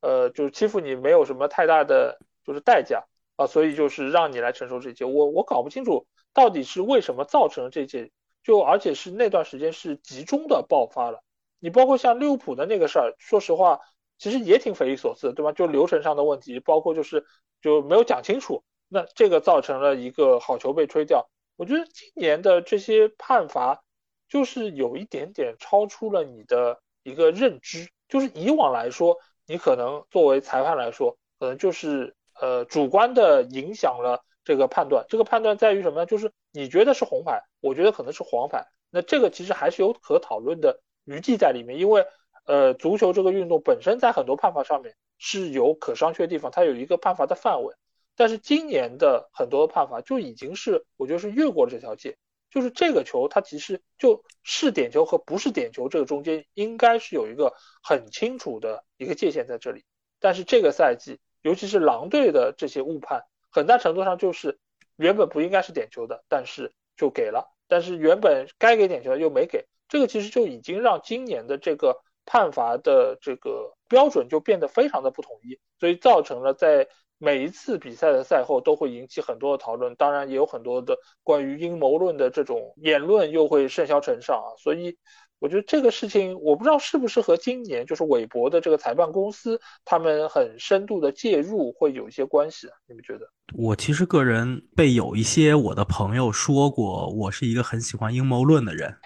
[0.00, 3.04] 呃，就是欺负你没有什么太大的就是代价
[3.36, 5.04] 啊，所以就是让你来承受这些。
[5.04, 8.10] 我我搞不清楚到底是为什么造成这些，
[8.42, 11.22] 就而且是那段时间是集中的爆发了。
[11.58, 13.80] 你包括像利物浦的那个事儿，说实话，
[14.18, 15.52] 其实也挺匪夷所思，对吧？
[15.52, 17.26] 就流程上的问题，包括就是
[17.60, 21.28] 就没有讲清楚，那这个造成了一个好球被吹掉。
[21.56, 23.82] 我觉得今年的这些判罚
[24.30, 29.18] 就是有一点点超出了你的一个认知，就是以往来说。
[29.50, 35.04] 你可能作为裁判来说，可能就是呃主观的影响了这个判断。
[35.08, 36.06] 这个判断在于什么呢？
[36.06, 38.64] 就是你觉得是红牌，我觉得可能是黄牌。
[38.90, 42.06] 那这个其实还是有可讨论的余地在里面，因为
[42.44, 47.74] 呃足球这个运动本身在很多判罚上面是有可商榷的地方，它有一个判罚的范围。
[48.14, 52.16] 但是今年的很多判罚就已经是我觉得是越过了这条界。
[52.50, 59.84] 就是这个球，它其实就是点球和不是点球，这个中间应该是有一个很清楚的一个界限在这里。
[60.18, 64.58] 但是这个赛季，尤其是狼队的这些误判，很大程度上就是
[64.96, 69.66] 原本不应该是点球的，但是就给了；但是原本该给点球的又没给。
[69.88, 76.88] 这个其实就已经让今年的这个判罚的这个标准就变得非常的不统一，所以造成了在。
[77.22, 84.96] 每一次比赛的赛后都会引起很多的讨论，当然也有很多的关于阴谋论的这种言论又会甚嚣尘上啊，所以
[85.38, 92.72] 我觉得这个事情我不知道是不是和今年就是韦伯的这个裁判公司他们很深度的介入会有一些关系啊？
[92.88, 93.26] 你们觉得？
[93.52, 98.96] 我其实个人被有一些我的朋友说过，我是一个很喜欢阴谋论的人，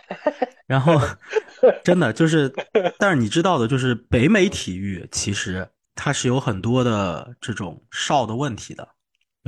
[0.68, 0.94] 然后
[1.82, 2.52] 真的就是，
[2.96, 5.68] 但是你知道的，就是北美体育其实。
[5.94, 8.88] 它是有很多的这种哨的问题的，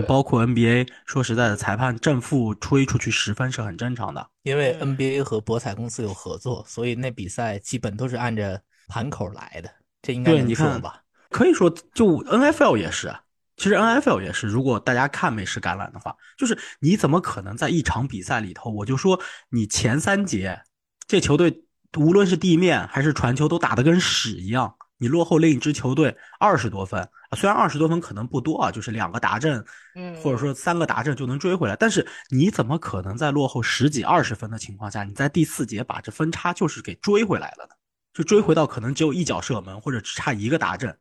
[0.06, 0.88] 包括 NBA。
[1.04, 4.28] 说实在的，裁判正负吹出去十分是很正常的。
[4.42, 9.70] 因为 NBA 和博彩公司有合作，所以那比赛基本都是按着盘口来的。
[10.02, 11.02] 这应该你说吧？
[11.30, 13.12] 可以说，就 NFL 也是。
[13.56, 14.46] 其实 NFL 也是。
[14.46, 20.60] 如果大家看美式橄榄的话，就是你怎么可能在一场比赛里头，我就说你前三节
[21.08, 21.64] 这球队
[21.96, 24.75] 无论是地面还是传球都打得跟屎一样。
[24.98, 27.06] 你落后另一支球队二十多分，
[27.36, 29.64] 虽然二十多分可能不多啊，就是两个达阵，
[29.94, 37.74] 嗯，或者说三个达阵就能追回来，但是你怎么可能在落后十几二十分的情况下，你在第四节把这分差就是给追回来了呢？
[38.14, 40.96] 就追回到可能只有一脚射门或者只差一个达阵，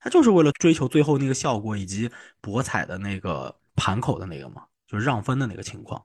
[0.00, 2.10] 他就是为了追求最后那个效果以及
[2.40, 6.02] 博彩的那个盘口的那个嘛，就是让分的那个情况，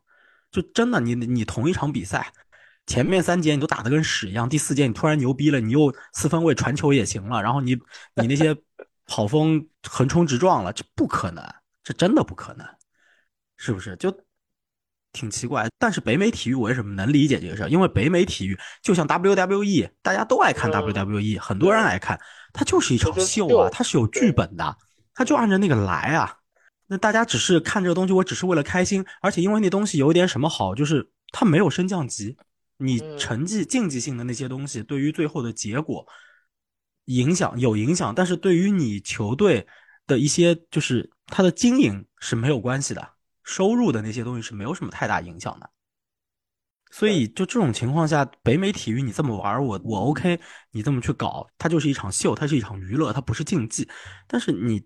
[0.51, 2.31] 就真的你你同一场比赛。
[2.87, 7.75] 前面三节你都打得跟屎一样，第四节你突然牛逼了，你又四分卫传球也行了，然后你
[8.15, 8.55] 你那些
[9.05, 11.43] 跑锋横冲直撞了，这不可能，
[11.83, 12.65] 这真的不可能，
[13.57, 13.95] 是不是？
[13.97, 14.11] 就
[15.11, 15.67] 挺奇怪。
[15.77, 17.69] 但是北美体育我为什么能理解这个事儿？
[17.69, 22.19] 因为北美体育就像 WWE，大家都爱看 WWE，很多人爱看，
[22.53, 24.77] 它就是一场秀啊，它是有剧本的，
[25.13, 26.37] 它就按照那个来啊。
[26.87, 32.35] 那大家只是看这个东西，我只是为了开心，而且因为那东西有一点什么好，就是它没有升降级。
[32.81, 36.07] 你成绩竞技性的那些东西，对于最后的结果
[37.05, 39.67] 影响有影响，但是对于你球队
[40.07, 45.69] 的一些就是它的经营是没有关系的，收入的那些东西是没有什么太大影响的。
[46.91, 50.39] 所以就这种情况下，北美体育你这么玩，我我 OK，
[50.71, 53.87] 你这么去搞，它就是一场秀，它是一场娱乐，它不是竞技。
[54.25, 54.83] 但是你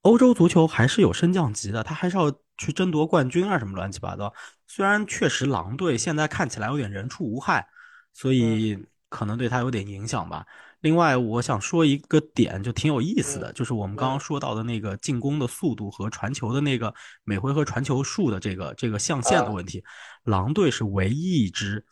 [0.00, 4.32] 欧洲足球还是有升降级的，它还是要去争夺冠军啊，什么乱七八糟。
[4.66, 7.66] 虽然确实狼队现在看起来有点人畜无害，
[8.12, 8.78] 所以
[9.08, 10.46] 可能对他有点影响吧。
[10.80, 16.92] 另外，我想说一个点，就挺有意思的，就是我们刚刚说到的那个进攻的速度和传球的那个
[17.24, 19.82] 每回合传球数的这个这个象限的问题。
[20.24, 21.82] 狼队是唯一一支，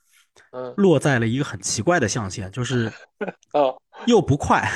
[0.76, 2.92] 落在了一个很奇怪的象限，就是
[3.54, 4.70] 哦又不快，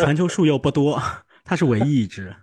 [0.00, 1.02] 传球数又不多，
[1.42, 2.36] 它是唯一一支。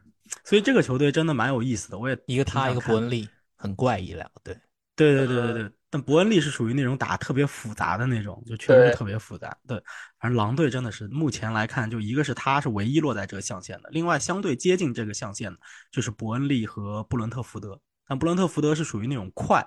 [0.49, 1.97] 所以这个球队真的蛮有意思的。
[1.97, 3.29] 我也一个他一个伯恩利。
[3.61, 4.57] 很怪异，两个队，
[4.95, 9.53] 对对对对对，但伯恩利是属于那种打特别复杂的那种，就确实是特别复杂。
[9.67, 9.77] 对，
[10.17, 15.59] 反正狼队真的是目前来看，就一个是他是唯一落在这个象限的，另外相对接近这个象限的，
[15.91, 17.77] 就是伯恩利和布伦特福德。
[18.07, 19.61] 但布伦特福德是属于那种快，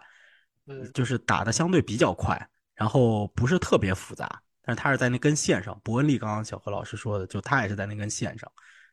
[0.69, 5.79] 嗯，就是打的相对比较快，然后不是特别复杂，但是他是在那根线上。
[5.85, 8.51] 伯恩利刚刚小何老师说的，就他也是在那根线上，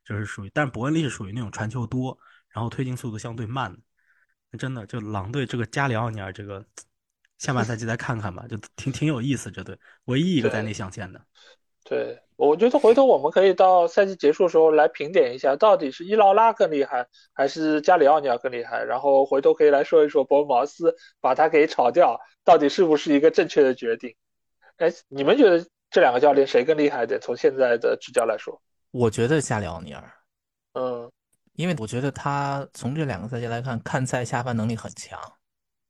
[0.10, 2.18] 就是属于，但是伯恩利是属于那种传球多，
[2.49, 4.57] 然后推进速度相对慢的。
[4.57, 6.65] 真的，就狼队这个加里奥尼尔这个，
[7.38, 9.52] 下半赛季再看看吧，就挺挺有意思。
[9.52, 11.22] 这队唯一一个在内向线的。
[11.84, 18.84] 对，我觉得回头我们可以到赛季结束的时候来评点一下，到底是伊劳拉更厉害，还是加里奥尼尔更厉害？
[18.84, 24.15] 然后回头可以来说一说伯恩茅斯把他给炒掉，到底是不是一个正确的决定？
[24.77, 27.19] 哎，你们觉得这两个教练谁更厉害一点？
[27.22, 28.60] 从现在的执教来说，
[28.91, 30.13] 我觉得加里奥尼尔。
[30.73, 31.11] 嗯。
[31.53, 35.19] 因为我觉得他从这两个赛季来看，看赛下饭能力很强，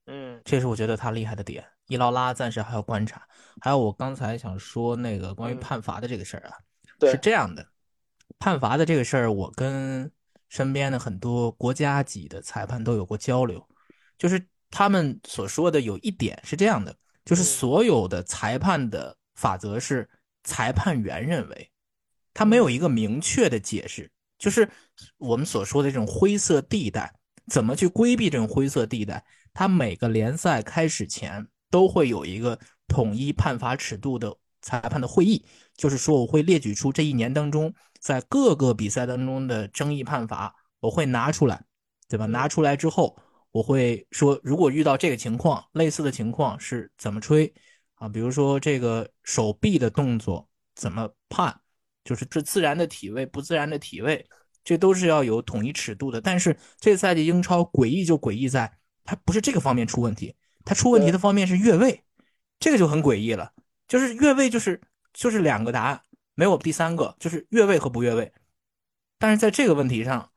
[0.07, 1.63] 嗯，这是我觉得他厉害的点。
[1.85, 3.21] 伊劳拉暂时还要观察。
[3.61, 6.57] 还有我刚才想说那个关于判罚的这个事儿啊，
[7.01, 7.63] 是这样的，
[8.39, 10.11] 判罚的这个事儿，我跟
[10.47, 13.63] 身边的很多国家级的裁判都有过交流，
[14.17, 20.09] 就是他们所说的有一点是这样的，就是所有的裁判的法则是
[20.43, 21.68] 裁判员认为，
[22.39, 24.09] 他没有一个明确的解释。
[24.37, 24.69] 就是
[25.17, 27.13] 我们所说的这种灰色地带，
[27.51, 29.21] 怎么去规避这种灰色地带？
[29.53, 32.57] 他每个联赛开始前都会有一个
[32.87, 35.43] 统一判罚尺度的裁判的会议，
[35.75, 41.61] 就是说我会列举出这一年当中在各个比赛当中的争议判罚，我会拿出来，
[42.07, 42.25] 对吧？
[42.25, 43.17] 拿出来之后，
[43.51, 47.53] 我会说，如果遇到这个情况，类似的情况是怎么吹
[47.95, 48.07] 啊？
[48.07, 51.59] 比如说这个手臂的动作怎么判？
[52.09, 54.25] 就是这自然的体位，不自然的体位，
[54.63, 56.19] 这都是要有统一尺度的。
[56.19, 60.33] 但是这赛季英超诡异就诡异在，它不是这个方面出问题，
[60.65, 62.03] 它出问题的方面是越位，
[62.59, 63.53] 这个就很诡异了。
[63.87, 64.81] 就是越位就是
[65.13, 66.01] 就是两个答案，
[66.33, 68.33] 没有第三个，就是越位和不越位。
[69.19, 70.31] 但是在这个问题上，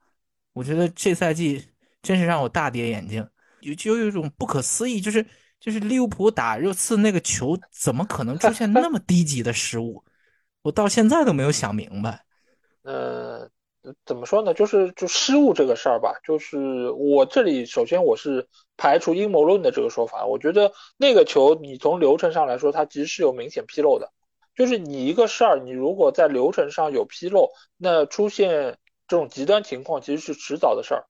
[0.53, 1.71] 我觉得这赛季
[2.03, 3.27] 真是让我大跌眼镜，
[3.61, 5.27] 有就有一种不可思议，就是
[5.59, 10.05] 就是利物浦打热刺那个球，怎么可能出现那么低级的失误？
[10.63, 12.25] 我到现在都没有想明白，
[12.85, 13.49] 呃，
[14.07, 14.55] 怎么说呢？
[14.55, 20.25] 就是就失误这个事儿吧，就是我这里首先我是排除阴谋论的这个说法。
[20.25, 24.13] 我觉得那个球你从流程上来说，它其实是有明显纰漏的。
[24.55, 28.79] 就是你一个事儿，你如果在流程上有纰漏，那出现
[29.09, 31.07] 这种极端情况其实是迟早的事儿。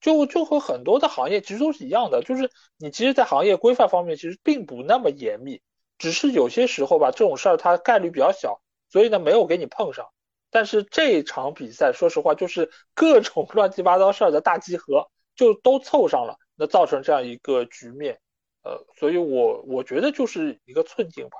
[0.00, 5.60] 就就和很多的行业其实都是一样的，就是你其实，在行业规范方面其实并不那么严密，
[5.98, 8.61] 只是有些时候吧，这种事儿它概率比较小。
[8.92, 10.04] 所以呢，没有给你碰上，
[10.50, 18.20] 但是这场比赛，说实话，就是各种 乱七八糟事儿的大集合，就都凑上了，那造成这样一个局面，
[18.64, 21.38] 呃，所以我我觉得就是一个寸劲吧，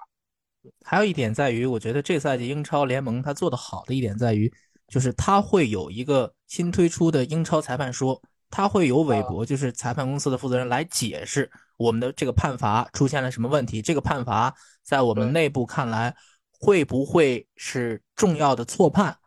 [0.82, 4.50] 还有一点在于，我觉得这赛季英超联盟它做的好的一点在于，
[4.88, 8.18] 就是它会有一个新推出的英超裁判说，
[8.48, 16.14] 它会有韦伯，就是裁判公司的负责人来解释我们的这个判罚出现了什么问题，这个判罚在我们内部看来
[16.62, 19.18] 会不会是重要的错判，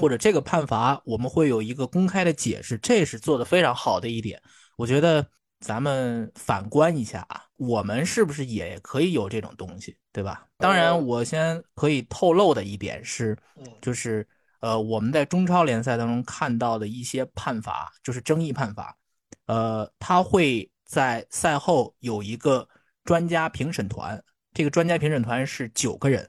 [0.00, 4.40] 或者这个判罚我们会有一个公开的解释，这是做的非常好的一点，
[4.76, 5.26] 我觉得。
[5.64, 10.44] 咱们反观一下啊，我们是不是也可以有这种东西，对吧？
[10.58, 13.38] 当然，我先可以透露的一点是，
[13.80, 14.26] 就是
[14.58, 18.96] 呃，我们在中超联赛当中看到的一些判罚，就是争议判罚，
[19.46, 22.68] 呃，他会在赛后有一个
[23.04, 24.20] 专家评审团，
[24.52, 26.28] 这个专家评审团是九个人，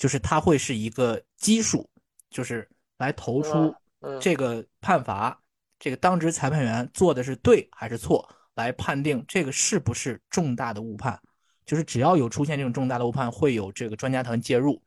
[0.00, 1.88] 就是它会是一个基数，
[2.30, 2.66] 就是
[2.96, 3.72] 来投出
[4.18, 5.38] 这个判罚，
[5.78, 8.28] 这个当值裁判员做的是对还是错。
[8.56, 11.18] 来判定这个是不是重大的误判，
[11.64, 14.82] 就是只要有出现这种重大的误判，会有这个专家团介入。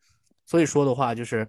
[0.46, 1.48] 所以说的话，就是，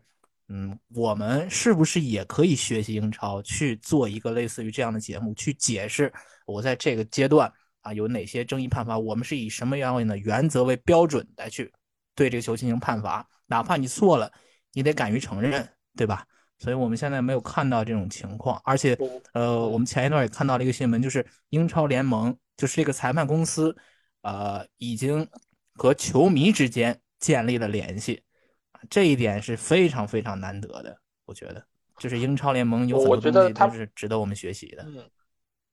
[0.49, 6.11] 嗯，我们是不是也可以学习英超去做一个类似于这样的节目，去解释
[6.47, 11.71] 我在这个阶段啊有哪些争议判罚，我们是以什么样的原则为标准来去
[12.15, 14.31] 对这个球进行判罚，哪怕你错了，
[14.73, 16.27] 你得敢于承认，对吧？
[16.59, 18.97] 所以我们现在没有看到这种情况，而且，
[19.33, 23.77] 呃，我们前一段也看到了一个新闻，就是英超联盟，就是这个裁判公司，
[24.23, 25.29] 呃，已经
[25.75, 28.23] 和球迷之间建立了联系，
[28.89, 30.97] 这一点是非常非常难得的，
[31.27, 31.63] 我觉得，
[31.99, 34.87] 就是英超联盟有很多东西都是值得我们学习的。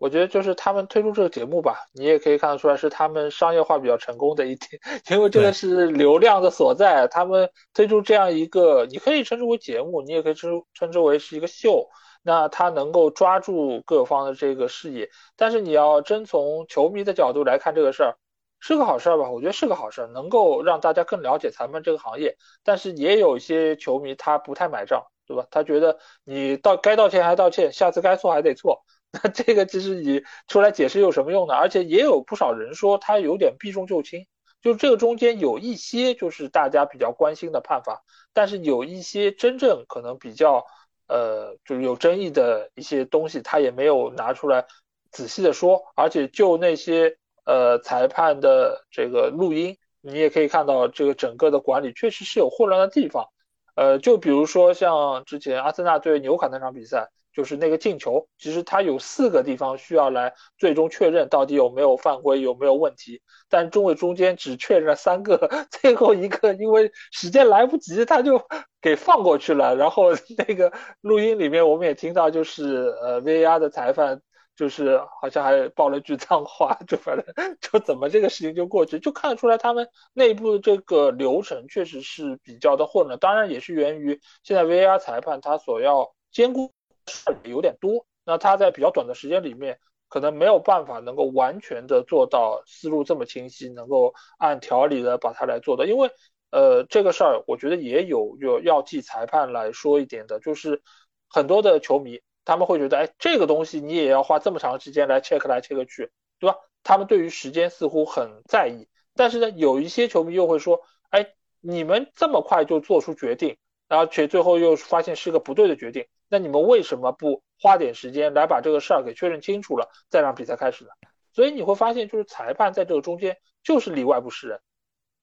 [0.01, 7.07] 我觉得就是他们推出这个节目吧，你也可以看得出来是他们商业化比较成功的一点， 因为这个是流量的所在。
[7.07, 11.87] 他们推出这样一个，你可以称之为节目，你也可以称称之为是一个秀。
[12.23, 18.17] 那他能够抓住各方的这个视野，但是你要真从球迷的角度来看这个事儿，
[18.59, 19.29] 是个好事儿吧？
[19.29, 22.35] 我觉得是个好事儿，能够让大家更了解咱们这个行业。
[22.63, 25.45] 但是也有一些球迷他不太买账，对吧？
[25.51, 28.83] 他觉得你道该道歉还道歉，下次该错还得错。
[29.23, 31.53] 那这个其实你出来解释有什么用呢？
[31.53, 34.25] 而且也有不少人说他有点避重就轻，
[34.61, 40.65] 就这个中间有一些就是大家比较关心的判罚，但是有一些真正可能比较
[41.09, 44.65] 呃就是有争议的一些东西，他也没有拿出来
[45.11, 45.81] 仔细的说。
[45.95, 53.27] 而且就那些呃裁判的这个录音，你也可以看到这个整个的管理确实是有混乱的地方。
[53.75, 57.09] 呃，就比如说像之前阿森纳对纽卡那场比赛。
[57.33, 63.21] 就是那个进球，其实它有四个地方需要来最终确认到底有没有犯规，有没有问题。
[63.49, 68.41] 但中卫中间只确认了三个， 最后一个因为时间来不及，他就
[68.81, 69.75] 给放过去了。
[69.75, 70.11] 然后
[70.47, 74.21] 那个录音里面我们也听到，就是呃 VAR 的裁判
[74.55, 77.25] 就是好像还爆了句脏话，就反正
[77.61, 83.17] 就怎么这个事情就过去，就看得出来他们内部这个流程确实是比较的混乱。
[83.19, 86.73] 当然也是源于现在 VAR 裁判他所要兼顾。
[87.07, 89.79] 事有点多，那他在比较短的时间里面，
[90.09, 95.87] 可能没有办法能够完全的做到思路这么清晰，能够按条理的把它来做的。
[95.87, 96.09] 因为，
[96.51, 100.81] 呃，这个事儿我觉得也有有要替裁判来说一点的，就是
[101.29, 106.57] 很多的球迷他们会觉得，哎，这个东西你也要花这么长时间来 check 来 check 去，对吧？
[106.83, 113.57] 他们对于时间似乎很在意，但是呢，有一些球迷又会说，哎，你们这么快就做出决定，
[113.87, 116.07] 而且最后又发现是个不对的决定。
[116.31, 120.91] 那你们为什么不花点时间来把这个事儿给确认清楚了，再让比赛开始呢？
[121.33, 124.61] 所以你会发现，就是裁判在这个中间就是里外不是人，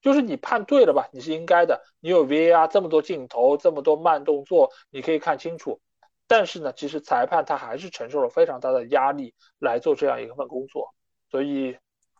[0.01, 5.81] 就是你判对了吧，你是应该的，你有 VAR 这么多镜头，这么多慢动作，你可以看清楚。
[6.27, 10.93] 但是呢，其实裁判他还是承受了非常大的压力来做这样一份工作。
[11.31, 11.75] 所以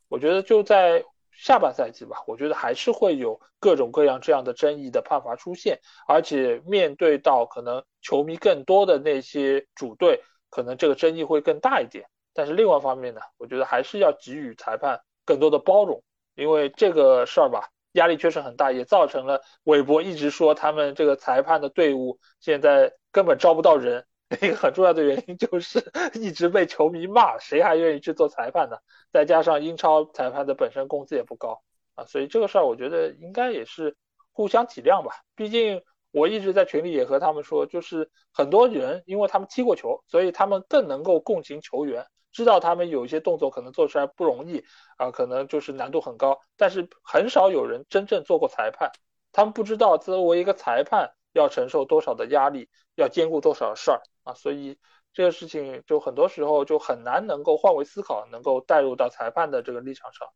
[0.08, 1.06] 我觉得就在。
[1.32, 12.06] 下半赛季吧，我觉得还是会有各种各样这样的争议的判罚出现，而且面对到可能球迷更多的那些主队，可能这个争议会更大一点。
[12.34, 16.04] 但是另外一方面呢，我觉得还是要给予裁判更多的包容，
[16.36, 24.06] 因为这个事儿吧，压力确实很大，也造成了韦伯一直说他们这个裁判的队伍现在根本招不到人。
[24.42, 25.84] 一个很重要的原因就是
[26.14, 28.78] 一直被球迷骂，谁还愿意去做裁判呢？
[29.12, 31.64] 再加上英超裁判的本身工资也不高
[31.96, 33.98] 啊，所以这个事儿我觉得应该也是
[34.32, 35.12] 互相体谅吧。
[35.36, 35.82] 毕竟
[36.12, 44.64] 我一直在群里也和他们说，就是很多人因为他们踢过球，所以他们更能够共情球员，知道他们有一些动作可能做出来不容易
[44.98, 46.40] 啊，可能就是难度很高。
[46.56, 48.92] 但是很少有人真正做过裁判，
[49.32, 51.12] 他们不知道作为一个裁判。
[51.34, 54.78] 要承受多少的压力，要兼顾多少事儿啊，所以
[55.14, 60.28] 这个事情就很多时候就很难能够换位思考，能够带入到裁判的这个立场上。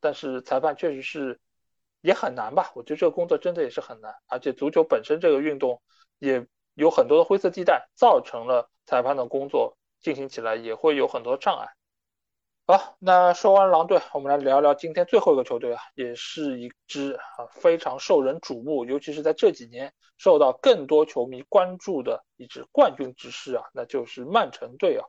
[0.00, 1.40] 但是裁判确实是
[2.00, 2.72] 也很难吧？
[2.74, 5.82] 我觉得这个工作真的也是很难，而且足球本身这个运动
[6.18, 11.68] 也有很多的灰色地带，造成了裁判的工作进行起来也会有很多障碍。
[12.70, 25.04] 好，那说完狼队，我们来聊聊今天最后一个球队啊，也是一支啊非常受人瞩目，尤其是在这几年受到更多球迷关注的一支冠军之势啊，那就是曼城队啊。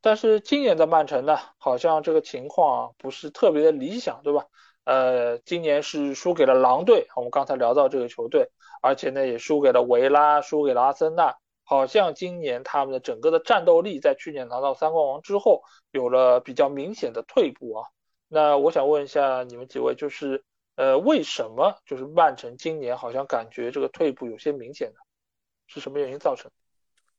[0.00, 4.44] 但是今年的曼城呢，好像这个情况不是特别的理想，对吧？
[4.82, 8.50] 呃，今年是输给了狼队，我们刚才聊到这个球队，
[8.82, 11.36] 而且呢也输给了维拉，输给了阿森纳。
[11.64, 17.88] 好像今年他们的整个的战斗力在去年拿到三冠王之后有了比较明显的退步啊。
[18.28, 20.44] 那我想问一下你们几位，就是
[20.76, 24.96] 呃，为什么就是曼城今年好像感觉这个退步有些明显呢？
[25.66, 26.50] 是什么原因造成？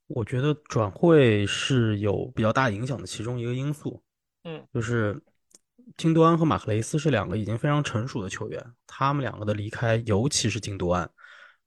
[0.08, 4.04] 我觉得转会是有比较大影响的其中一个因素。
[4.44, 5.20] 嗯，就是
[5.98, 11.10] 京多安和马克雷斯是两个已经非常成熟的球员，他们两个的离开，尤其是京多安。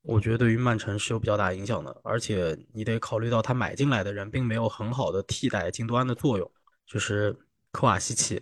[0.01, 6.51] 我觉得对于曼城是有比较大影响的，而且你得考虑到他买进来的人并没有很好的替代金多安的作用，
[6.87, 7.35] 就是
[7.73, 8.41] 科瓦西奇，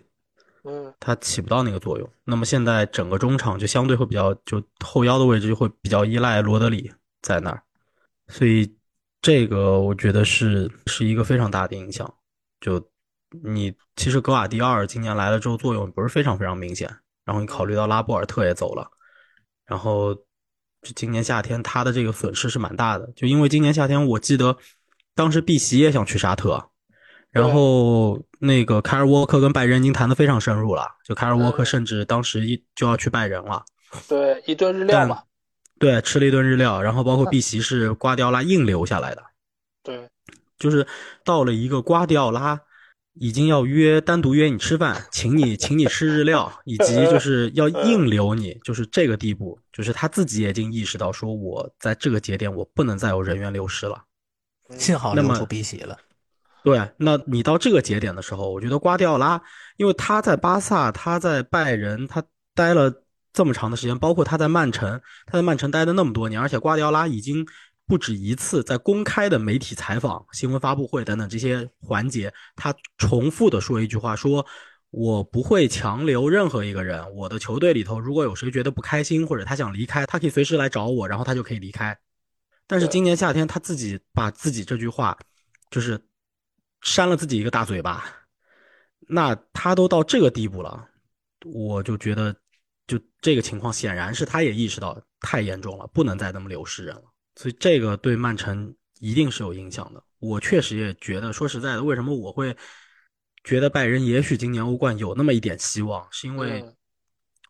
[0.62, 2.08] 嗯，他起不到那个作用。
[2.24, 6.90] 那么现在整个中场就相对会比较，就后腰的位置就会比较依赖罗德里
[7.22, 7.60] 在那儿，
[8.28, 8.72] 所以
[9.20, 12.14] 这个我觉得是是一个非常大的影响。
[12.60, 12.80] 就
[13.42, 16.88] 你其实格瓦迪奥尔今年来了之后作用不是非常非常明显，
[17.24, 18.88] 然后你考虑到拉波尔特也走了，
[19.66, 20.16] 然后。
[20.88, 23.12] 就今年夏天，他的这个损失是蛮大的。
[23.14, 24.56] 就因为今年夏天，我记得
[25.14, 26.70] 当时碧玺也想去沙特，
[27.30, 30.88] 然后那个凯尔沃克跟拜仁已经谈的非常深入了。
[31.04, 33.62] 就凯尔沃克甚至当时一就要去拜仁了。
[34.08, 35.24] 对，一顿日料嘛。
[35.78, 39.22] 对，吃了一顿日料，然后包括碧玺是瓜迪奥拉硬留下来的。
[39.82, 40.08] 对，
[40.58, 40.86] 就是
[41.22, 42.58] 到了一个瓜迪奥拉。
[43.20, 54.02] 已经要约单独约你吃饭， 请你请你吃日料，以及就是要硬留你，就是这个地步，就是他自己已经意识到，说我在这个节点我不能再有人员流失了。
[54.70, 55.96] 幸好留出鼻血了。
[56.62, 59.40] 对，那你到这个节点的时候，我觉得瓜迪奥拉，
[59.76, 62.22] 因为他在巴萨，他在拜仁，他
[62.54, 62.92] 待了
[63.32, 67.46] 这么长的时间，包括他在曼城，他在曼城待了那么多年，而且瓜迪奥拉已经。
[67.88, 74.44] 不止一次在公开的媒体采访、新闻发布会等等这些环节，他重复的说一句话：说
[74.90, 77.02] 我不会强留任何一个人。
[77.14, 81.98] 我的球队里头，如果有谁觉得不开心或者他想离开，他可以随时来找我，然后他就可以离开。
[82.66, 85.18] 但是今年夏天，他自己把自己这句话
[85.70, 85.98] 就是
[86.82, 88.04] 扇了自己一个大嘴巴。
[89.08, 90.86] 那他都到这个地步了，
[91.46, 92.36] 我就觉得，
[92.86, 97.02] 就这个情况，显然是他也意识到太严重了，不能再那么流失人了。
[97.38, 100.02] 所以这个对曼城一定是有影响的。
[100.18, 102.56] 我确实也觉得，说实在的，为什么我会
[103.44, 106.64] 觉得拜仁也许今年欧冠有那么一点希望，是因为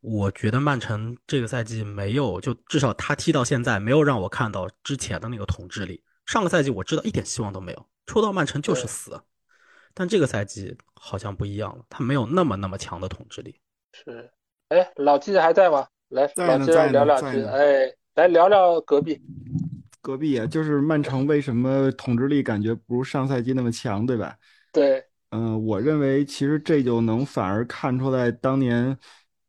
[0.02, 6.04] 我觉得曼城这个赛季没有，就至少他踢到现在没有让我看到之前的那个统治力。
[6.26, 9.18] 上个赛季我知道一点希望都没有，抽到曼城就是死。
[9.94, 13.58] 但这个赛季好像不一样了，他没有那么那么强的统治力。
[13.94, 14.30] 是，
[14.68, 15.88] 哎，老季还在吗？
[16.10, 17.42] 来，老记者聊两句。
[17.42, 19.18] 哎，来聊聊隔壁。
[20.00, 24.36] 隔壁啊，就是曼城为什么统治力感觉不如上赛季那么强，对吧？
[24.72, 28.96] 对，嗯，我认为其实这就能反而看出来，当年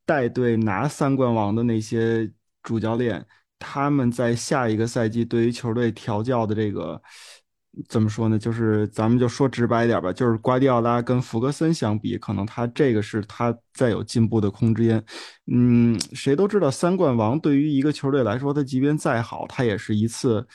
[0.06, 2.32] 带队拿三冠王的那些
[2.64, 3.26] 主教练，
[3.58, 7.02] 他们在下一个赛季对于球队调教的这个。
[7.88, 8.38] 怎么说呢？
[8.38, 15.04] 就是咱们就说直白一点吧，就是瓜迪奥拉跟弗格森相比，可能他这个是他再有进步的空间。
[15.52, 20.46] 嗯，谁都知道三冠王对于一个球队来说，他即便再好，他也是一次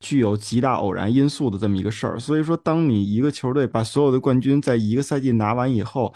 [0.00, 2.18] 具有极大偶然因素的这么一个事儿。
[2.18, 6.14] 所以说，当你一个球队把所有的冠军在一个赛季拿完以后，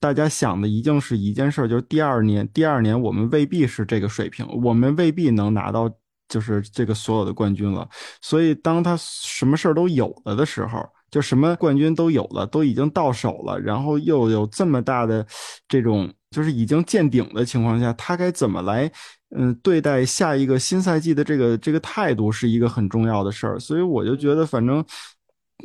[0.00, 5.90] 大家想的一定是一件事，就是第二年，第二年我们未必是这个水平，我们未必能拿到。
[6.28, 7.88] 就是这个所有的冠军了，
[8.20, 15.26] 所以当他什么事儿都有了的时候，就什么冠军都有了，都已经到手了，然后又有这么大的
[15.66, 18.90] 这种就是已经见顶的情况下，他该怎么来
[19.36, 24.84] 嗯对待下一个新赛季的这个这个态度是一个很重要的事儿，所以我就觉得反正。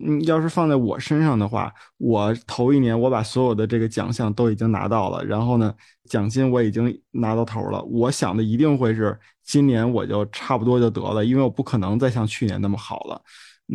[0.02, 5.74] 嗯，要是放在我身上的话，我头一年我把所有的这个奖项都已经拿到了，然后呢，
[6.10, 7.82] 奖金我已经拿到头了。
[7.84, 13.22] 我想的一定会是今年我就差不多就得了，因为我不可能再像去年那么好了。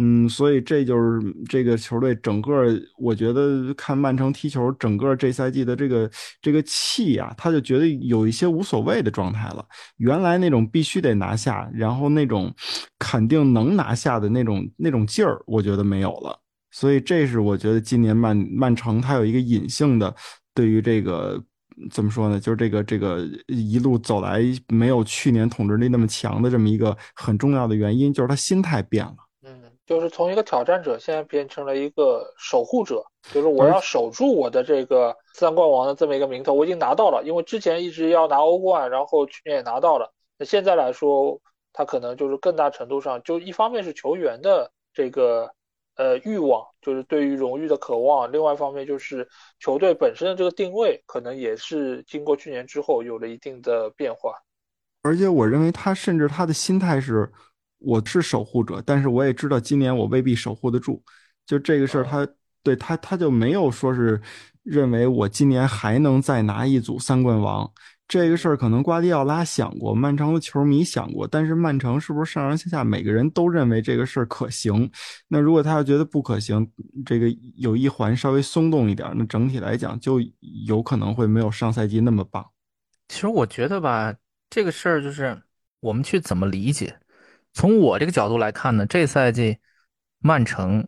[0.00, 2.66] 嗯，所以这就是这个球队整个，
[2.98, 6.08] 我觉得看曼城踢球，整个这赛季的这个
[6.40, 9.64] 这个气呀，他就觉得有一些无所谓的状态了。
[9.96, 12.54] 原来那种必须得拿下，然后那种
[12.96, 16.38] 肯定能拿下的那种那种劲儿，我觉得没有了。
[16.70, 20.14] 所以这是我觉得今年曼曼城他有一个隐性的
[20.54, 21.42] 对于这个
[21.90, 22.38] 怎么说呢？
[22.38, 29.16] 就是这个这个一路走来没有去年统治力那么强的这么一个很重要的原因，就是他心态变了。
[29.88, 41.40] 嗯，就是从一个挑战者，现在变成了一个守护者，就是我要守住我的这个三冠王的这么一个名头，我已经拿到了，因为之前一直要拿欧冠，然后去年也拿到了，那现在来说，
[41.72, 45.50] 他可能就是更大程度上，就一方面是球员的这个。
[45.98, 49.28] 呃，欲望就是对于荣誉的渴望，另外一方面就是
[49.58, 54.32] 球队本身的这个定位，可能也是经过去年之后有了一定的变化。
[55.02, 57.28] 而且我认为他甚至他的心态是，
[57.78, 61.02] 我是守护者，但是我也知道今年我未必守护得住。
[61.46, 62.28] 就这个事儿，他
[62.62, 64.20] 对他他就没有说是
[64.62, 67.70] 认为我今年还能再拿一组三冠王。
[68.06, 74.90] 这个事儿可能瓜迪奥拉想过，曼城的球迷想过，但是曼城是不是上上下下每个人都认为这个事儿可行？
[75.28, 76.66] 那如果他要觉得不可行，
[77.04, 80.22] 这个有一环稍微松动一点，那整体来讲就
[80.66, 82.42] 有可能会没有上赛季那么棒。
[83.08, 84.14] 其实我觉得吧，
[84.48, 85.38] 这个事儿就是
[85.80, 86.98] 我们去怎么理解。
[87.52, 89.58] 从我这个角度来看呢，这赛季
[90.18, 90.86] 曼城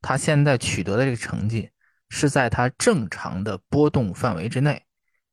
[0.00, 1.70] 他现在取得的这个成绩
[2.08, 4.82] 是在他正常的波动范围之内。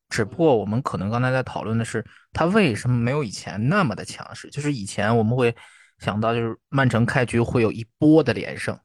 [0.09, 4.49] 只不过我们可能刚才在讨论的是，他为什么没有以前那么的强势？
[4.49, 5.55] 就是以前我们会
[5.99, 8.77] 想到，就是曼城开局会有一波的连胜，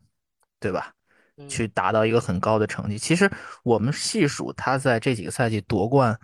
[0.61, 0.93] 对吧？
[1.49, 2.99] 去达到一个很高的成绩。
[2.99, 3.31] 其实
[3.63, 6.19] 我们细数他在这几个赛季夺冠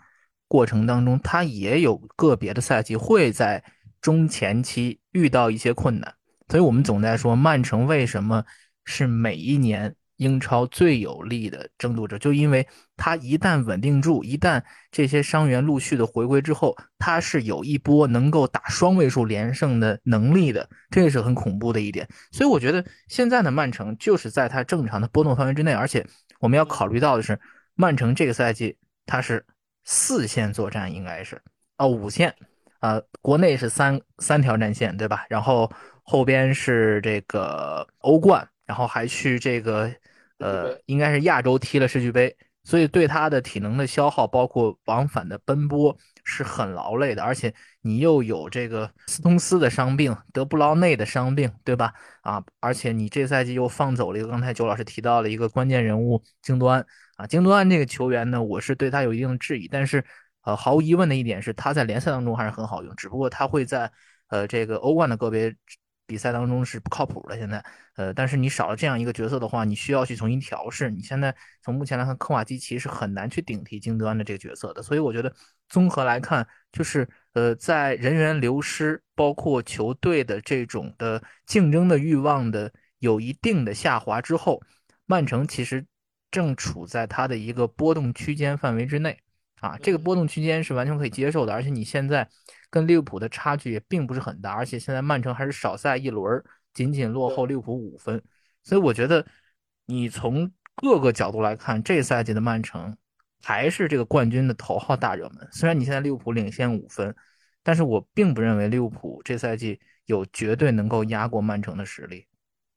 [0.47, 3.65] 过程当中，他也有个别的赛季会在
[4.01, 6.15] 中前期遇到一些困难。
[6.49, 8.45] 所以我们总在说，曼城为什么
[8.85, 9.95] 是每一年？
[10.21, 22.07] 英超最有力的争夺者，就因为他一旦稳定住，一旦这些伤员陆续的回归之后，他是有一波能够打双位数连胜的能力的，这是很恐怖的一点。
[22.33, 26.07] 所以我觉得现在的曼城就是在他正常的波动范围之内，而且
[26.39, 27.41] 我们要考虑到的是，
[27.75, 29.47] 曼城这个赛季他是
[29.85, 31.41] 四线作战，应该是
[31.77, 32.37] 啊五线
[32.81, 35.25] 啊，国内是三三条战线对吧？
[35.31, 35.71] 然后
[36.03, 39.91] 后边是这个欧冠，然后还去这个。
[40.43, 42.35] 呃，应该是亚洲踢了世俱杯，
[42.65, 45.95] 所以对他的体能的消耗，包括往返的奔波
[46.25, 47.23] 是很劳累的。
[47.23, 47.53] 而且
[47.83, 51.93] 你又有这个斯通斯的伤病，德布劳内的伤病，对吧？
[52.23, 56.87] 啊，而且你这赛季又放走了一个，刚才九老师提到了一个关键人物京多安
[57.17, 60.03] 啊，京多安这个球员呢，我是对他有一定的质疑，但是
[60.43, 63.91] 呃，毫无疑问的一点是，他在联赛当中还是很好用，只不过他会在
[64.29, 65.55] 呃这个欧冠的个别。
[66.07, 67.65] 比赛当中是不靠谱的，现在，
[67.95, 70.91] 呃，但是你少了这样一个角色的话，你需要去重新调试。
[70.91, 74.83] 你现在从目前来看，科瓦基奇是很难去顶替京德安的这个角色的。
[74.83, 75.33] 所以我觉得
[75.69, 84.61] 综合来看，就是呃，在人员流失，包括球队的这种的竞争的欲望的有一定的下滑之后，
[85.07, 85.87] 曼城其实
[86.33, 89.17] 正处在它的一个波动区间范围之内
[89.61, 92.29] 啊，这个波动区间是完全可以接受的，而且你现在。
[92.73, 96.41] 跟利物浦的差距也并不是很大，而且现在曼城还是少赛一轮，
[96.73, 98.23] 仅仅落后利物浦五分，
[98.63, 99.27] 所以我觉得
[99.87, 102.97] 你从各个角度来看，这赛季的曼城
[103.43, 105.49] 还是这个冠军的头号大热门。
[105.51, 107.13] 虽然你现在利物浦领先五分，
[107.65, 112.25] 但是我并不认为利物浦这赛季有绝对能够压过曼城的实力。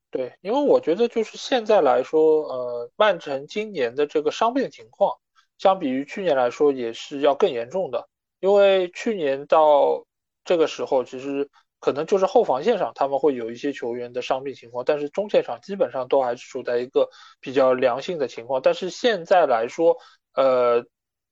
[0.09, 5.17] 对，因为我觉得就是现在来说，呃，曼城今年的这个伤病情况，
[5.63, 8.09] 相比于去年来说也是要更严重的。
[8.41, 10.05] 因为去年到
[10.43, 11.49] 这个时候，其实
[11.79, 17.07] 可能就是后防线上他们会有一些球员的伤病情况，但是中线上基本上都还是处在一个
[17.39, 18.61] 比较良性的情况。
[18.61, 19.95] 但是现在来说，
[20.35, 20.83] 呃，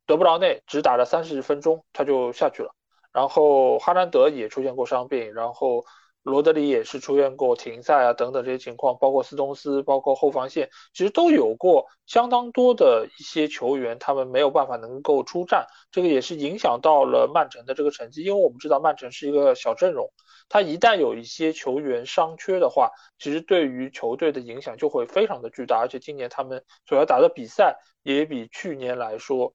[0.06, 2.74] 德布劳内只打了三十分钟他就下去了，
[3.12, 5.84] 然后哈兰德也出现过伤病，然后。
[6.24, 18.24] 罗德里也是出现过停赛啊等等这些情况，包括斯通斯，包括后防线，其实都有过相当多的一些球员，他们没有办法能够出战，这个也是影响到了曼城的这个成绩。
[18.24, 20.12] 因为我们知道曼城是一个小阵容，
[20.48, 25.80] 他一旦有一些球员伤缺的话，其实对于球队的影响就会非常的巨大。
[25.80, 29.54] 而且今年他们所要打的比赛也比去年来说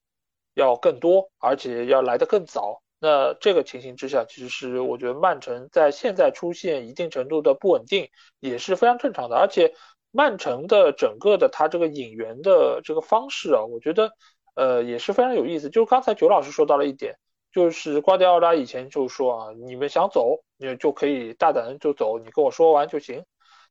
[0.54, 2.82] 要更多，而且要来得更早。
[2.98, 8.08] 那这个情形之下，其实是我觉得曼城在现在出现一定程度的不稳定
[8.40, 9.36] 也是非常正常的。
[9.36, 9.74] 而且
[10.10, 14.12] 曼城的整个的他这个引援的这个方式啊，我觉得
[14.54, 15.68] 呃也是非常有意思。
[15.68, 17.16] 就是刚才九老师说到了一点，
[17.52, 23.24] 就是瓜迪奥拉以前就说啊，你们想走，你就可以大胆就走，你跟我说完就行。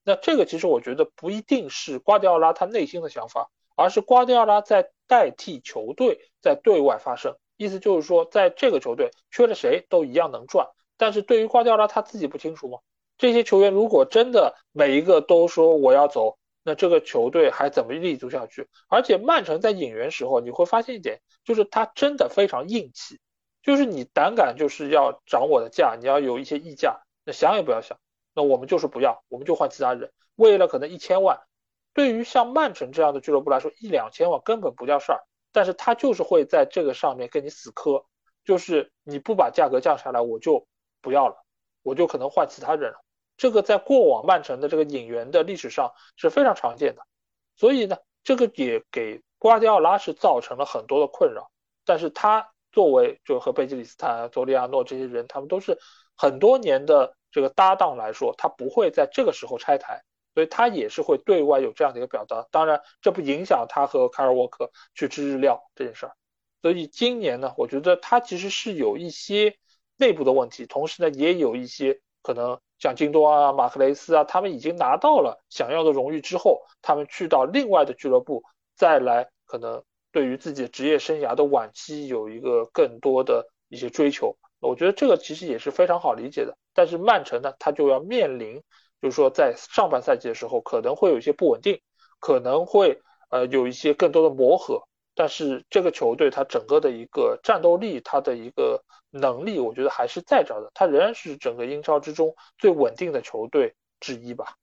[0.04, 7.36] 那这个其实我觉得不一定是瓜迪奥拉他内心的想法，而是瓜迪奥拉在代替球队在对外发声。
[7.58, 10.68] 意思就是说，在这个球队缺了谁都一样能赚，
[10.98, 12.80] 但是对于瓜迪奥拉他自己不清楚吗？
[13.18, 18.68] 这些球员如果真的每一个都说我要走，那这个球队还怎么立足下去？
[18.90, 23.20] 而且曼城在引援时候，你会发现一点，就是他真的非常硬气，
[23.64, 27.98] 就是你胆敢就是要涨我的价，你要有一些溢价，那想也不要想，
[28.34, 31.40] 那我们就是不要，我们就换其他人，为了可能一千万，
[31.94, 35.24] 对于像曼城这样的俱乐部来说，一两千万根本不叫事儿，
[35.56, 38.04] 但是他就是会在这个上面跟你死磕，
[38.44, 40.68] 就是你不把价格降下来，我就
[41.02, 41.36] 不要了，
[41.82, 42.98] 我就可能换其他人了。
[43.38, 47.02] 这个在过往曼城的这个引援的历史上是非常常见的，
[47.56, 51.50] 所以呢，这个也给瓜迪奥拉是造成了很多的困扰。
[51.86, 55.80] 但是他作为就和贝吉里斯坦、佐利亚诺这些人，他们都是
[56.18, 60.04] 很多年的这个搭档来说，他不会在这个时候拆台，
[60.36, 62.46] 所以他也是会对外有这样的一个表达。
[62.52, 66.16] 当然，这不影响他和凯尔沃克去吃日料这件事儿。
[66.62, 69.56] 所以今年呢，我觉得他其实是有一些
[69.98, 72.60] 内部的问题，同时呢，也有一些可能。
[72.78, 78.44] 像京多啊、马克雷斯啊，他们已经拿到了想要的荣誉之后，他们去到另外的俱乐部，
[78.76, 79.82] 再来可能
[80.12, 84.36] 对于自己的职业生涯的晚期有一个更多的一些追求。
[84.60, 86.58] 我觉得这个其实也是非常好理解的。
[86.74, 88.62] 但是曼城呢，他就要面临，
[89.02, 91.82] 就是说在上半赛季的时候可能会有一些不稳定，
[92.20, 94.88] 可能会呃有一些更多的磨合。
[95.18, 100.70] 但是这个球队它整个的一个战斗力，它的一个能力，我觉得还是在这儿的。
[100.74, 104.56] 它仍然是整个英超之中最稳定的球队之一吧。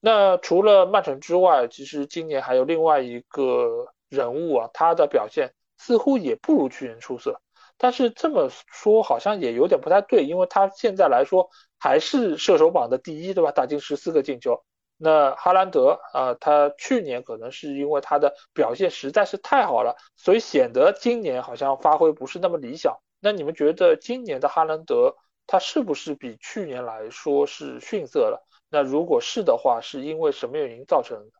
[0.00, 7.40] 那除了曼城之外，其实今年还有另外一个人物啊，他的表现似乎也不如去年出色。
[7.78, 11.48] 但是这么说好像也有点不太对，因为他现在来说
[11.84, 13.52] 还是射手榜的第一，对吧？
[13.52, 14.64] 打进十四个进球。
[14.96, 22.96] 那哈兰德啊，他去年可能是因为他的表现实在是太好了，所以显得今年好像发挥不是那么理想。
[23.20, 25.14] 那你们觉得今年的哈兰德
[25.46, 28.42] 他是不是比去年来说是逊色了？
[28.70, 31.32] 那如果是的话，是因为什么原因造成的？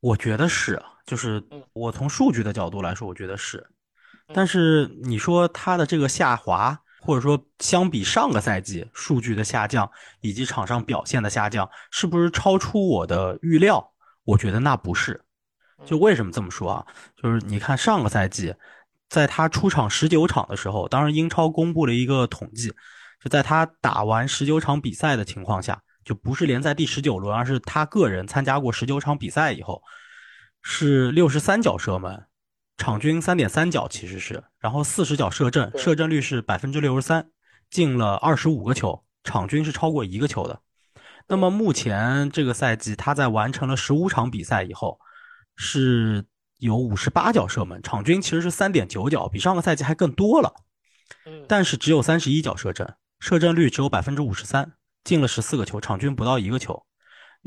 [0.00, 1.40] 我觉得是，就是
[1.74, 3.64] 我从数据的角度来说，我觉得是。
[4.34, 6.76] 但是你说他的这个下滑。
[7.06, 9.88] 或者说，相比上个赛季数据的下降
[10.20, 13.92] 以及场上表现的下降，是不是超出我的预料？
[14.24, 15.22] 我觉得那不是。
[15.84, 16.86] 就为什么这么说啊？
[17.22, 18.52] 就是你看上个赛季，
[19.08, 22.70] 在他出场十九场的时候，当时英超公布了一个统计，
[23.22, 29.80] 就在他打完十九场比赛的情况下，就不是联赛第十九轮，而是他个人参加过十九场比赛以后，
[30.62, 32.26] 是六十三脚射门。
[32.76, 37.30] 场均三点三脚其实是，然后四十脚射正，射正率是百分之六十三，
[37.70, 40.60] 进了二十五个球，场均是超过一个球的。
[41.28, 45.00] 那么目前这个赛季他在完成了十五场比赛以后，
[45.56, 46.24] 是
[46.58, 50.54] 有五十八脚射门，场均其实是三点九脚，比上个赛季还更多了。
[51.48, 52.88] 但是只有三十一脚射正，
[53.18, 56.84] 射正率只有百分之五十三，进了十四个球，场均不到一个球。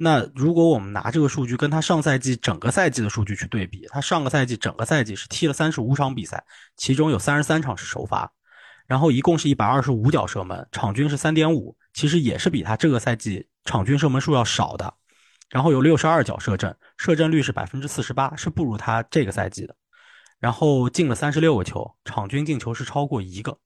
[0.02, 6.44] 那如果我们拿这个数据跟他上赛季整个赛季的数据去对比，他上个赛季整个赛季是踢了三十五场比赛，
[6.78, 8.32] 其中有三十三场是首发，
[8.88, 14.94] 然后一共是一百二十五脚射门，场均是三点五，其实也是比他这个赛季场均射门数要少的。
[15.50, 19.76] 然后有六十二脚射正，射正率是百分之四十八，是不如他这个赛季的。
[20.40, 23.58] 然后进了三十六个球，场均进球是超过一个，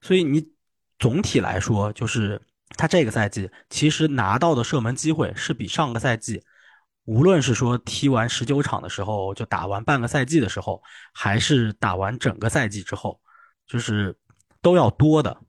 [0.00, 0.48] 所以你
[0.98, 2.42] 总体来说就是。
[2.70, 6.42] 他这个赛季其实拿到的射门机会是比上个赛季，
[7.04, 10.82] 无论是说踢完十九场的时候，就打完半个赛季的时候，
[11.14, 13.20] 还是打完整个赛季之后，
[13.66, 14.16] 就是
[14.60, 15.40] 都要多的。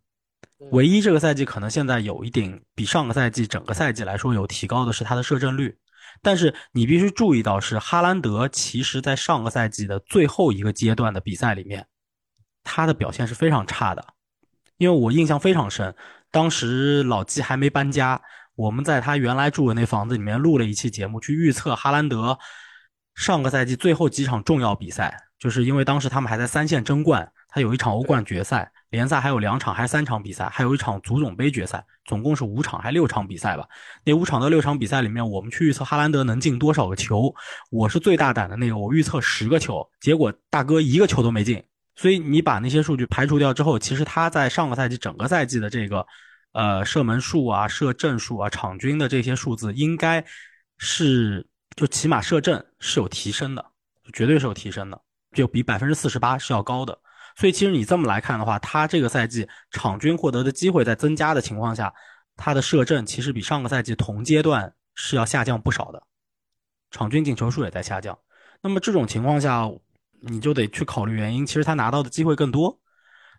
[0.71, 5.77] 唯一这个赛季可能现在有一点比上个赛季整个赛季来说有提高的是他的射正率，
[6.21, 11.87] 但是你必须注意到是哈兰德，其实在上个赛季的最后一个阶段的比赛里面，
[12.63, 14.05] 他的表现是非常差的，
[14.77, 15.93] 因为我印象非常深。
[16.31, 18.21] 当时老季还没搬家，
[18.55, 22.37] 我们在他原来住的那房子里面录了一期节目，去预测哈兰德
[23.15, 25.23] 上个赛季最后几场重要比赛。
[25.39, 33.67] 就是因为当时他们还在三线争冠，他有一场欧冠决赛，联赛还有两场，还三场比赛，还有一场足总杯决赛，总共是五场还六场比赛吧。
[34.03, 37.31] 那五场到六场比赛里面，我们去预测哈兰德能进多少个球？
[37.69, 41.63] 我是最大胆的那个，我预测十个球，结果大哥一个球都没进。
[41.97, 46.05] 所以你把那些数据排除掉之后，其实他在上个赛季整个赛季的这个，
[46.53, 50.23] 呃，射门数啊、射正数啊、场均的这些数字，应该
[50.77, 51.45] 是
[51.75, 53.65] 就起码射正是有提升的，
[54.13, 55.01] 绝对是有提升的，
[55.33, 56.97] 就比百分之四十八是要高的。
[57.35, 61.91] 所以其实你这么来看的话，他这个赛季场均获得的机会在增加的情况下，
[62.35, 66.03] 他的射正其实比上个赛季同阶段是要下降不少的，
[66.91, 68.17] 场均进球数也在下降。
[68.61, 69.67] 那么这种情况下，
[70.21, 72.79] 你就得去考虑原因，其实他拿到的机会更多，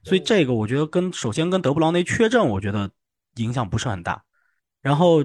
[0.04, 2.90] 所以这个我觉得跟首先跟德布劳内缺阵，我觉得
[3.36, 4.22] 影响不是很大。
[4.80, 5.24] 然后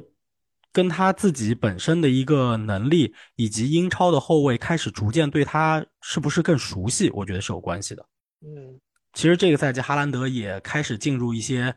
[0.71, 8.03] 跟他自己本身的一个能力，以及英超的后卫开始逐渐对他是不是更熟悉，我觉得是有关系的。
[8.41, 8.79] 嗯，
[9.13, 11.73] 其实这个赛季哈兰德也开始进入一些，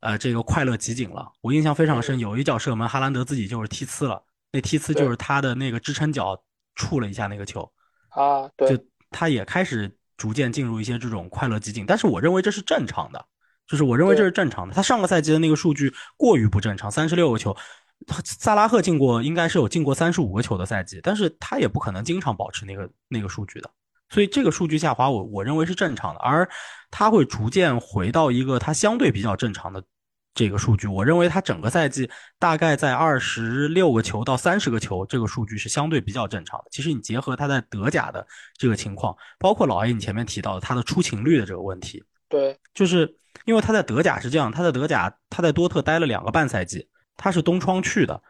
[0.00, 1.26] 呃，这个快乐集锦了。
[1.40, 4.22] 我印象非常深，嗯有一脚射门，哈兰德自己就是踢呲了，
[4.52, 6.40] 那踢呲就是他的那个支撑脚
[6.74, 7.72] 触了一下那个球，
[8.10, 8.84] 啊，对就，
[9.14, 11.86] 他也开始逐渐进入一些这种快乐激进。
[11.86, 13.24] 但是我认为这是正常的，
[13.66, 14.74] 就是我认为这是正常的。
[14.74, 17.56] 他上个赛季的那个数据过于不正常，三十六个球。
[18.24, 23.70] 萨拉赫进过，应该是有进过三十五个球的赛季，但是他也不可能经常保持那个那个数据的。
[24.10, 26.46] 所以这个数据下滑我，我认为是正常的，而
[26.90, 29.82] 他会逐渐回到一个他相对比较正常的
[30.34, 30.86] 这个数据。
[30.86, 36.64] 我认为他整个赛季大概在二十六个球到三十个球，这个数据是相对比较正常的。
[36.70, 48.20] 其实你结合他在德甲的这个情况，包括老 A 你前面提到的他的出勤率的这个问题，对，就是因为他在德甲是这样，他在德甲他在多特待了两个半赛季，他是东窗去的，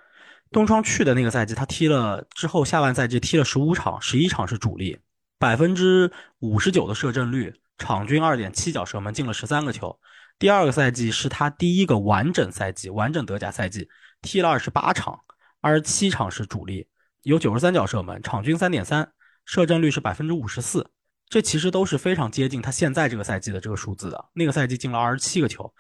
[0.51, 4.98] 东窗去的那个赛季他踢了之后，下半赛季踢了十五场，十一场是主力，
[5.39, 9.98] 百分之五十九的射正率，场均二点七脚射门，进了十三个球。
[10.39, 13.89] 第二个赛季是他第一个完整赛季，完整德甲赛季，
[14.20, 15.19] 踢了二十八场，
[15.61, 16.86] 二十七场是主力，
[17.23, 19.12] 有九十三脚射门，场均三点三，
[19.44, 20.90] 射正率是百分之五十四。
[21.28, 24.24] 这其实都是非常接近他现在这个赛季的这个数字的。
[24.35, 25.73] 那个赛季进了二十七个球，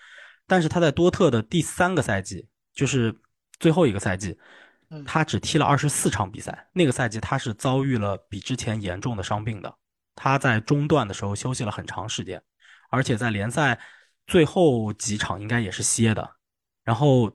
[0.46, 3.14] 但是他在多特的第三个赛季，就是
[3.60, 4.36] 最后一个赛季
[4.88, 6.66] 嗯，他只踢了二十四场比赛。
[6.72, 9.72] 那个赛季他是遭遇了比之前严重的伤病的，
[10.16, 12.42] 他在中段的时候休息了很长时间，
[12.90, 13.78] 而且在联赛
[14.26, 16.28] 最后几场应该也是歇的。
[16.82, 17.30] 然后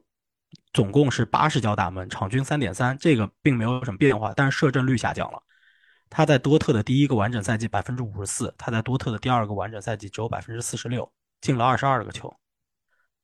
[0.73, 5.41] 总共是八十脚打门，场均三点三，这个并没有什么变化，但是射正率下降了。
[6.09, 11.11] 他在多特的第一个完整赛季百分之五十四，他在多特的第二个完整赛季只有百分之四十六，
[11.41, 12.35] 进了二十二个球。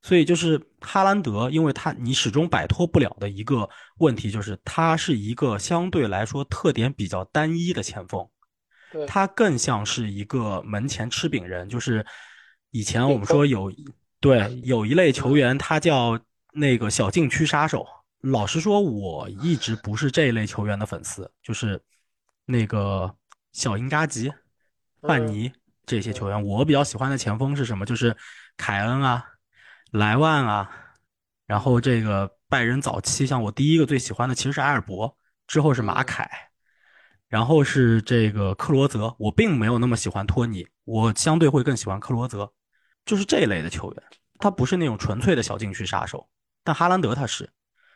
[0.03, 3.67] 所以就是哈兰德，因为他你始终摆脱不了的一个
[3.97, 8.29] 问题，就是他是一个相对来说特点比较单一的前锋，
[9.07, 12.05] 他更像是一个门前吃饼人，就是
[12.75, 13.71] 以前我们说有
[14.19, 16.19] 对有一类球员，他叫
[16.51, 17.87] 那个小禁区杀手。
[18.19, 21.81] 老实说，我一直不是这一类球员的粉丝，就是
[22.43, 23.15] 那个
[23.53, 24.29] 小英扎吉、
[25.01, 25.49] 范尼
[25.85, 26.45] 这些球员。
[26.45, 27.85] 我比较喜欢的前锋是什么？
[27.85, 28.13] 就是
[28.57, 29.23] 凯恩啊、
[29.91, 30.69] 莱万啊，
[31.45, 35.15] 然后这个拜仁早期，像我第一个最喜欢的其实是埃尔伯，
[35.47, 36.29] 之后是马凯，
[37.29, 39.15] 然后是这个克罗泽。
[39.17, 42.51] 我并没有那么喜欢托尼，我相对会更喜欢克罗泽，
[43.05, 44.03] 就是这一类的球员。
[44.37, 46.27] 他不是那种纯粹的小禁区杀手，
[46.63, 47.49] 但哈兰德他是。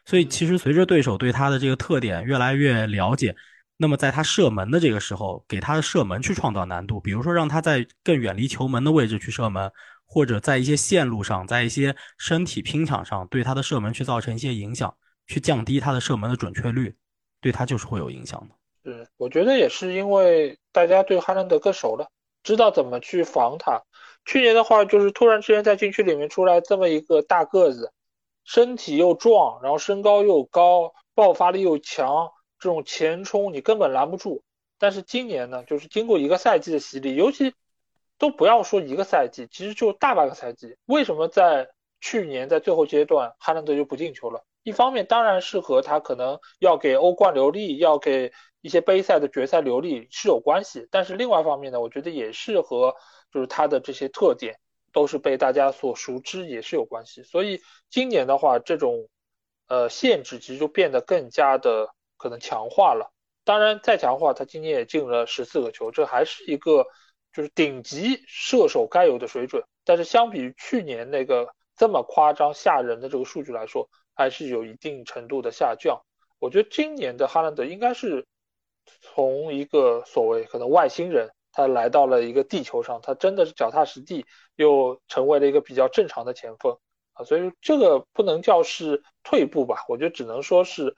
[0.06, 3.36] 所以其实随着对手对他的这个特点越来越了解，
[3.78, 9.72] 那么在他射门的这个时候，给他的射门去创造难度，比如说让他在更远离球门的位置去射门，
[10.06, 14.96] 或者在一些线路上，在一些身体拼抢上对他的射门去造成一些影响，
[15.28, 16.96] 去降低他的射门的准确率，
[17.42, 18.56] 对他就是会有影响的。
[18.90, 22.10] 是，我觉得也是因为大家对哈兰德更熟了，
[22.44, 23.84] 知道怎么去防他。
[24.30, 27.92] 去年的话，就是突然之间在禁区里面出来这么一个大个子，
[28.44, 32.30] 身体又壮，然后身高又高，爆发力又强，
[32.60, 34.44] 这种前冲你根本拦不住。
[34.78, 37.56] 但是今年呢，就是经过一个赛季的洗礼，尤其
[38.20, 40.78] 都不要说一个赛季，其实就大半个赛季。
[40.86, 41.68] 为什么在
[42.00, 44.44] 去年在最后阶段哈兰德就不进球了？
[44.62, 48.32] 一方面当然是和他可能要给欧冠留力，要给
[48.62, 52.96] 一些杯赛的决赛流利是有关系，但是另外一方面呢，我觉得也是和
[53.32, 54.60] 就是他的这些特点
[54.92, 57.24] 都是被大家所熟知，也是有关系。
[57.24, 59.08] 所以今年的话，这种
[59.68, 63.14] 呃限制其实就变得更加的可能强化了。
[63.46, 66.86] 当然再强化，他今年也进了十四个球，这还是一个
[67.32, 69.64] 就是顶级射手该有的水准。
[69.86, 76.02] 但是相比于去年那个这么夸张吓人的这个数据来说，还是有一定程度的下降。
[76.40, 78.28] 我觉得今年的哈兰德应该是
[79.02, 84.26] 从一个所谓可能外星人，他来到了一个地球上，他真的是脚踏实地，
[84.56, 86.78] 又成为了一个比较正常的前锋
[87.14, 87.24] 啊。
[87.24, 90.96] 所以这个不能叫是退步吧，我觉得只能说是，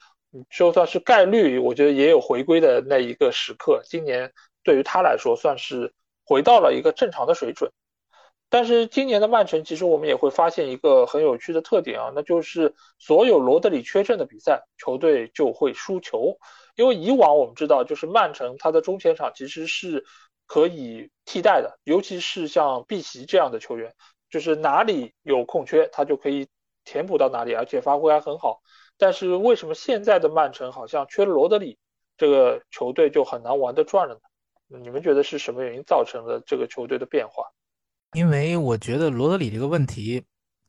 [0.49, 3.81] 就算是概率，我觉得也有回归的那一个时刻。
[3.85, 4.31] 今年
[4.63, 5.93] 对于他来说，算是
[6.25, 7.71] 回到了一个正常的水准。
[8.49, 16.37] 但是今年的曼城，其实我们也会发现一个很有趣的特点啊，那就是所有罗德里缺阵的比赛，球队就会输球。
[16.75, 20.03] 因为以往我们知道，就是曼城他的中前场其实是
[20.45, 23.93] 可以替代的，尤其是像碧玺这样的球员，
[24.29, 26.47] 就是哪里有空缺，他就可以
[26.83, 28.61] 填补到哪里，而且发挥还很好。
[28.97, 31.77] 但是为什么现在的曼城好像缺了罗德里，
[32.17, 34.21] 这个球队就很难玩得转了呢？
[34.79, 37.45] 你们觉得是什么原因造成了这个球队的变化？
[38.13, 40.23] 因为我觉得罗德里这个问题，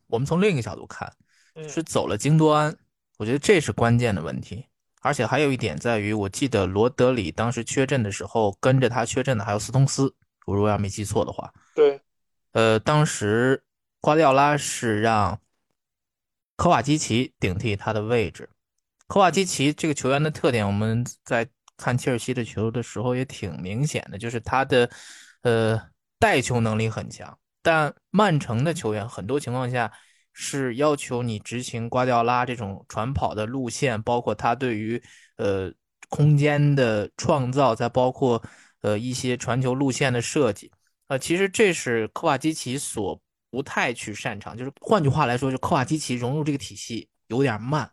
[0.07, 1.13] 我们从另一个角度看，
[1.55, 2.77] 嗯是走了京多安，
[3.17, 4.65] 我觉得这是关键的问题。
[5.03, 10.15] 而且还有一点在于，我记得罗德里当时缺阵的时候，跟着他缺阵的还有斯通斯，
[10.45, 11.53] 我如果要没记错的话。
[11.75, 11.99] 对，
[12.53, 13.61] 呃，当时
[13.99, 15.41] 瓜迪奥拉是让
[16.55, 18.49] 科瓦基奇顶替他的位置。
[19.07, 24.89] 科瓦基奇这个球员的特点，我们在看切尔西的球的时候也挺明显的，就是他的
[25.41, 25.79] 呃
[26.17, 27.37] 带球能力很强。
[27.61, 29.91] 但曼城的球员很多情况下。
[30.35, 35.01] 是要求你执行瓜迪奥拉这种传跑的路线，包括他对于
[35.37, 35.71] 呃
[36.09, 38.43] 空间的创造，再包括
[38.81, 40.71] 呃一些传球路线的设计。
[41.07, 44.57] 呃，其实这是科瓦基奇所不太去擅长。
[44.57, 47.91] 就是换句话来说，就科瓦基奇融入这个体系有点慢。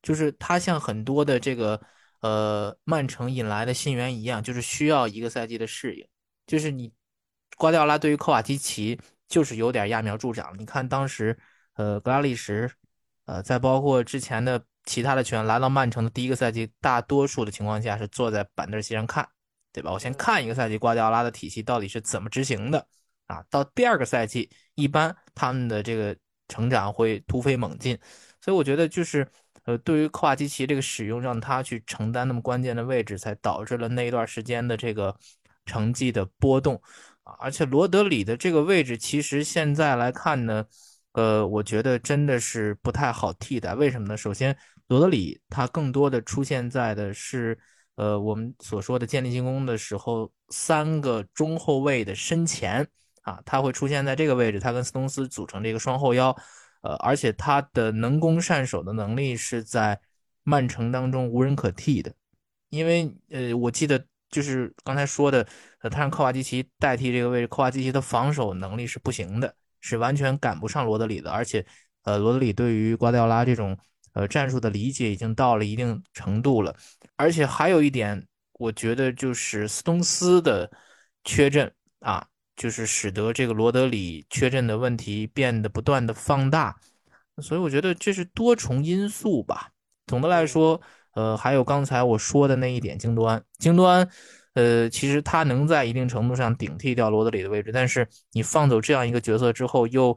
[0.00, 1.78] 就是他像很多的这个
[2.20, 6.06] 呃曼城引来的新援一样，就是需要一个赛季的适应。
[6.46, 6.90] 就是你
[7.58, 8.98] 瓜迪奥拉对于科瓦基奇
[9.28, 10.54] 就是有点揠苗助长。
[10.58, 11.38] 你看当时。
[11.74, 12.70] 呃，格拉利什，
[13.26, 19.28] 呃，再包括之前的其他的球员来到曼城的第一个赛季，大多数的情况下是坐在板凳席上看，
[19.72, 19.90] 对吧？
[19.90, 22.86] 我先看一个赛季瓜迪奥拉的体系到底是怎么执行的
[23.26, 23.42] 啊。
[23.50, 26.16] 到第二个赛季，一般他们的这个
[26.48, 27.98] 成长会突飞猛进。
[28.40, 29.26] 所以我觉得就是，
[29.64, 35.16] 呃，对于科瓦基奇这个使用，让他去承担那么关键的位置，才导致了那一段时间的这个
[35.64, 36.80] 成绩的波动
[37.24, 37.34] 啊。
[37.40, 40.66] 而且罗德里的这个位置，其实现在来看呢。
[41.14, 43.74] 呃，我觉得真的是不太好替代。
[43.74, 44.16] 为什么呢？
[44.16, 44.56] 首先，
[44.88, 47.58] 罗德里他更多的出现在的是，
[47.94, 52.86] 呃，我们所说的建立进攻的时候，三个中后卫的身前
[53.22, 56.36] 啊，他会出现在这个位置，他跟斯通斯组成这个双后腰，
[56.82, 60.00] 呃，而且他的能攻善守的能力是在
[60.42, 62.12] 曼城当中无人可替的。
[62.70, 65.46] 因为，呃，我记得就是刚才说的，
[65.78, 69.54] 他让科瓦基奇代替这个位置，科瓦基奇的防守能力是不行的。
[69.84, 71.62] 是完全赶不上罗德里的，而且，
[72.04, 73.78] 呃，罗德里对于瓜迪奥拉这种
[74.14, 76.74] 呃战术的理解已经到了一定程度了。
[77.16, 80.70] 而且还有一点，我觉得就是斯通斯的
[81.22, 81.70] 缺阵
[82.00, 86.74] 啊，就是使得这个罗德里缺阵的问题变得不断的放大。
[87.42, 89.70] 所以我觉得这是多重因素吧。
[90.06, 90.80] 总的来说，
[91.12, 94.08] 呃，还有刚才我说的那一点，京多安，京多安。
[94.54, 100.16] 呃，其实他能在一定程度上顶替掉罗德里的位置，但是你放走这样一个角色之后，又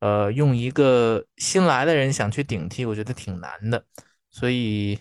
[0.00, 3.84] 呃用一个新来的人想去顶替，我觉得挺难的。
[4.30, 4.98] 所以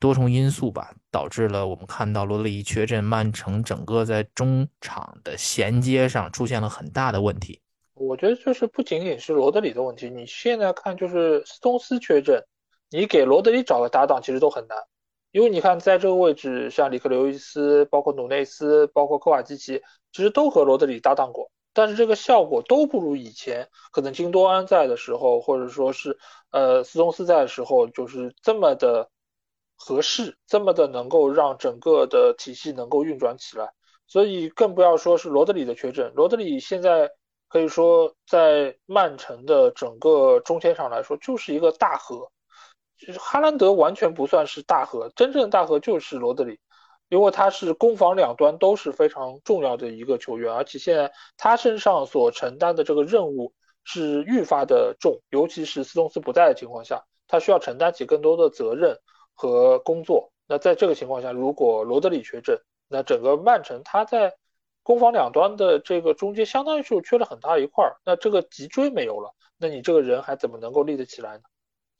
[0.00, 7.60] 多重因素吧，导致了我们看到罗德里缺阵，曼城整个在中场的衔接上出现了很大的问题。
[7.94, 12.42] 我觉得就是不仅仅是罗德里的问题，你现在看就是斯通斯缺阵，
[12.90, 14.76] 你给罗德里找个搭档其实都很难。
[15.32, 23.66] 因为你看，在这个位置，像里克刘易斯、包括努内斯、包括科瓦基奇，其实都和罗德里搭档过，但是这个效果都不如以前。
[23.92, 26.18] 可能金多安在的时候，或者说是
[26.50, 29.08] 呃斯通斯在的时候，就是这么的
[29.74, 33.72] 合适，这么的能够让整个的体系能够运转起来。
[34.06, 36.12] 所以更不要说是罗德里的缺阵。
[36.14, 37.10] 罗德里现在
[37.48, 42.30] 可以说在曼城的整个中前场来说，就是一个大核。
[43.04, 46.60] 就是哈兰德完全不算是大核，真正的大核就是罗德里，
[47.08, 58.96] 因为他是攻防两端都是非常重要的一个球员，而且现在他身上所承担的这个任务是愈发的重，尤其是斯通斯不在的情况下，他需要承担起更多的责任
[59.34, 60.30] 和工作。
[60.46, 62.56] 那在这个情况下，如果罗德里缺阵，
[62.88, 64.32] 那整个曼城他在
[64.84, 67.96] 攻防两端的这个中间，相当于就缺了很大一块儿。
[68.04, 71.42] 那这个脊椎没有了，那你这个人还怎么能够立得起来呢？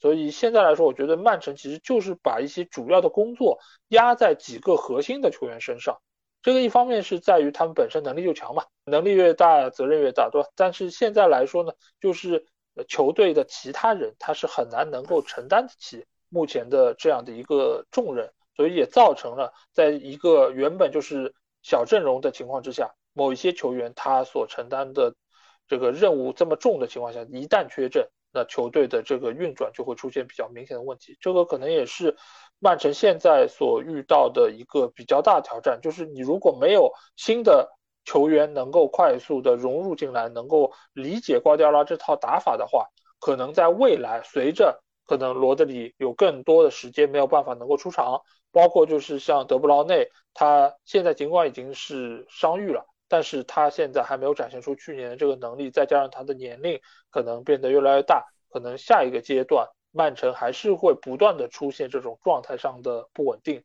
[0.02, 5.96] 所以现在来说，我觉得曼城其实就是把一些主要的工作压在几个核心的球员身上。
[6.42, 10.48] 这个一方面是在于他们本身能力就强嘛，能力越大责任越大，对吧？
[10.56, 12.44] 但是现在来说呢，就是
[12.88, 21.32] 球队的其他人他是很难能够承担起目前的这样的一个重任，所以也造成了在一个原本就是
[21.62, 25.14] 小阵容的情况之下，某一些球员他所承担的
[25.68, 28.08] 这个任务这么重的情况下，一旦缺阵。
[28.32, 32.16] 那球队的这个运转就会出现比较明显的问题，这个可能也是
[32.58, 37.70] 曼城现在所遇到的一个比较大挑战，就是你如果没有新的
[38.04, 42.86] 球员能够快速的融入进来，能够理解瓜迪奥拉这套打法的话，
[43.20, 52.86] 可能在未来随着可能罗德里有更多的时间没有办法能够出场，包括就是像德布劳内，他现在尽管已经是伤愈了。
[53.12, 63.62] 但是他现在还没有展现出去年的这个能力，再加上他的年龄可能变得越来越大，可能下一个阶段曼城还是会不断的出现这种状态上的不稳定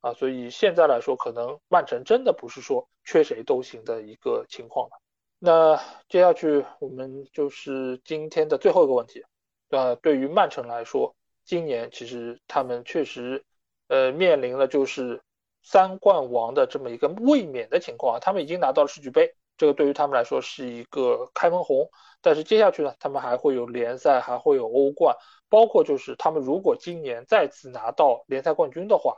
[0.00, 4.96] 啊，所以现在来说，可能曼城真的不是说缺谁都行的一个情况了。
[5.38, 5.76] 那
[6.08, 9.22] 接下去我们就是今天的最后一个问题，
[9.68, 13.44] 呃，对于曼城来说，今年其实他们确实，
[13.88, 15.20] 呃，面临了就是
[15.66, 18.20] 三冠王的这么一个卫冕的情况。
[18.20, 21.90] 他们已经拿到了世俱杯，这个对于他们来说是一个开门红。
[22.22, 25.16] 但是接下去呢，他们还会有联赛，还会有欧冠，
[25.48, 29.16] 包括就是他们如果今年再次拿到联赛冠军的话，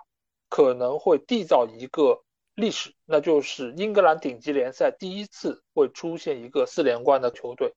[0.48, 2.22] 可能会缔造一个
[2.54, 7.74] 历史，那就是英格兰顶级联赛第一次会出现一个四连冠的球队。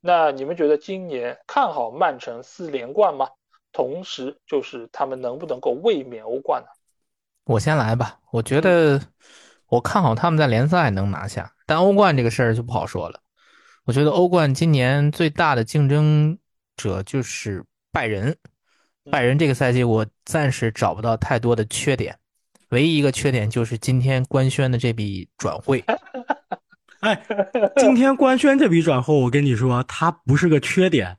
[0.00, 3.30] 那你们觉得今年看好曼城四连冠吗？
[3.72, 6.68] 同时，就是他们能不能够卫冕欧冠呢？
[7.48, 9.00] 我先来吧，我觉得
[9.68, 13.22] 我看好他们在联赛能拿下，但欧冠这个事儿就不好说了。
[13.84, 16.36] 我觉得欧冠今年最大的竞争
[16.76, 18.36] 者就是拜仁，
[19.10, 22.18] 拜仁这个赛季我暂时找不到太多的缺点，
[22.68, 25.82] 唯一一个缺点就是今天官宣的这笔转会。
[27.00, 27.18] 哎，
[27.78, 31.16] 今天官宣这笔转会，我跟你说，它不是个缺点。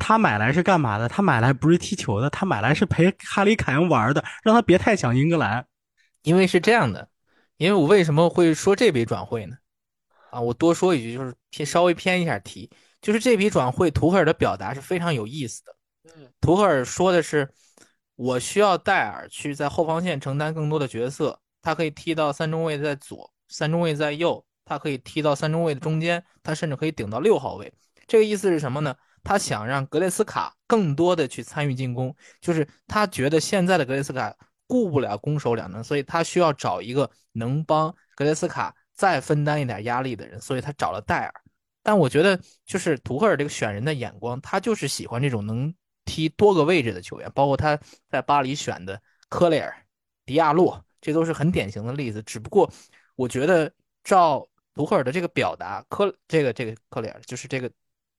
[0.00, 1.08] 他买来是干嘛的？
[1.08, 5.64] 他买来不是踢球的，他买来是陪哈里凯恩玩的，让他别太想英格兰。
[6.22, 7.08] 因为是这样的，
[7.56, 9.56] 因为我为什么会说这笔转会呢？
[10.30, 12.68] 啊，我多说一句，就是偏稍微偏一下题，
[13.00, 15.76] 就是这笔转会，图赫尔的表达是非常有意思的。
[16.16, 17.48] 嗯，图赫尔说的是，
[18.16, 24.44] 我需要戴尔去在后防线承担更多的角色，他可以踢到三中卫在左，三中卫在右。
[24.62, 27.72] 他可以踢到三中卫的中间，他甚至可以顶到六号位。
[28.06, 28.94] 这个意思是什么呢？
[29.22, 34.34] 他想让格雷斯卡更多的去参与进攻，就是他觉得现在的格雷斯卡
[34.66, 41.32] 顾不了攻守两能，所以他需要找一个能帮格雷斯卡再分担一点压力的人，所以他找了戴尔。
[41.82, 45.74] 但我觉得，就是图赫尔这个选人的眼光，他就是喜欢这种能
[46.04, 49.74] 踢多个位置的球员，包括他在巴黎选的科雷尔、
[50.24, 52.22] 迪亚洛，这都是很典型的例子。
[52.22, 52.70] 只不过，
[53.16, 53.72] 我觉得
[54.04, 54.46] 照。
[54.72, 57.70] 图赫尔的这个表达，科这个这个科雷尔就是这个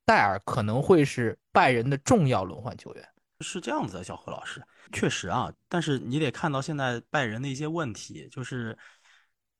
[0.06, 3.08] 戴尔可能会是拜仁的重要轮换球员，
[3.40, 8.78] 是这样子的，小何老师，确实啊，但是你得看到现在拜仁的一些问题，就是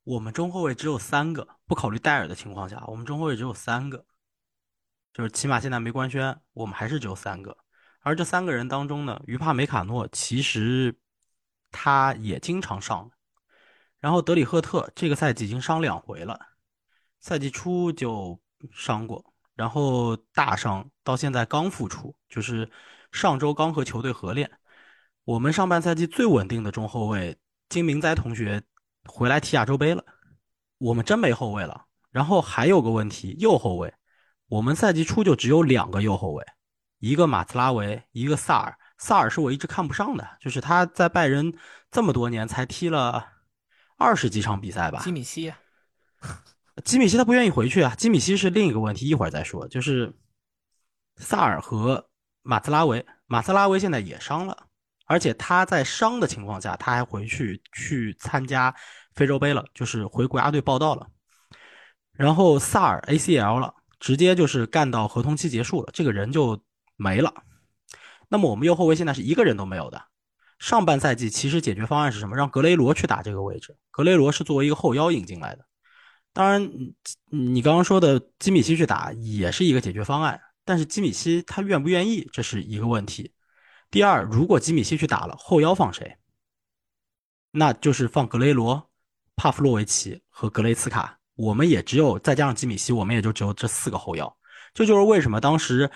[0.04, 4.06] 我们中后卫只有三个，不考虑戴尔的情况下，我们中后卫只有三个，
[5.14, 7.58] 就是起码现在没官宣，我们还是只有三个，
[8.02, 10.96] 而这三个人当中呢，于帕梅卡诺其实
[11.72, 13.12] 他也经常上，
[14.00, 16.40] 然后德里赫特这个赛季已经伤两回了。
[17.20, 19.31] 赛季初就伤过，
[19.62, 22.68] 然后大伤，到现在刚复出，就是
[23.12, 24.50] 上周刚和球队合练。
[25.24, 27.38] 我们上半赛季最稳定的中后卫
[27.70, 28.64] 金明哉同学
[29.06, 30.04] 回来踢亚洲杯了，
[30.80, 31.86] 我们真没后卫了。
[32.10, 33.94] 然后还有个问题，右后卫，
[34.48, 36.44] 我们赛季初就只有两个右后卫，
[36.98, 38.76] 一个马兹拉维，一个萨尔。
[38.98, 41.54] 萨尔是我一直看不上的，就是他在拜仁
[41.92, 43.28] 这么多年才踢了
[43.96, 45.02] 二十几场比赛吧。
[45.04, 45.54] 基米希。
[46.84, 47.96] 基米希他不愿意回去啊。
[47.96, 49.68] 基米希是另一个问题，一会儿再说。
[49.68, 50.14] 就是
[51.16, 52.10] 萨尔和
[52.42, 54.66] 马兹拉维，马兹拉维现在也伤了，
[55.06, 58.74] 而且他在伤的情况下，他还回去去参加
[59.14, 61.08] 非洲杯了，就是回国家队报道了。
[62.14, 66.62] 然后萨尔 ACL 了，直接就是干到合同期结束了，这个人就
[66.96, 67.34] 没了。
[68.30, 70.02] 那么我们右后卫现在是一个人都没有的。
[70.60, 72.36] 上半赛季其实解决方案是什么？
[72.36, 73.76] 让格雷罗去打这个位置。
[73.90, 75.66] 格雷罗是作为一个后腰引进来的。
[76.34, 76.72] 当然，
[77.30, 83.34] 你刚刚说的基米希去打也是一个解决方案，但是基米希他愿不愿意，这是一个问题。
[83.90, 86.18] 第二，如果基米希去打了，后腰放谁？
[87.52, 88.90] 那就是放格雷罗、
[89.36, 91.18] 帕夫洛维奇和格雷茨卡。
[91.36, 94.38] 我们也只有再加上基米希，我们也就只有这四个后腰。
[94.74, 95.90] 这就是为什么当时。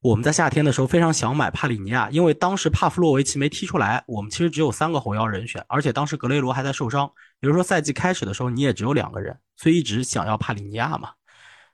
[0.00, 7.10] 我们在夏天的时候非常想买帕里尼亚，因为当时帕夫洛维奇没踢出来，我们其实只有三个后腰人选，而且当时格雷罗还在受伤，
[7.40, 11.10] 比如说赛季开始的时候你也只有两个人，所以一直想要帕里尼亚嘛，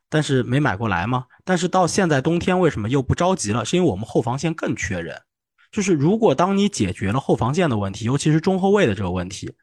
[0.09, 1.27] 但是没买过来嘛。
[1.45, 3.65] 但是到现在冬天为什么又不着急了？
[3.65, 5.23] 是因为我们后防线更缺人，
[5.71, 9.55] 就是如果当你解决了后防线的问题，尤其是中后卫的这个问题。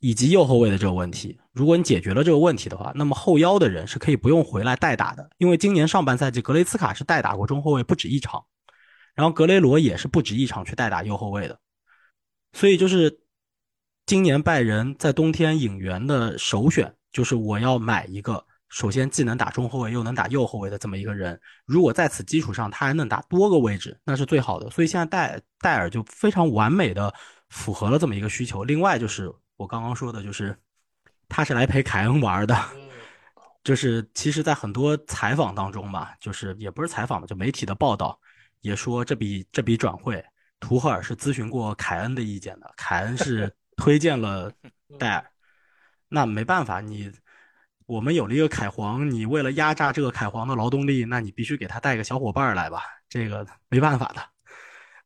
[0.00, 8.44] 以及右后卫的这个问题，如果你解决了这个问题的话，那么后腰的人是可以不用回来代打的，因为今年上半赛季格雷茨卡是代打过中后卫不止一场，
[9.14, 11.58] 然后格雷罗也是不止一场去代打右后卫的，
[12.52, 13.18] 所以就是
[14.06, 24.70] 今年拜仁在冬天引援的首选就是我要买一个首先既能打中后卫又能打右后卫的这么一个人，如果在此基础上他还能打多个位置，那是最好的。
[24.70, 27.12] 所以现在戴戴尔就非常完美的
[27.48, 28.64] 符合了这么一个需求。
[28.64, 29.32] 另外就是。
[29.56, 30.58] 我刚刚说的就是，
[31.28, 32.60] 他是来陪凯恩玩的，
[33.62, 38.18] 就是其实，在很多采访当中嘛，就是也不是采访吧，就媒体的报道
[38.62, 40.22] 也说，这笔这笔转会，
[40.58, 44.52] 图赫尔是咨询过凯恩的意见的，凯恩是推荐了
[44.98, 45.30] 戴尔。
[46.08, 47.10] 那没办法，你
[47.86, 54.22] 我们有了一个凯皇，你为了压榨这个凯皇的劳动力，那你必须给他带个小伙伴来吧，这个没办法的。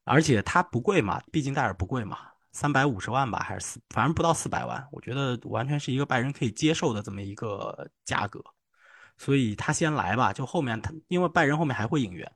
[0.05, 2.18] 而且它不贵嘛，毕竟戴尔不贵嘛，
[2.52, 8.42] 三百五十万吧，还是四，反正不到四百万，我觉得完全是一个拜仁可以接受的这么一个价格，
[9.18, 12.30] 所以他先来吧，就后面他因为拜仁后面还会引援，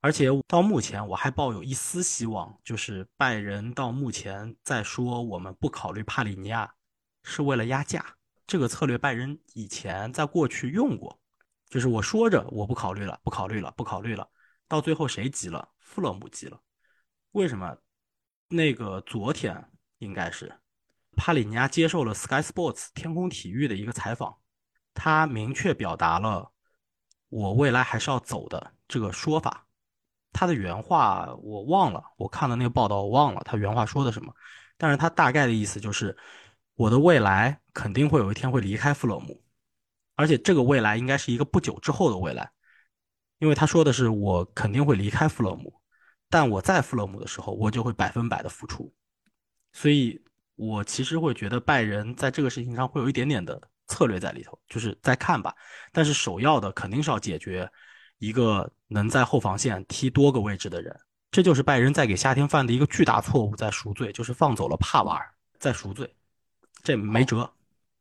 [0.00, 6.72] 而且到目前我还抱有一丝希望，就是拜仁到目前在说我们不考虑帕里尼亚，
[7.24, 8.14] 是为了压价，
[8.46, 11.20] 这个策略拜仁以前在过去用过，
[11.68, 14.28] 就是我说着我不考虑了，不考虑了，不考虑了，
[14.68, 15.68] 到最后谁急了？
[15.80, 16.60] 富勒姆急了。
[17.32, 17.76] 为什么？
[18.50, 20.60] 那个昨天应该是
[21.16, 24.38] 帕里尼亚接受了 Sky Sports 天空体育的一个采访，
[24.94, 26.52] 他明确表达了
[27.28, 29.67] 我未来还是要走的这个说法。
[30.32, 34.32] 他的原话我忘了，我看的那个报道我忘了他原话说的什么，
[34.76, 36.16] 但是他大概的意思就是
[36.74, 39.42] 我的未来肯定会有一天会离开富勒姆，
[40.14, 42.50] 而且这个未来应该是一个不久之后的未来，
[43.38, 45.74] 因为他说的是我肯定会离开富勒姆。
[46.30, 48.92] 但我在富勒姆的时候，我就会百分百的付出，
[49.72, 50.22] 所以
[50.56, 55.54] 我其实会觉得拜仁在这个事情上会有一点点的策略在里头，就是再看吧。
[55.90, 57.66] 但是首要的肯定是要解决
[58.18, 60.98] 一个能在后防线踢多个位置的人，
[61.30, 66.12] 这就是拜仁在给夏天犯的一个巨大错误，在赎罪，就是放走了帕瓦尔，在赎罪，
[66.82, 67.50] 这没辙。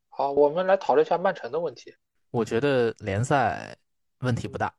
[0.09, 1.93] 好，我们来讨论一下曼城的问题。
[2.31, 3.75] 我觉得联赛
[4.19, 4.73] 问题不大，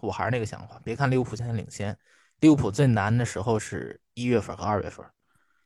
[0.00, 1.96] 我还是那个想法，别看利物浦现在领先。
[2.40, 5.06] 利物浦最难的时候是一月份和二月份，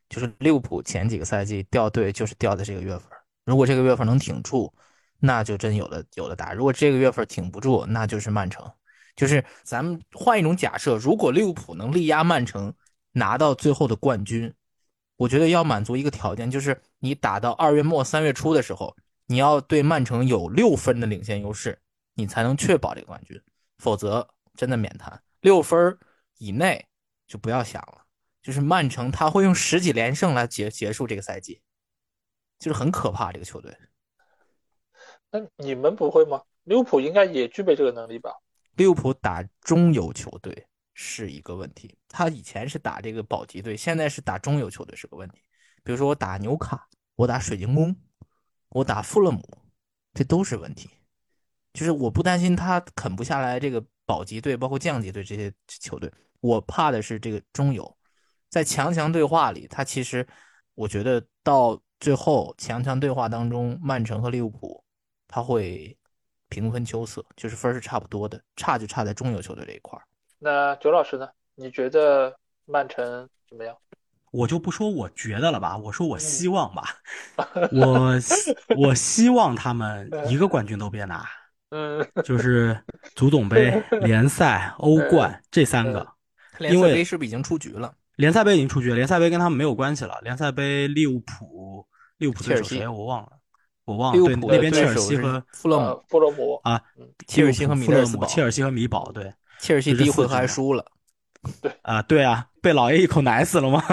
[0.09, 3.11] 就是利物浦前几个赛季掉队就是掉在这个月份。
[3.45, 4.73] 如果这个月份能挺住，
[5.19, 8.71] 那就真有的有的打；如果这个月份挺不住，那就是曼城。
[9.19, 12.73] 就是咱们换一种假设，如果利物浦能力压曼城
[13.11, 14.55] 拿到最后的冠军，
[15.17, 21.77] 我觉得要满足一个条件，就是你打到二月末三月初的时候，你要对曼城有六分的领先优势，
[22.15, 23.43] 你才能确保这个冠军，
[23.79, 25.99] 否则真的免谈六分。
[26.41, 26.87] 以内
[27.27, 28.05] 就不要想了，
[28.41, 31.61] 就是曼城他会用十几连胜来结结束这个赛季，
[32.61, 33.77] 就是很可怕这个球队。
[35.33, 36.41] 那你们不会吗？
[36.63, 38.31] 利物浦应该也具备这个能力吧？
[38.79, 45.43] 利物浦打中游球队是一个问题，他以前是打这个保级队，现在是打中游球队是个问题。
[45.83, 47.97] 比如说我打纽卡，我打水晶宫，
[48.69, 49.43] 我打富勒姆，
[50.15, 50.89] 这都是问题。
[51.73, 56.09] 就是我不担心他啃不下来这个保级队，包括降级队这些球队。
[56.41, 57.99] 我怕的是这个中游，
[58.49, 60.25] 在强强对话里，他其实
[60.77, 64.85] 我觉得到最后强强对话当中，曼城和利物浦
[65.27, 65.99] 他会
[66.49, 69.99] 平分秋色，就是分是差不多的，差就差在中游球队这一块
[70.39, 71.29] 那九老师呢？
[71.55, 72.37] 你觉得
[72.67, 73.77] 曼城怎么样？
[74.31, 76.83] 我就不说我觉得了吧，我说我希望吧，
[77.73, 78.13] 我
[78.77, 81.27] 我希望他们一个冠军都别拿，
[81.71, 82.79] 嗯，就 是
[83.15, 86.07] 足总杯、 联赛、欧冠这三个。
[86.59, 87.95] 联赛杯是不是已经出局了？
[88.17, 90.21] 联赛杯已经出局，联赛杯跟他们没有关系了。
[90.23, 91.87] 联赛杯利物浦，
[92.19, 93.38] 利物浦对手谁我忘了，
[93.89, 94.23] 我忘了。
[94.23, 96.79] 对，那边切尔西和富勒姆，富勒姆啊，
[97.27, 100.85] 切尔西和米勒姆，切尔西和米堡，对，切尔西第一回合还输了。
[101.63, 103.83] 对啊，对啊，被老爷一口奶死了吗？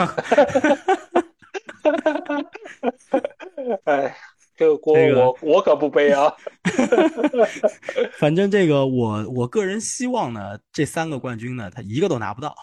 [3.85, 4.13] 哎，
[4.57, 6.33] 这个锅我我可不背啊。
[8.19, 12.53] 反正这个我我个人希望呢，这三个冠军呢，他一个都拿不到。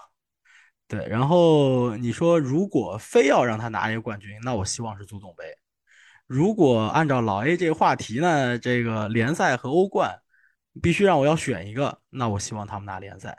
[0.87, 5.45] 对，然后你说如果非要让他拿一个冠军，那我希望是足总杯。
[6.33, 10.19] 如果按照老 A 这个话题呢，这个联赛和欧冠
[10.81, 13.37] 必须让我要选一个，那我希望他们拿联赛。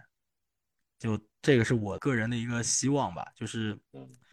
[1.00, 3.76] 就这个是我个人的一个希望吧，就是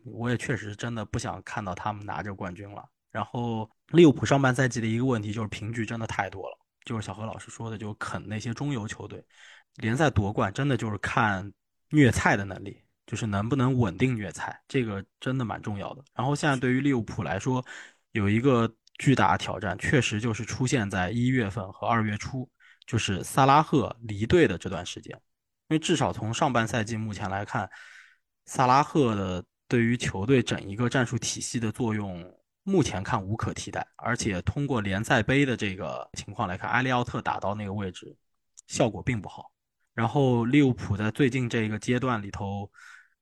[0.04, 2.86] 我也确实真的不想看到他们拿着冠军了。
[3.10, 9.24] 然后利物浦上半赛季的一个问题就是平局真的太多了，就是小何老师说的，就啃那些中游球队。
[9.76, 11.50] 联赛夺冠真的就是看
[11.88, 16.04] 虐菜的能力，就是能不能稳定虐菜，这个真的蛮重要的。
[16.12, 17.64] 然后现在对于利物浦来说，
[18.12, 22.48] 有一个巨大的挑战，确实就是出现在一月份和二月初，
[22.86, 25.14] 就是萨拉赫离队的这段时间。
[25.68, 27.70] 因为至少从上半赛季目前来看，
[28.44, 32.36] 萨拉赫的对于球队整一个战术体系的作用。
[32.62, 38.14] 目前看无可替代，而且通过联赛杯的这个情况来看，埃利奥特打到那个位置
[38.66, 39.50] 效果并不好。
[39.94, 42.70] 然后利物浦在最近这个阶段里头，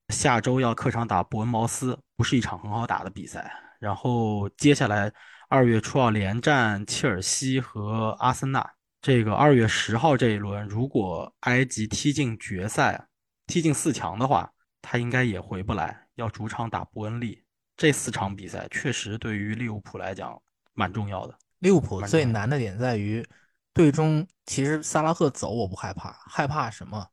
[0.09, 3.49] 下周要客场打伯恩茅斯，不是一场很好打的比赛。
[3.79, 5.11] 然后接下来
[5.47, 8.73] 二月初要连战切尔西和阿森纳。
[9.01, 13.07] 这个二月十号这一轮，如果埃及踢进决赛，
[13.47, 14.51] 踢进四强的话，
[14.81, 17.41] 他应该也回不来，要主场打伯恩利。
[17.77, 20.37] 这四场比赛确实对于利物浦来讲
[20.73, 21.37] 蛮重要的。
[21.59, 23.25] 利物浦最难的点在于，
[23.73, 27.07] 队中其实萨拉赫走我不害怕，害怕什么？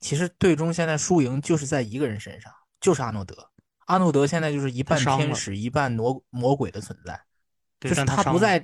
[0.00, 3.51] 其实队中现在输赢就是在一个人身上，就是阿诺德。
[3.86, 7.20] 阿诺德现在就是一半天使一半魔魔鬼的存在，
[7.80, 8.62] 就是他不在，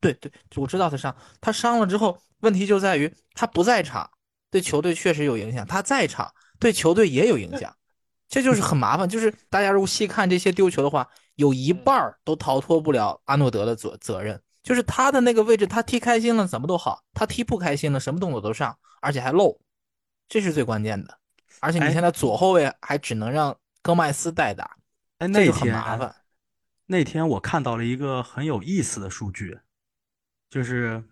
[0.00, 4.10] 对对，我知道他伤，他伤了之后，问题就在于他不在场，
[4.50, 7.74] 对球队确实有影响；他在场，对球队也有影响，
[8.28, 9.08] 这就是很麻烦。
[9.08, 14.40] 就是大家如果细看这些丢球的话，有一半都逃脱不了阿诺德的责责任。
[14.62, 19.58] 就是他的那个位置，他踢开心了怎么都好，他踢不开心了什么动作都上，而且还漏，
[20.28, 21.18] 这是最关键的。
[21.58, 24.76] 而且你哎现在左后卫还只能让戈麦斯代打，
[25.18, 26.14] 哎，那天麻烦。
[26.86, 29.58] 那天我看到了一个很有意思的数据，
[30.48, 31.02] 就是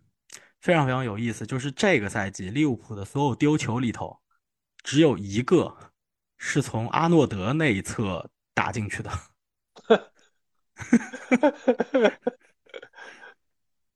[0.60, 4.20] 非常非常有意思，就是这个赛季利物浦的所有丢球里头，
[4.82, 5.76] 只有一个
[6.38, 9.10] 是从阿诺德那一侧打进去的。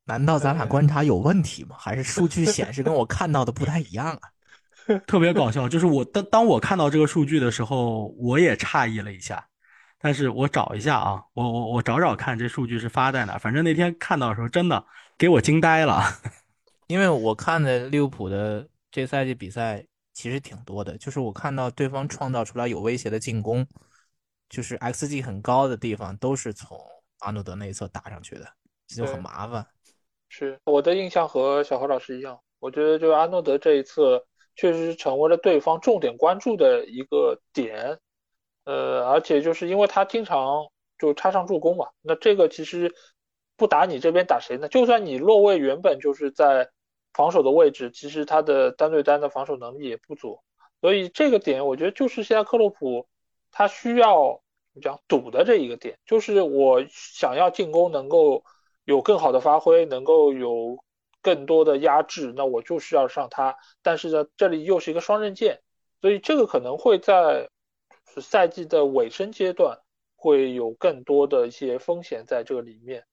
[0.06, 1.76] 难道咱俩观察有问题吗？
[1.78, 4.30] 还是数据显示跟我看到的不太一样啊？
[5.06, 9.46] 特别搞笑，就是我当当我看到这个数据的时候，我也诧异了一下。
[9.98, 13.38] 但是我找一下啊，我我我找找看这数据是发在哪。
[13.38, 14.84] 反正那天看到的时候，真的
[15.16, 16.02] 给我惊呆了。
[16.88, 19.82] 因为我看的利物浦的这赛季比赛
[20.12, 23.66] 其实挺多的，就是我看到对方创造出来有威胁的进攻，
[24.50, 26.78] 就是 xG 很高的地方都是从
[27.20, 28.46] 阿诺德那一侧打上去的，
[28.86, 29.66] 这就很麻烦。
[30.28, 34.22] 是我的印象和小何老师一样，我觉得就阿诺德这一侧
[34.56, 37.98] 确实是成为了对方重点关注的一个点，
[38.64, 40.68] 呃，而且就是因为他经常
[40.98, 42.94] 就插上助攻嘛，那这个其实
[43.56, 44.68] 不打你这边打谁呢？
[44.68, 46.70] 就算你落位原本就是在
[47.12, 50.40] 防守的位置，其实他的单对单的防守能力也不足，
[50.80, 53.06] 所以这个点我觉得就是现在克洛普
[53.50, 54.40] 他需要
[54.82, 58.44] 讲赌的这一个点，就是我想要进攻能够
[58.84, 60.78] 有更好的发挥，能够有
[61.24, 63.56] 更多的压制，那我就需要上他。
[63.82, 65.62] 但是呢，这里又是一个双刃剑，
[66.02, 67.48] 所以这个可能会在
[68.20, 69.78] 赛季的尾声阶段
[70.14, 73.06] 会有更多的一些风险在这个里面。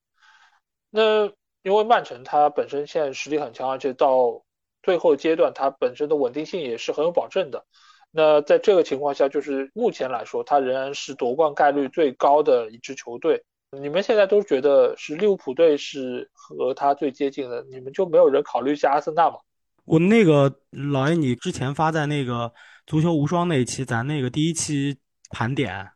[0.90, 1.26] 那
[1.62, 4.44] 因为曼城它本身现在实力很强，而且到
[4.82, 7.64] 最后阶段它本身的稳定性也是很有保证的。
[8.10, 13.42] 那在这个情况下，就是目前来说，它仍然是夺冠概率最高的一支球队。
[13.80, 19.36] 你们现在都觉得是利物浦队是和他最接近的，你们就没有人考虑一下阿森纳吗？
[19.86, 22.52] 我那个老爷，你之前发在那个
[22.86, 24.96] 足球无双那一期，咱那个第一期
[25.30, 25.88] 盘点，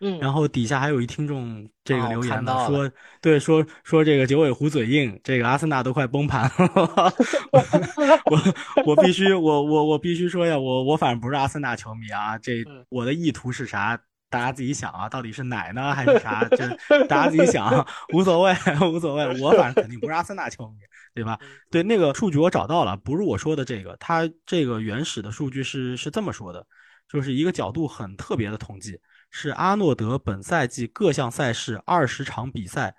[0.00, 2.90] 嗯，然后底下还有一听众这个哦留言呢，说
[3.20, 7.12] 对说说这个九尾狐嘴硬，这个阿森纳都快崩盘了。
[8.30, 8.40] 我
[8.86, 14.00] 我必须我我我必须说呀，我我反正不是阿森纳球迷啊，这嗯我的意图是啥？
[14.34, 16.42] 大家自己想啊，到底是奶呢还是啥？
[16.48, 16.66] 就
[17.06, 18.52] 大家自己想啊，无所谓
[18.90, 20.80] 无所谓，我反正肯定不是阿森纳球迷，
[21.14, 21.38] 对吧？
[21.70, 26.66] 对，那个数据我找到了，不是我说的这个，它这个原始的数据是是这么说的，
[27.08, 32.94] 就是一个角度很特别的统计，是阿诺德本赛季各项赛事二十场比赛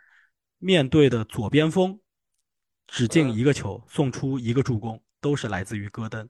[0.57, 1.99] 面对的左边锋，
[2.87, 6.29] 只进一个球，送出一个助攻，都是来自于戈登。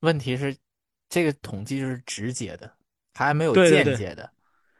[0.00, 0.56] 问题是，
[1.08, 2.74] 这个统计就是直接的，
[3.14, 4.30] 还没有对对对间接的。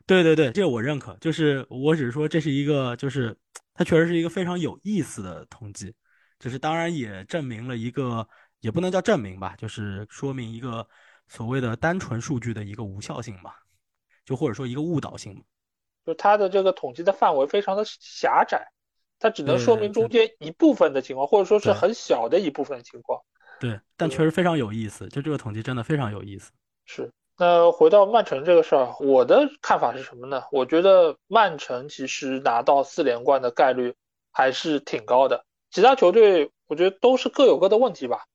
[0.06, 3.36] 对对对，这我认可，就是我只是说这是一个，就是
[3.72, 5.94] 它确实是一个非常有意思的统计，
[6.38, 8.28] 就是当然也证明了一个，
[8.60, 10.86] 也不能叫证明吧，就是说明一个
[11.28, 13.56] 所谓的单纯数据的一个无效性吧，
[14.24, 15.42] 就或者说一个误导性嘛。
[16.04, 18.72] 就它的这个统计的范围非常的狭窄，
[19.20, 23.20] 它只能说明中间一部分的情况，或者说是很小的一部分情况。
[23.60, 26.50] 对，但确实非常有意思，就这个统计真的非常有意思。
[26.86, 27.08] 是，
[27.42, 30.44] 那回到曼城这个事儿，我的看法是什么呢？
[30.52, 33.96] 我觉得曼城其实拿到四连冠的概率
[34.30, 38.26] 还是挺高的，其他球队我觉得都是各有各的问题吧。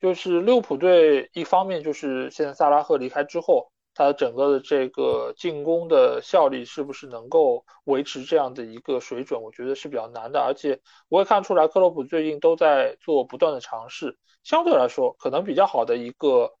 [0.00, 10.40] 就是利物浦队一方面就是现在萨拉赫离开之后，他整个的这个进攻的效率是不是能够维持这样的一个水准，我觉得是比较难的。
[10.40, 16.54] 而且我也看出来，克洛普最近都在做不断的尝试，相对来说可能比较好的一个。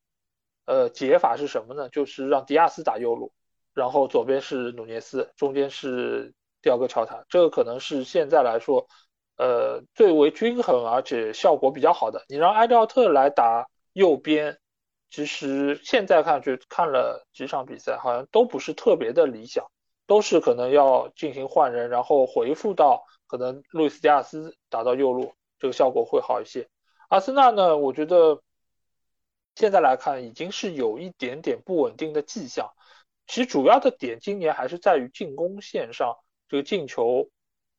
[0.66, 1.88] 呃，解法是什么呢？
[1.90, 3.32] 就是让迪亚斯打右路，
[3.72, 8.88] 然后左边是努涅斯，中间是第二个乔塔，这个可能是现在来说，
[9.36, 12.24] 呃，最为均衡而且效果比较好的。
[12.28, 14.58] 你让埃利奥特来打右边，
[15.08, 19.64] 其实现在看去看了几场比赛，好像都不是特别的理想，
[20.08, 26.66] 都是可能要进行换人，然后回复到可能路易斯迪亚斯打到右路，这个效果会好一些。
[27.08, 28.42] 阿森纳呢，我觉得。
[29.56, 32.74] 现在来看，已经是有一点点不稳定的迹象。
[33.26, 37.30] 其实主要的点今年还是在于进攻线上，这个进球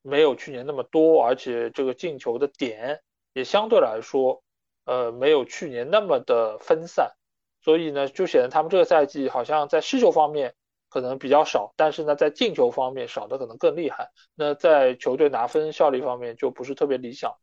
[0.01, 4.41] 没有去年那么多，而且这个进球的点也相对来说，
[4.85, 7.11] 呃，没有去年那么的分散。
[7.61, 10.55] 所以呢，就显得他们这个赛季好像在失球方面
[10.89, 14.09] 可能比较少，但是呢，在进球方面少的可能更厉害。
[14.33, 17.35] 那在球队拿分效率方面就不是特别理想。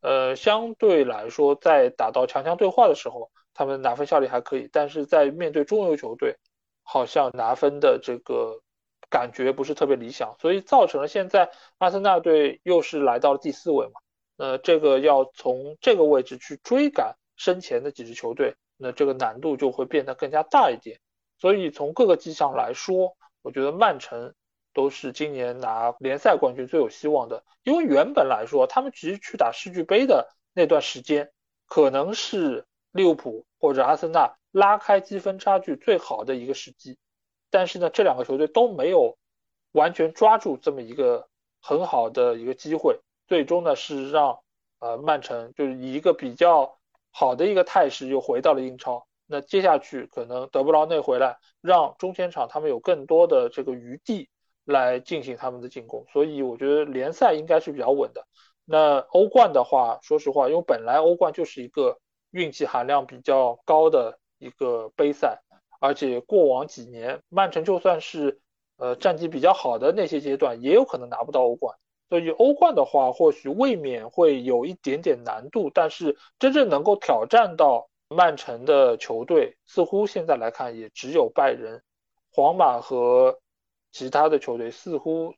[0.00, 6.36] 呃，相对来说，在打到强强对话的时候，他们拿分效率还可以，但是在面对中游球队，
[6.82, 8.60] 好像拿分的这个
[9.08, 13.92] 感觉不是特别理想，所以造成了现在阿森纳队又是来到了第四位嘛。
[14.36, 20.98] 那，这个要从这个位置去追赶身前的几支球队，那这个难度就会变得更加大一点。
[21.38, 24.34] 所以从各个迹象来说，我觉得曼城
[24.72, 27.44] 都是今年拿联赛冠军最有希望的。
[27.62, 31.30] 因为原本来说，他们其实去打世俱杯的那段时间，
[31.66, 36.96] 可能是利物浦或者阿森纳拉开积分差距最好的一个时机。
[37.50, 39.16] 但是呢，这两个球队都没有
[39.72, 41.28] 完全抓住这么一个
[41.60, 43.00] 很好的一个机会。
[43.26, 44.38] 最终呢是让
[44.78, 46.78] 呃曼城就是以一个比较
[47.10, 49.06] 好的一个态势又回到了英超。
[49.26, 54.28] 那接下去可能德布劳内回来，让中前场他们有更多的这个余地
[54.64, 56.04] 来进行他们的进攻。
[56.12, 58.24] 所以我觉得联赛应该是比较稳的。
[58.64, 61.98] 那欧冠的话，说实话，因为本来欧冠就是一个
[62.34, 65.40] 运气含量比较高的一个杯赛，
[65.80, 68.40] 而且过往几年曼城就算是
[68.76, 71.76] 呃战绩比较好的那些阶段，也有可能拿不到欧冠。
[72.08, 81.80] 所以欧冠的话，或许未免会有一点点难度，但是真正能够挑战到曼城的球队，似乎现在来看也只有拜仁、
[82.32, 83.38] 皇马和
[83.92, 85.34] 其他的球队，似乎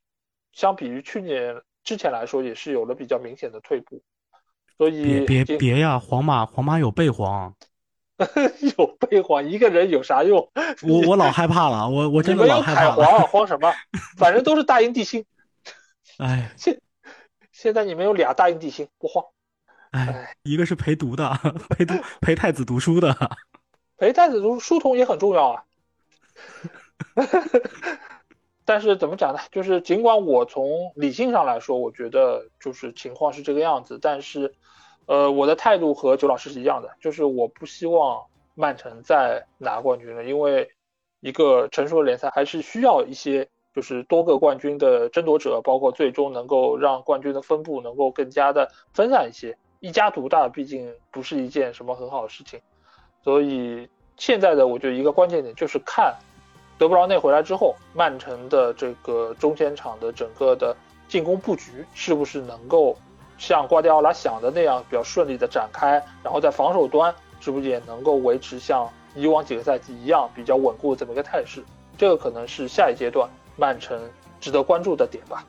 [0.52, 4.02] 相比于去年之前来说，也是有了比较明显的退步。
[4.78, 7.54] 所以别别别呀，皇马皇马有备皇，
[8.76, 10.50] 有备皇一个人有啥用？
[10.86, 12.90] 我我老害怕了，我我真的老害怕了。
[12.90, 13.72] 你们有海皇，慌什么？
[14.18, 15.24] 反正都是大英帝星。
[16.18, 16.80] 哎，现
[17.52, 19.24] 现在你们有俩大英帝星，不慌。
[19.92, 21.30] 哎，一个是陪读的，
[21.70, 23.16] 陪读陪太子读书的，
[23.96, 25.62] 陪太子读书童也很重要啊。
[28.66, 29.40] 但是怎么讲呢？
[29.50, 34.52] 就是尽管我从理性上来说，我觉得就是情况是这个样子，但是，
[35.06, 40.68] 呃，我的态度和九老师是一样的，就是我不希望曼城再拿冠军了，因为
[41.20, 43.48] 一个成熟的联赛还是需要一些。
[43.76, 49.54] 就是多个冠军的争夺者，包括最终能够让冠军的分布能够更加的分散一些。
[49.80, 52.58] 一家独大毕竟不是一件什么很好的事情，
[53.22, 53.86] 所以
[54.16, 56.16] 现在的我觉得一个关键点就是看
[56.78, 60.76] 德布劳内回来之后，曼城的这个中前场的整个的
[61.08, 62.96] 进攻布局是不是能够
[63.38, 71.64] 像瓜迪奥拉想的那样比较顺利的展开，然后在防守端是不是也能够维持像以往几个赛季一样比较稳固这么一个态势？
[71.96, 73.28] 这个可能是下一阶段。
[73.58, 73.98] 曼城
[74.38, 75.42] 值得关注的点吧。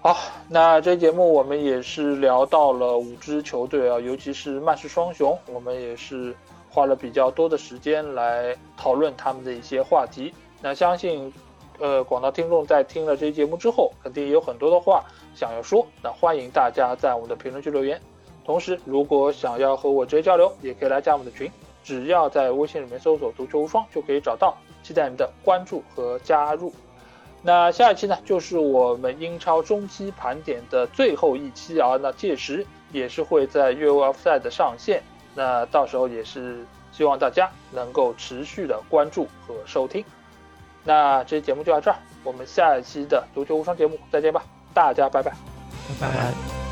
[0.00, 0.16] 好，
[0.48, 6.34] 那这节目我们也是聊到了五支球队啊，尤其是曼市双雄，我们也是
[6.70, 10.32] 花了比较多的时间来讨论他们的一些话题。
[10.62, 11.32] 那相信，
[11.78, 15.86] 呃，广大听众在听了这期节目之后，肯定也有很多的话想要说。
[16.02, 18.00] 那欢迎大家在我们的评论区留言。
[18.44, 21.50] 同时，如果想要和我直接交流，也可以来加我们的群，
[21.82, 24.56] 只要在微信里面搜索“足球无双”就可以找到。
[24.82, 26.72] 期待你的关注和加入。
[27.42, 31.98] 那下一期呢，就是我们英超中期盘点的最后一期啊。
[32.00, 35.02] 那届时也是会在月 o Offside 上线，
[35.34, 40.02] 那到时候也是希望大家能够持续的关注和收听。
[40.84, 44.42] 那这期节目就到这儿，我们下一期的足球无双节目再见吧，
[44.72, 45.32] 大家拜拜，
[46.00, 46.69] 拜拜。